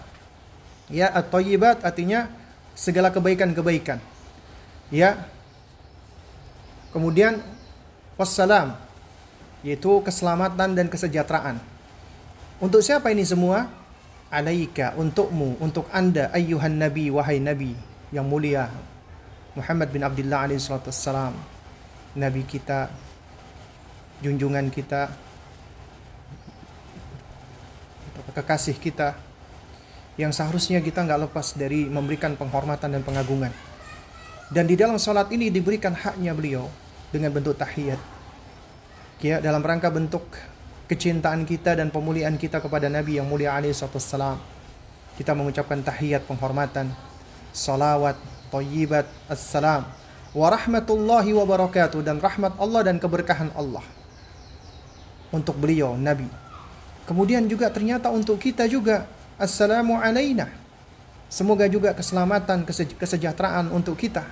Ya, 0.89 1.11
at-thayyibat 1.13 1.85
artinya 1.85 2.31
segala 2.73 3.13
kebaikan-kebaikan. 3.13 4.01
Ya, 4.89 5.29
Kemudian 6.89 7.45
wassalam 8.17 8.75
yaitu 9.61 10.01
keselamatan 10.07 10.73
dan 10.73 10.87
kesejahteraan. 10.87 11.61
Untuk 12.63 12.81
siapa 12.81 13.11
ini 13.11 13.27
semua? 13.27 13.69
Alaika, 14.29 14.93
untukmu, 15.01 15.57
untuk 15.59 15.89
Anda 15.89 16.29
ayyuhan 16.37 16.77
nabi 16.77 17.09
wahai 17.09 17.41
nabi 17.41 17.73
yang 18.13 18.29
mulia 18.29 18.69
Muhammad 19.57 19.89
bin 19.89 20.05
Abdullah 20.05 20.45
alaihi 20.45 20.61
salatu 20.61 20.93
wassalam. 20.93 21.33
nabi 22.19 22.45
kita, 22.45 22.93
junjungan 24.21 24.69
kita, 24.69 25.09
kekasih 28.39 28.77
kita 28.79 29.19
yang 30.19 30.35
seharusnya 30.35 30.83
kita 30.83 31.07
nggak 31.07 31.31
lepas 31.31 31.55
dari 31.55 31.87
memberikan 31.87 32.35
penghormatan 32.35 32.99
dan 32.99 33.03
pengagungan. 33.07 33.55
Dan 34.51 34.67
di 34.67 34.75
dalam 34.75 34.99
sholat 34.99 35.31
ini 35.31 35.53
diberikan 35.53 35.95
haknya 35.95 36.35
beliau 36.35 36.67
dengan 37.15 37.31
bentuk 37.31 37.55
tahiyat. 37.55 38.01
Ya, 39.19 39.43
dalam 39.43 39.63
rangka 39.63 39.91
bentuk 39.91 40.25
kecintaan 40.89 41.45
kita 41.45 41.77
dan 41.77 41.93
pemuliaan 41.93 42.41
kita 42.41 42.65
kepada 42.65 42.89
Nabi 42.89 43.21
yang 43.21 43.29
mulia 43.29 43.53
alaihi 43.53 43.77
salam. 43.77 44.41
Kita 45.21 45.37
mengucapkan 45.37 45.85
tahiyat 45.85 46.25
penghormatan, 46.25 46.89
salawat, 47.53 48.17
thayyibat, 48.49 49.05
assalam, 49.29 49.85
wa 50.33 50.49
rahmatullahi 50.49 51.37
wa 51.37 51.45
barakatuh 51.45 52.01
dan 52.01 52.17
rahmat 52.17 52.57
Allah 52.57 52.81
dan 52.89 52.97
keberkahan 52.97 53.53
Allah 53.53 53.85
untuk 55.29 55.61
beliau 55.61 55.93
Nabi. 55.95 56.29
Kemudian 57.05 57.45
juga 57.49 57.69
ternyata 57.69 58.09
untuk 58.09 58.41
kita 58.41 58.65
juga 58.65 59.05
assalamu 59.37 59.97
alaina. 59.97 60.49
Semoga 61.29 61.69
juga 61.69 61.93
keselamatan, 61.93 62.65
kesejahteraan 62.97 63.69
untuk 63.69 64.01
kita. 64.01 64.25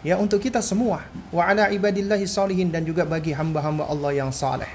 Ya, 0.00 0.16
untuk 0.16 0.40
kita 0.40 0.64
semua. 0.64 1.04
Wa 1.28 1.52
ala 1.52 1.68
ibadillahi 1.68 2.24
salihin 2.24 2.72
dan 2.72 2.88
juga 2.88 3.04
bagi 3.04 3.36
hamba-hamba 3.36 3.84
Allah 3.84 4.16
yang 4.16 4.32
saleh. 4.32 4.68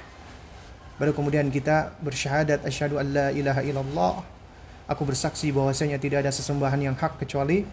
Baru 0.96 1.12
kemudian 1.12 1.52
kita 1.52 1.92
bersyahadat 2.00 2.64
asyhadu 2.64 2.96
an 2.96 3.08
la 3.12 3.28
ilaha 3.36 3.62
illallah. 3.64 4.14
Aku 4.88 5.04
bersaksi 5.04 5.52
bahwasanya 5.52 6.00
tidak 6.00 6.24
ada 6.24 6.32
sesembahan 6.32 6.80
yang 6.80 6.96
hak 6.96 7.20
kecuali 7.20 7.66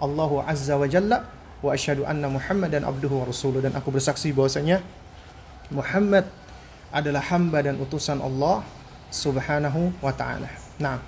Allahu 0.00 0.40
azza 0.40 0.78
wa 0.78 0.86
jalla 0.88 1.26
wa 1.60 1.70
asyhadu 1.74 2.06
anna 2.06 2.30
Muhammadan 2.30 2.86
abduhu 2.86 3.24
wa 3.24 3.26
rasuluh 3.28 3.60
dan 3.60 3.74
aku 3.74 3.90
bersaksi 3.90 4.30
bahwasanya 4.30 4.80
Muhammad 5.68 6.30
adalah 6.94 7.20
hamba 7.28 7.60
dan 7.66 7.76
utusan 7.76 8.22
Allah 8.22 8.62
Subhanahu 9.10 9.92
wa 10.00 10.12
taala. 10.14 10.48
Nah. 10.80 11.02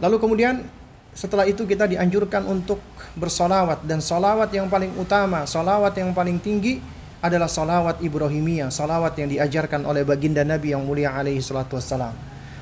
Lalu 0.00 0.16
kemudian 0.16 0.64
setelah 1.12 1.44
itu 1.44 1.66
kita 1.66 1.90
dianjurkan 1.90 2.46
untuk 2.46 2.78
bersolawat 3.18 3.82
dan 3.84 3.98
solawat 3.98 4.48
yang 4.54 4.70
paling 4.70 4.94
utama, 4.94 5.42
solawat 5.44 5.92
yang 5.98 6.14
paling 6.14 6.38
tinggi 6.38 6.78
adalah 7.20 7.48
salawat 7.52 8.00
Ibrahimiyah, 8.00 8.72
salawat 8.72 9.16
yang 9.20 9.28
diajarkan 9.28 9.84
oleh 9.84 10.04
baginda 10.08 10.40
Nabi 10.40 10.72
yang 10.72 10.84
mulia 10.84 11.12
alaihi 11.12 11.44
salatu 11.44 11.76
wassalam. 11.76 12.16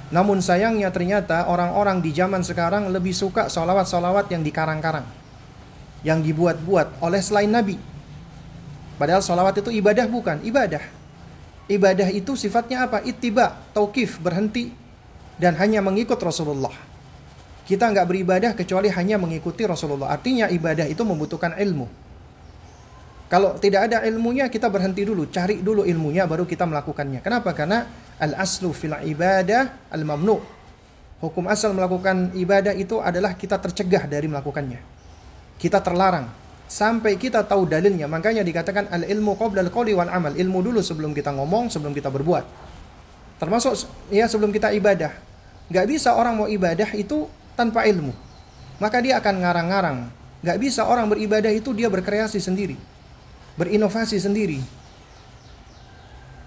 Namun 0.08 0.42
sayangnya 0.42 0.90
ternyata 0.90 1.46
orang-orang 1.46 2.02
di 2.02 2.10
zaman 2.10 2.42
sekarang 2.42 2.90
lebih 2.90 3.12
suka 3.12 3.46
salawat-salawat 3.46 4.26
yang 4.32 4.42
dikarang-karang. 4.42 5.04
Yang 6.02 6.32
dibuat-buat 6.32 7.02
oleh 7.04 7.20
selain 7.22 7.50
Nabi. 7.50 7.76
Padahal 8.98 9.22
salawat 9.22 9.62
itu 9.62 9.70
ibadah 9.70 10.10
bukan? 10.10 10.42
Ibadah. 10.42 10.82
Ibadah 11.68 12.08
itu 12.10 12.34
sifatnya 12.34 12.88
apa? 12.88 13.04
Ittiba, 13.04 13.60
taukif, 13.76 14.16
berhenti 14.18 14.72
dan 15.36 15.54
hanya 15.60 15.84
mengikut 15.84 16.18
Rasulullah. 16.18 16.72
Kita 17.68 17.92
nggak 17.92 18.06
beribadah 18.08 18.52
kecuali 18.56 18.88
hanya 18.88 19.20
mengikuti 19.20 19.68
Rasulullah. 19.68 20.08
Artinya 20.08 20.48
ibadah 20.48 20.88
itu 20.88 21.04
membutuhkan 21.04 21.52
ilmu. 21.60 22.07
Kalau 23.28 23.60
tidak 23.60 23.92
ada 23.92 24.08
ilmunya 24.08 24.48
kita 24.48 24.72
berhenti 24.72 25.04
dulu, 25.04 25.28
cari 25.28 25.60
dulu 25.60 25.84
ilmunya 25.84 26.24
baru 26.24 26.48
kita 26.48 26.64
melakukannya. 26.64 27.20
Kenapa? 27.20 27.52
Karena 27.52 27.84
al 28.16 28.32
aslu 28.40 28.72
fil 28.72 28.96
ibadah 28.96 29.92
al 29.92 30.00
mamnu. 30.08 30.40
Hukum 31.20 31.44
asal 31.44 31.76
melakukan 31.76 32.32
ibadah 32.32 32.72
itu 32.72 33.04
adalah 33.04 33.36
kita 33.36 33.60
tercegah 33.60 34.08
dari 34.08 34.32
melakukannya. 34.32 34.80
Kita 35.60 35.84
terlarang 35.84 36.24
sampai 36.64 37.20
kita 37.20 37.44
tahu 37.44 37.68
dalilnya. 37.68 38.08
Makanya 38.08 38.40
dikatakan 38.40 38.88
al 38.88 39.04
ilmu 39.04 39.36
qabla 39.36 39.60
al 39.60 39.68
qawli 39.68 39.92
wal 39.92 40.08
amal. 40.08 40.32
Ilmu 40.32 40.58
dulu 40.64 40.80
sebelum 40.80 41.12
kita 41.12 41.28
ngomong, 41.36 41.68
sebelum 41.68 41.92
kita 41.92 42.08
berbuat. 42.08 42.44
Termasuk 43.36 43.76
ya 44.08 44.24
sebelum 44.24 44.56
kita 44.56 44.72
ibadah. 44.72 45.12
Gak 45.68 45.84
bisa 45.84 46.16
orang 46.16 46.32
mau 46.32 46.48
ibadah 46.48 46.96
itu 46.96 47.28
tanpa 47.52 47.84
ilmu. 47.84 48.16
Maka 48.80 49.04
dia 49.04 49.20
akan 49.20 49.34
ngarang-ngarang. 49.44 49.98
Gak 50.40 50.56
bisa 50.56 50.88
orang 50.88 51.12
beribadah 51.12 51.52
itu 51.52 51.76
dia 51.76 51.92
berkreasi 51.92 52.40
sendiri 52.40 52.96
berinovasi 53.58 54.22
sendiri. 54.22 54.78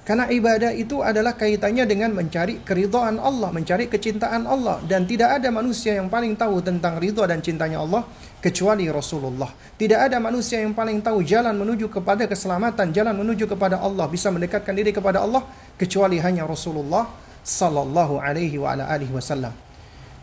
Karena 0.01 0.25
ibadah 0.33 0.73
itu 0.73 1.05
adalah 1.05 1.37
kaitannya 1.37 1.85
dengan 1.85 2.09
mencari 2.17 2.65
keridhaan 2.65 3.21
Allah, 3.21 3.53
mencari 3.53 3.85
kecintaan 3.85 4.49
Allah 4.49 4.81
dan 4.89 5.05
tidak 5.05 5.37
ada 5.37 5.53
manusia 5.53 5.93
yang 5.93 6.09
paling 6.09 6.33
tahu 6.33 6.57
tentang 6.57 6.97
ridha 6.97 7.21
dan 7.29 7.37
cintanya 7.37 7.85
Allah 7.85 8.09
kecuali 8.41 8.89
Rasulullah. 8.89 9.53
Tidak 9.77 9.99
ada 10.01 10.17
manusia 10.17 10.57
yang 10.65 10.73
paling 10.73 11.05
tahu 11.05 11.21
jalan 11.21 11.53
menuju 11.53 11.85
kepada 11.93 12.25
keselamatan, 12.25 12.89
jalan 12.89 13.13
menuju 13.13 13.45
kepada 13.45 13.77
Allah, 13.77 14.09
bisa 14.09 14.33
mendekatkan 14.33 14.73
diri 14.73 14.89
kepada 14.89 15.21
Allah 15.21 15.45
kecuali 15.77 16.17
hanya 16.17 16.49
Rasulullah 16.49 17.05
sallallahu 17.45 18.17
alaihi 18.17 18.57
wa 18.57 18.73
ala 18.73 18.89
alihi 18.89 19.13
wasallam. 19.13 19.53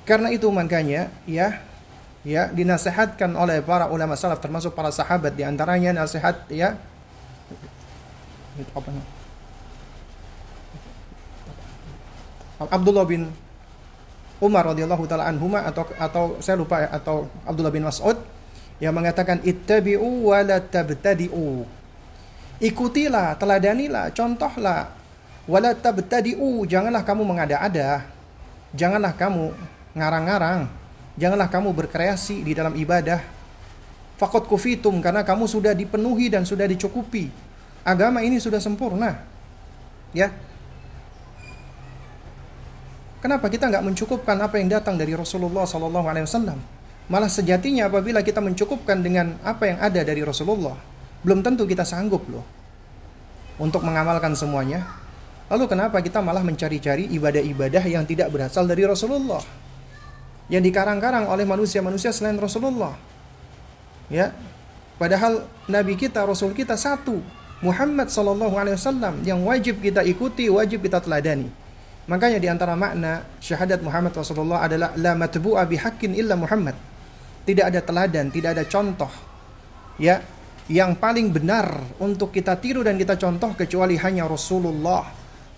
Karena 0.03 0.34
itu 0.34 0.51
makanya 0.51 1.07
ya 1.22 1.62
ya 2.28 2.52
dinasehatkan 2.52 3.32
oleh 3.32 3.64
para 3.64 3.88
ulama 3.88 4.12
salaf 4.12 4.44
termasuk 4.44 4.76
para 4.76 4.92
sahabat 4.92 5.32
di 5.32 5.48
antaranya 5.48 5.96
nasihat 5.96 6.44
ya 6.52 6.76
Abdullah 12.68 13.08
bin 13.08 13.32
Umar 14.38 14.70
radhiyallahu 14.70 15.08
taala 15.08 15.26
anhuma 15.30 15.64
atau 15.64 15.88
atau 15.96 16.24
saya 16.38 16.60
lupa 16.60 16.84
ya, 16.84 16.88
atau 16.92 17.26
Abdullah 17.48 17.74
bin 17.74 17.86
Mas'ud 17.86 18.18
yang 18.78 18.94
mengatakan 18.94 19.42
ittabi'u 19.42 20.30
wa 20.30 20.38
la 20.42 20.62
tabtadi'u. 20.62 21.66
Ikutilah, 22.58 23.38
teladanilah, 23.38 24.10
contohlah. 24.14 24.90
Wala 25.48 25.74
tabtadi'u, 25.74 26.66
janganlah 26.66 27.02
kamu 27.06 27.22
mengada-ada. 27.26 28.06
Janganlah 28.74 29.14
kamu 29.14 29.54
ngarang-ngarang. 29.94 30.70
Janganlah 31.18 31.50
kamu 31.50 31.74
berkreasi 31.74 32.46
di 32.46 32.54
dalam 32.54 32.78
ibadah. 32.78 33.18
Fakot 34.18 34.46
kufitum 34.46 35.02
karena 35.02 35.26
kamu 35.26 35.50
sudah 35.50 35.74
dipenuhi 35.74 36.30
dan 36.30 36.46
sudah 36.46 36.66
dicukupi. 36.70 37.30
Agama 37.82 38.22
ini 38.22 38.38
sudah 38.38 38.62
sempurna. 38.62 39.18
Ya. 40.14 40.30
Kenapa 43.18 43.50
kita 43.50 43.66
nggak 43.66 43.82
mencukupkan 43.82 44.38
apa 44.38 44.62
yang 44.62 44.70
datang 44.70 44.94
dari 44.94 45.10
Rasulullah 45.18 45.66
Sallallahu 45.66 46.06
Alaihi 46.06 46.26
Wasallam? 46.26 46.58
Malah 47.10 47.26
sejatinya 47.26 47.90
apabila 47.90 48.22
kita 48.22 48.38
mencukupkan 48.38 49.02
dengan 49.02 49.34
apa 49.42 49.66
yang 49.66 49.78
ada 49.82 50.06
dari 50.06 50.22
Rasulullah, 50.22 50.78
belum 51.26 51.42
tentu 51.42 51.66
kita 51.66 51.82
sanggup 51.82 52.30
loh 52.30 52.46
untuk 53.58 53.82
mengamalkan 53.82 54.38
semuanya. 54.38 54.86
Lalu 55.50 55.64
kenapa 55.66 55.98
kita 55.98 56.22
malah 56.22 56.44
mencari-cari 56.46 57.10
ibadah-ibadah 57.10 57.82
yang 57.90 58.06
tidak 58.06 58.30
berasal 58.30 58.68
dari 58.68 58.86
Rasulullah? 58.86 59.42
Yang 60.49 60.64
dikarang-karang 60.64 61.28
oleh 61.28 61.44
manusia-manusia 61.44 62.12
selain 62.12 62.36
Rasulullah. 62.40 62.96
Ya. 64.09 64.32
Padahal 64.99 65.46
nabi 65.70 65.94
kita, 65.94 66.24
rasul 66.26 66.51
kita 66.57 66.74
satu, 66.74 67.22
Muhammad 67.62 68.11
sallallahu 68.11 68.57
alaihi 68.59 68.74
wasallam 68.74 69.22
yang 69.22 69.38
wajib 69.46 69.78
kita 69.78 70.03
ikuti, 70.03 70.51
wajib 70.51 70.82
kita 70.82 70.99
teladani. 70.99 71.53
Makanya 72.09 72.40
di 72.40 72.49
antara 72.49 72.74
makna 72.74 73.22
syahadat 73.38 73.84
Muhammad 73.84 74.16
Rasulullah 74.16 74.64
adalah 74.64 74.96
la 74.96 75.12
matbu'a 75.14 75.62
bihaqqin 75.68 76.16
illa 76.16 76.34
Muhammad. 76.34 76.74
Tidak 77.44 77.62
ada 77.62 77.84
teladan, 77.84 78.32
tidak 78.32 78.57
ada 78.59 78.64
contoh. 78.64 79.12
Ya, 80.01 80.24
yang 80.72 80.96
paling 80.96 81.30
benar 81.30 81.68
untuk 82.01 82.32
kita 82.32 82.57
tiru 82.57 82.80
dan 82.80 82.96
kita 82.96 83.20
contoh 83.20 83.53
kecuali 83.55 84.01
hanya 84.01 84.24
Rasulullah 84.24 85.05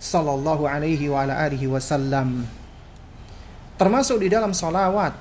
sallallahu 0.00 0.66
alaihi 0.66 1.12
wa 1.12 1.22
alihi 1.28 1.68
wasallam 1.70 2.59
termasuk 3.80 4.20
di 4.20 4.28
dalam 4.28 4.52
salawat 4.52 5.16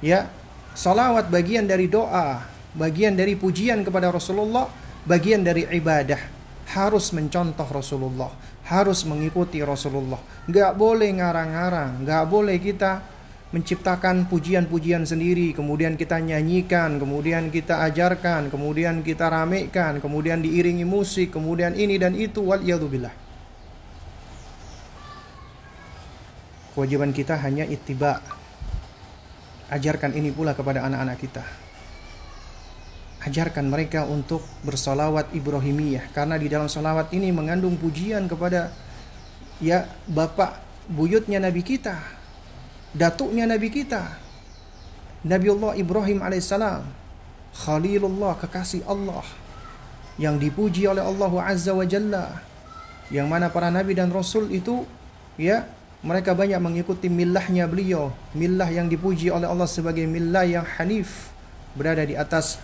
ya 0.00 0.24
salawat 0.72 1.28
bagian 1.28 1.68
dari 1.68 1.84
doa 1.84 2.40
bagian 2.72 3.12
dari 3.12 3.36
pujian 3.36 3.84
kepada 3.84 4.08
Rasulullah 4.08 4.64
bagian 5.04 5.44
dari 5.44 5.68
ibadah. 5.68 6.40
Harus 6.72 7.12
mencontoh 7.12 7.68
Rasulullah 7.68 8.32
harus 8.64 9.04
mengikuti 9.04 9.60
Rasulullah. 9.60 10.16
Nggak 10.48 10.72
boleh 10.80 11.12
ngarang-ngarang 11.12 12.08
nggak 12.08 12.24
boleh 12.32 12.56
kita 12.56 13.04
menciptakan 13.52 14.32
pujian-pujian 14.32 15.04
sendiri 15.04 15.52
kemudian 15.52 15.92
kita 16.00 16.16
nyanyikan 16.24 16.96
kemudian 16.96 17.52
kita 17.52 17.84
ajarkan 17.84 18.48
kemudian 18.48 19.04
kita 19.04 19.28
ramekan 19.28 20.00
kemudian 20.00 20.40
diiringi 20.40 20.88
musik 20.88 21.36
kemudian 21.36 21.76
ini 21.76 22.00
dan 22.00 22.16
itu 22.16 22.40
wal 22.40 22.64
billah 22.64 23.12
Kewajiban 26.72 27.12
kita 27.12 27.36
hanya 27.40 27.68
ittiba. 27.68 28.20
Ajarkan 29.72 30.12
ini 30.16 30.32
pula 30.32 30.52
kepada 30.52 30.84
anak-anak 30.84 31.16
kita. 31.20 31.44
Ajarkan 33.22 33.70
mereka 33.70 34.04
untuk 34.04 34.42
bersolawat 34.66 35.30
Ibrahimiyah 35.30 36.10
karena 36.10 36.34
di 36.36 36.50
dalam 36.50 36.66
solawat 36.66 37.14
ini 37.14 37.30
mengandung 37.30 37.78
pujian 37.78 38.26
kepada 38.26 38.74
ya 39.62 39.86
bapak 40.10 40.58
buyutnya 40.90 41.38
Nabi 41.38 41.62
kita, 41.62 42.02
datuknya 42.90 43.46
Nabi 43.46 43.70
kita, 43.70 44.18
Nabiullah 45.22 45.78
Ibrahim 45.78 46.18
alaihissalam, 46.18 46.82
Khalilullah 47.54 48.34
kekasih 48.42 48.82
Allah 48.90 49.22
yang 50.20 50.36
dipuji 50.36 50.90
oleh 50.90 51.00
Allah 51.00 51.32
Azza 51.46 51.72
wa 51.72 51.86
Jalla 51.86 52.42
yang 53.12 53.28
mana 53.28 53.52
para 53.52 53.68
nabi 53.68 53.92
dan 53.92 54.08
rasul 54.08 54.48
itu 54.48 54.88
ya 55.36 55.68
mereka 56.02 56.34
banyak 56.34 56.58
mengikuti 56.58 57.06
millahnya 57.06 57.70
beliau 57.70 58.10
millah 58.34 58.66
yang 58.66 58.90
dipuji 58.90 59.30
oleh 59.30 59.46
Allah 59.46 59.70
sebagai 59.70 60.02
millah 60.10 60.42
yang 60.42 60.66
hanif 60.66 61.30
berada 61.78 62.02
di 62.02 62.18
atas 62.18 62.58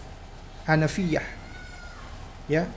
Hanafiyah. 0.68 1.24
Ya. 2.45 2.68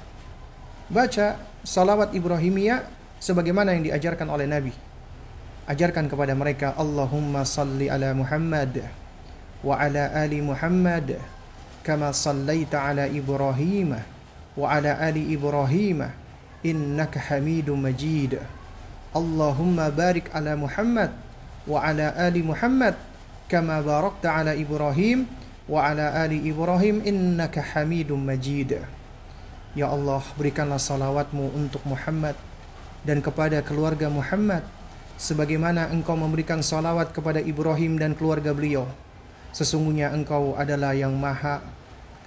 Baca 0.88 1.36
salawat 1.68 2.16
Ibrahimiyah 2.16 2.88
sebagaimana 3.20 3.76
yang 3.76 3.84
diajarkan 3.92 4.32
oleh 4.32 4.48
Nabi. 4.48 4.72
Ajarkan 5.68 6.08
kepada 6.08 6.32
mereka 6.32 6.72
Allahumma 6.80 7.44
salli 7.44 7.92
ala 7.92 8.16
Muhammad 8.16 8.86
wa 9.62 9.78
ala 9.78 10.10
ali 10.18 10.42
Muhammad 10.42 11.22
kama 11.86 12.10
sallaita 12.16 12.82
ala 12.82 13.06
Ibrahim 13.06 13.94
wa 14.58 14.66
ala 14.68 14.98
ali 14.98 15.30
Ibrahim 15.32 16.10
innaka 16.66 17.22
hamidum 17.30 17.78
majid 17.78 18.42
Allahumma 19.12 19.92
barik 19.92 20.32
ala 20.32 20.56
Muhammad 20.56 21.12
wa 21.68 21.84
ala 21.84 22.16
ali 22.16 22.40
Muhammad 22.40 22.96
kama 23.52 23.84
barakta 23.84 24.32
ala 24.32 24.56
Ibrahim 24.56 25.28
wa 25.68 25.84
ala 25.84 26.16
ali 26.24 26.40
Ibrahim 26.48 27.04
innaka 27.04 27.60
hamidum 27.60 28.24
majid. 28.24 28.80
Ya 29.76 29.92
Allah 29.92 30.24
berikanlah 30.40 30.80
salawatmu 30.80 31.52
untuk 31.52 31.84
Muhammad 31.84 32.40
dan 33.04 33.20
kepada 33.20 33.60
keluarga 33.60 34.08
Muhammad 34.08 34.64
sebagaimana 35.20 35.92
engkau 35.92 36.16
memberikan 36.16 36.64
salawat 36.64 37.12
kepada 37.12 37.44
Ibrahim 37.44 38.00
dan 38.00 38.16
keluarga 38.16 38.56
beliau. 38.56 38.88
Sesungguhnya 39.52 40.16
engkau 40.16 40.56
adalah 40.56 40.96
yang 40.96 41.12
maha 41.20 41.60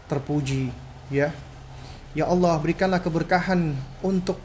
terpuji 0.05 0.69
ya. 1.09 1.33
Ya 2.13 2.29
Allah 2.29 2.61
berikanlah 2.61 3.01
keberkahan 3.01 3.73
untuk 4.05 4.37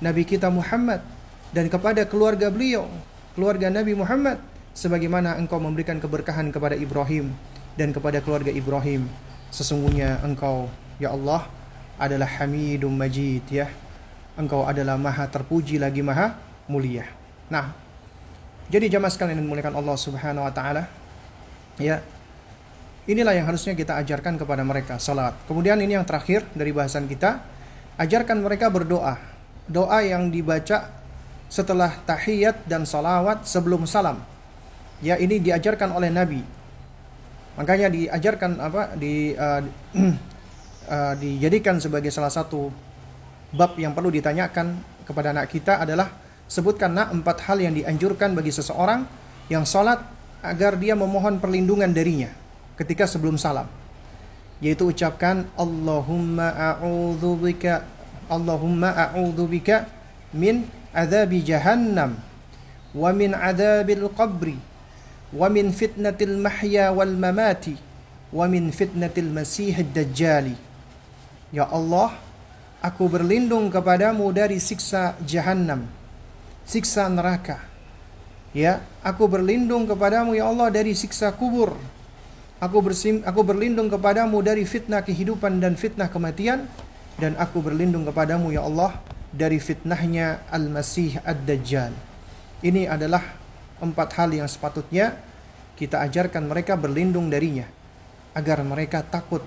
Nabi 0.00 0.24
kita 0.24 0.48
Muhammad 0.48 1.04
dan 1.56 1.72
kepada 1.72 2.04
keluarga 2.04 2.52
beliau, 2.52 2.84
keluarga 3.32 3.72
Nabi 3.72 3.96
Muhammad 3.96 4.36
sebagaimana 4.76 5.40
engkau 5.40 5.56
memberikan 5.56 5.96
keberkahan 5.96 6.52
kepada 6.52 6.76
Ibrahim 6.76 7.32
dan 7.80 7.96
kepada 7.96 8.20
keluarga 8.20 8.52
Ibrahim. 8.52 9.08
Sesungguhnya 9.48 10.20
engkau 10.20 10.68
ya 11.00 11.16
Allah 11.16 11.48
adalah 11.96 12.28
Hamidum 12.28 12.92
Majid 12.92 13.48
ya. 13.48 13.72
Engkau 14.36 14.68
adalah 14.68 15.00
maha 15.00 15.24
terpuji 15.32 15.80
lagi 15.80 16.04
maha 16.04 16.36
mulia. 16.68 17.08
Nah, 17.48 17.72
jadi 18.68 18.92
jamaah 18.92 19.08
sekalian 19.08 19.40
yang 19.40 19.48
dimuliakan 19.48 19.80
Allah 19.80 19.96
Subhanahu 19.96 20.44
wa 20.44 20.52
taala 20.52 20.84
ya 21.80 22.04
Inilah 23.06 23.38
yang 23.38 23.46
harusnya 23.46 23.78
kita 23.78 23.94
ajarkan 24.02 24.34
kepada 24.34 24.66
mereka, 24.66 24.98
salat. 24.98 25.30
Kemudian 25.46 25.78
ini 25.78 25.94
yang 25.94 26.02
terakhir 26.02 26.42
dari 26.58 26.74
bahasan 26.74 27.06
kita, 27.06 27.38
ajarkan 28.02 28.42
mereka 28.42 28.66
berdoa. 28.66 29.14
Doa 29.70 30.02
yang 30.02 30.26
dibaca 30.26 31.05
setelah 31.46 31.94
tahiyat 32.04 32.66
dan 32.66 32.82
salawat 32.82 33.46
sebelum 33.46 33.86
salam. 33.86 34.22
Ya, 35.04 35.20
ini 35.20 35.38
diajarkan 35.38 35.92
oleh 35.92 36.08
Nabi. 36.10 36.40
Makanya 37.56 37.88
diajarkan 37.88 38.60
apa 38.60 38.82
di 39.00 39.32
uh, 39.32 39.60
uh, 40.92 41.14
dijadikan 41.16 41.80
sebagai 41.80 42.12
salah 42.12 42.32
satu 42.32 42.68
bab 43.56 43.78
yang 43.80 43.96
perlu 43.96 44.12
ditanyakan 44.12 44.76
kepada 45.08 45.32
anak 45.32 45.48
kita 45.48 45.80
adalah 45.80 46.12
sebutkan 46.46 46.92
nak 46.92 47.14
empat 47.14 47.46
hal 47.48 47.58
yang 47.58 47.74
dianjurkan 47.74 48.36
bagi 48.36 48.52
seseorang 48.52 49.06
yang 49.48 49.64
salat 49.64 50.02
agar 50.44 50.78
dia 50.78 50.94
memohon 50.94 51.40
perlindungan 51.40 51.90
darinya 51.90 52.30
ketika 52.76 53.08
sebelum 53.08 53.40
salam 53.40 53.66
yaitu 54.60 54.88
ucapkan 54.88 55.44
Allahumma 55.56 56.52
a'udzubika 56.54 57.84
Allahumma 58.26 58.92
a'udzubika 58.94 59.88
min 60.32 60.64
adzabi 60.96 61.44
jahannam 61.44 62.16
wa 62.96 63.12
min 63.12 63.36
adzabil 63.36 64.08
qabri 64.16 64.56
wa 65.36 65.52
min 65.52 65.68
fitnatil 65.76 66.40
mahya 66.40 66.88
wal 66.96 67.12
mamati 67.12 67.76
wa 68.32 68.48
min 68.48 68.72
fitnatil 68.72 69.28
ya 71.52 71.68
aku 72.80 73.04
berlindung 73.12 73.68
kepadamu 73.68 74.32
dari 74.32 74.56
siksa 74.56 75.20
jahannam 75.20 75.84
siksa 76.66 77.06
neraka. 77.06 77.62
Ya 78.52 78.82
aku 79.00 79.30
berlindung 79.30 79.86
kepadamu 79.86 80.34
ya 80.34 80.50
Allah 80.50 80.68
dari 80.74 80.92
siksa 80.92 81.30
kubur. 81.32 81.78
Aku 82.58 82.82
bersim, 82.82 83.22
aku 83.22 83.44
berlindung 83.46 83.86
kepadamu 83.86 84.42
dari 84.42 84.66
fitnah 84.66 85.04
kehidupan 85.04 85.60
dan 85.60 85.76
fitnah 85.76 86.08
kematian 86.08 86.66
dan 87.20 87.36
aku 87.36 87.60
berlindung 87.60 88.08
kepadamu 88.08 88.48
ya 88.48 88.64
Allah 88.64 88.96
dari 89.36 89.60
fitnahnya 89.60 90.48
Al-Masih 90.48 91.20
Ad-Dajjal. 91.20 91.92
Ini 92.64 92.88
adalah 92.88 93.20
empat 93.84 94.08
hal 94.16 94.32
yang 94.32 94.48
sepatutnya 94.48 95.12
kita 95.76 96.00
ajarkan 96.08 96.48
mereka 96.48 96.72
berlindung 96.80 97.28
darinya 97.28 97.68
agar 98.32 98.64
mereka 98.64 99.04
takut 99.04 99.44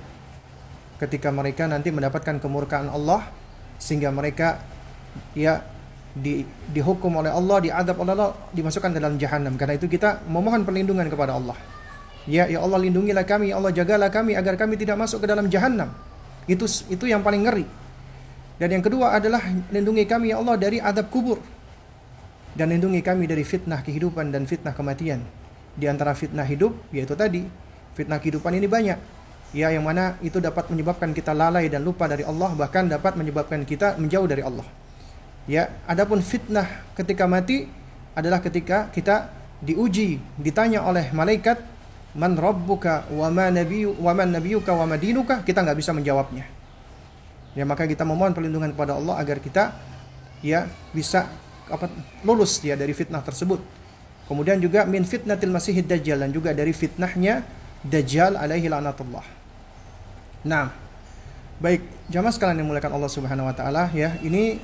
ketika 1.01 1.33
mereka 1.33 1.65
nanti 1.65 1.89
mendapatkan 1.89 2.37
kemurkaan 2.37 2.93
Allah 2.93 3.25
sehingga 3.81 4.13
mereka 4.13 4.61
ya 5.33 5.65
di, 6.13 6.45
dihukum 6.69 7.17
oleh 7.17 7.33
Allah, 7.33 7.57
diadab 7.63 7.97
oleh 7.97 8.13
Allah, 8.13 8.31
dimasukkan 8.53 8.91
ke 8.93 8.99
dalam 9.01 9.17
jahanam. 9.17 9.57
Karena 9.57 9.73
itu 9.79 9.89
kita 9.89 10.21
memohon 10.29 10.61
perlindungan 10.67 11.09
kepada 11.09 11.33
Allah. 11.37 11.57
Ya, 12.29 12.45
ya 12.45 12.61
Allah 12.61 12.77
lindungilah 12.77 13.25
kami, 13.25 13.49
ya 13.49 13.57
Allah 13.57 13.73
jagalah 13.73 14.13
kami 14.13 14.37
agar 14.37 14.53
kami 14.53 14.77
tidak 14.77 14.99
masuk 15.01 15.25
ke 15.25 15.27
dalam 15.29 15.49
jahanam. 15.49 15.89
Itu 16.45 16.69
itu 16.91 17.09
yang 17.09 17.25
paling 17.25 17.47
ngeri. 17.47 17.65
Dan 18.59 18.75
yang 18.75 18.83
kedua 18.83 19.15
adalah 19.15 19.39
lindungi 19.71 20.03
kami 20.03 20.35
ya 20.35 20.43
Allah 20.43 20.59
dari 20.59 20.83
adab 20.83 21.07
kubur. 21.07 21.39
Dan 22.51 22.75
lindungi 22.75 22.99
kami 22.99 23.23
dari 23.23 23.47
fitnah 23.47 23.79
kehidupan 23.79 24.35
dan 24.35 24.43
fitnah 24.43 24.75
kematian. 24.75 25.23
Di 25.79 25.87
antara 25.87 26.11
fitnah 26.11 26.43
hidup 26.43 26.75
yaitu 26.91 27.15
tadi, 27.15 27.47
fitnah 27.95 28.19
kehidupan 28.19 28.51
ini 28.59 28.67
banyak. 28.67 28.99
Ya, 29.55 29.71
yang 29.71 29.87
mana 29.87 30.19
itu 30.19 30.43
dapat 30.43 30.67
menyebabkan 30.67 31.15
kita 31.15 31.31
lalai 31.31 31.71
dan 31.71 31.81
lupa 31.81 32.05
dari 32.05 32.21
Allah 32.21 32.53
bahkan 32.53 32.85
dapat 32.85 33.15
menyebabkan 33.15 33.63
kita 33.63 33.95
menjauh 33.95 34.27
dari 34.27 34.43
Allah. 34.43 34.67
Ya, 35.47 35.71
adapun 35.87 36.19
fitnah 36.19 36.67
ketika 36.99 37.25
mati 37.31 37.65
adalah 38.13 38.43
ketika 38.43 38.91
kita 38.91 39.31
diuji, 39.63 40.19
ditanya 40.35 40.83
oleh 40.83 41.09
malaikat 41.15 41.63
man 42.13 42.35
rabbuka 42.35 43.07
wa 43.07 43.31
ma 43.31 43.47
nabiyyu 43.47 43.95
wa 44.03 44.11
man 44.11 44.35
nabiyyuka 44.35 44.75
wa 44.75 44.85
kita 45.47 45.59
nggak 45.63 45.77
bisa 45.79 45.93
menjawabnya 45.93 46.58
ya 47.53 47.63
maka 47.65 47.85
kita 47.89 48.05
memohon 48.05 48.33
perlindungan 48.33 48.73
kepada 48.73 48.97
Allah 48.97 49.17
agar 49.17 49.37
kita 49.41 49.73
ya 50.45 50.69
bisa 50.93 51.29
apa 51.69 51.89
lulus 52.25 52.61
ya 52.65 52.73
dari 52.73 52.93
fitnah 52.93 53.21
tersebut 53.21 53.61
kemudian 54.25 54.57
juga 54.61 54.85
min 54.85 55.05
fitnatil 55.05 55.53
masihid 55.53 55.85
dajjal 55.85 56.21
dan 56.21 56.29
juga 56.33 56.53
dari 56.53 56.73
fitnahnya 56.73 57.45
dajjal 57.85 58.37
alaihi 58.37 58.69
lanatullah 58.69 59.25
nah 60.45 60.71
baik 61.59 61.83
jamaah 62.07 62.33
sekalian 62.33 62.61
yang 62.61 62.69
dimuliakan 62.69 62.93
Allah 62.95 63.11
Subhanahu 63.11 63.49
wa 63.49 63.55
taala 63.55 63.91
ya 63.91 64.15
ini 64.23 64.61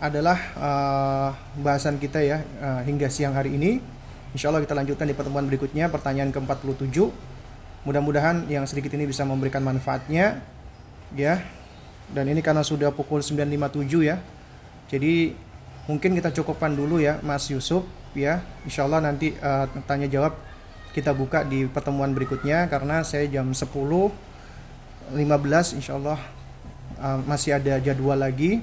adalah 0.00 0.38
uh, 0.56 1.28
bahasan 1.60 2.00
kita 2.00 2.24
ya 2.24 2.40
uh, 2.62 2.80
hingga 2.86 3.12
siang 3.12 3.36
hari 3.36 3.58
ini 3.58 4.00
Insya 4.30 4.46
Allah 4.46 4.62
kita 4.62 4.78
lanjutkan 4.78 5.10
di 5.10 5.14
pertemuan 5.14 5.42
berikutnya 5.50 5.90
pertanyaan 5.90 6.30
ke-47. 6.30 6.94
Mudah-mudahan 7.82 8.46
yang 8.46 8.62
sedikit 8.68 8.94
ini 8.94 9.10
bisa 9.10 9.26
memberikan 9.26 9.64
manfaatnya 9.64 10.38
ya. 11.18 11.42
Dan 12.10 12.30
ini 12.30 12.42
karena 12.42 12.66
sudah 12.66 12.90
pukul 12.90 13.22
9.57 13.22 13.86
ya. 14.02 14.18
Jadi 14.90 15.34
mungkin 15.86 16.14
kita 16.18 16.34
cukupkan 16.34 16.74
dulu 16.74 16.98
ya 16.98 17.22
Mas 17.22 17.46
Yusuf 17.50 17.86
ya. 18.12 18.42
Insya 18.66 18.86
Allah 18.86 19.00
nanti 19.02 19.34
uh, 19.38 19.70
tanya 19.86 20.10
jawab 20.10 20.34
kita 20.90 21.14
buka 21.14 21.46
di 21.46 21.70
pertemuan 21.70 22.10
berikutnya 22.10 22.66
karena 22.66 23.06
saya 23.06 23.26
jam 23.30 23.46
10.15 23.54 24.10
insya 25.78 25.94
Allah 25.94 26.18
uh, 26.98 27.18
masih 27.22 27.54
ada 27.54 27.78
jadwal 27.78 28.18
lagi 28.18 28.58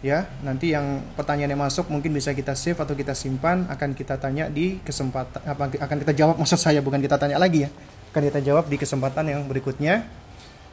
ya 0.00 0.24
nanti 0.40 0.72
yang 0.72 1.04
pertanyaan 1.12 1.52
yang 1.52 1.60
masuk 1.60 1.88
mungkin 1.92 2.12
bisa 2.16 2.32
kita 2.32 2.56
save 2.56 2.80
atau 2.80 2.96
kita 2.96 3.12
simpan 3.12 3.68
akan 3.68 3.92
kita 3.92 4.16
tanya 4.16 4.48
di 4.48 4.80
kesempatan 4.80 5.44
apa 5.44 5.76
akan 5.76 5.96
kita 6.08 6.12
jawab 6.16 6.40
maksud 6.40 6.56
saya 6.56 6.80
bukan 6.80 7.00
kita 7.04 7.20
tanya 7.20 7.36
lagi 7.36 7.68
ya 7.68 7.70
akan 8.12 8.22
kita 8.32 8.40
jawab 8.40 8.64
di 8.72 8.80
kesempatan 8.80 9.28
yang 9.28 9.44
berikutnya 9.44 10.08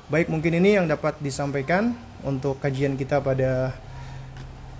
baik 0.07 0.27
mungkin 0.31 0.57
ini 0.59 0.79
yang 0.79 0.87
dapat 0.87 1.19
disampaikan 1.19 1.91
untuk 2.23 2.59
kajian 2.63 2.95
kita 2.95 3.19
pada 3.19 3.75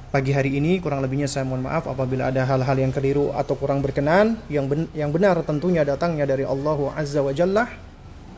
pagi 0.08 0.32
hari 0.32 0.56
ini 0.56 0.80
kurang 0.80 1.04
lebihnya 1.04 1.28
saya 1.28 1.44
mohon 1.44 1.68
maaf 1.68 1.86
apabila 1.86 2.32
ada 2.32 2.48
hal-hal 2.48 2.78
yang 2.80 2.96
keliru 2.96 3.36
atau 3.36 3.60
kurang 3.60 3.84
berkenan 3.84 4.40
yang 4.48 4.72
ben 4.72 4.88
yang 4.96 5.12
benar 5.12 5.44
tentunya 5.44 5.84
datangnya 5.84 6.24
dari 6.24 6.48
Allah 6.48 6.80
Azza 6.96 7.20
wa 7.20 7.36
Jalla 7.36 7.68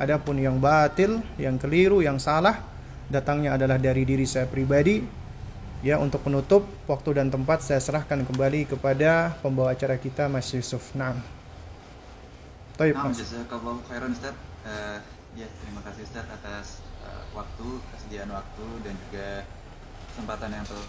adapun 0.02 0.42
yang 0.42 0.58
batil 0.58 1.22
yang 1.38 1.62
keliru 1.62 2.02
yang 2.02 2.18
salah 2.18 2.58
datangnya 3.06 3.54
adalah 3.54 3.78
dari 3.78 4.02
diri 4.04 4.26
saya 4.26 4.50
pribadi 4.50 5.20
Ya, 5.80 5.96
untuk 5.96 6.28
penutup 6.28 6.68
waktu 6.92 7.24
dan 7.24 7.32
tempat 7.32 7.64
saya 7.64 7.80
serahkan 7.80 8.28
kembali 8.28 8.68
kepada 8.68 9.40
pembawa 9.40 9.72
acara 9.72 9.96
kita 9.96 10.28
Mas 10.28 10.52
Yusuf. 10.52 10.92
Naam. 10.92 11.24
Baik, 12.76 13.00
Mas. 13.00 13.24
khairan 13.88 14.12
Ustaz. 14.12 14.36
Uh, 14.68 15.00
ya, 15.40 15.48
terima 15.64 15.80
kasih 15.88 16.04
Ustaz 16.04 16.28
atas 16.28 16.84
uh, 17.08 17.24
waktu, 17.32 17.80
kesediaan 17.96 18.28
waktu 18.28 18.68
dan 18.84 18.92
juga 19.08 19.48
kesempatan 20.12 20.52
yang 20.52 20.68
telah 20.68 20.88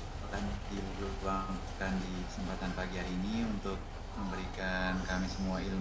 diluangkan 0.74 1.92
di 2.02 2.14
kesempatan 2.26 2.70
pagi 2.74 2.98
hari 2.98 3.14
ini 3.22 3.46
untuk 3.46 3.78
memberikan 4.18 4.98
kami 5.06 5.30
semua 5.30 5.62
ilmu 5.62 5.78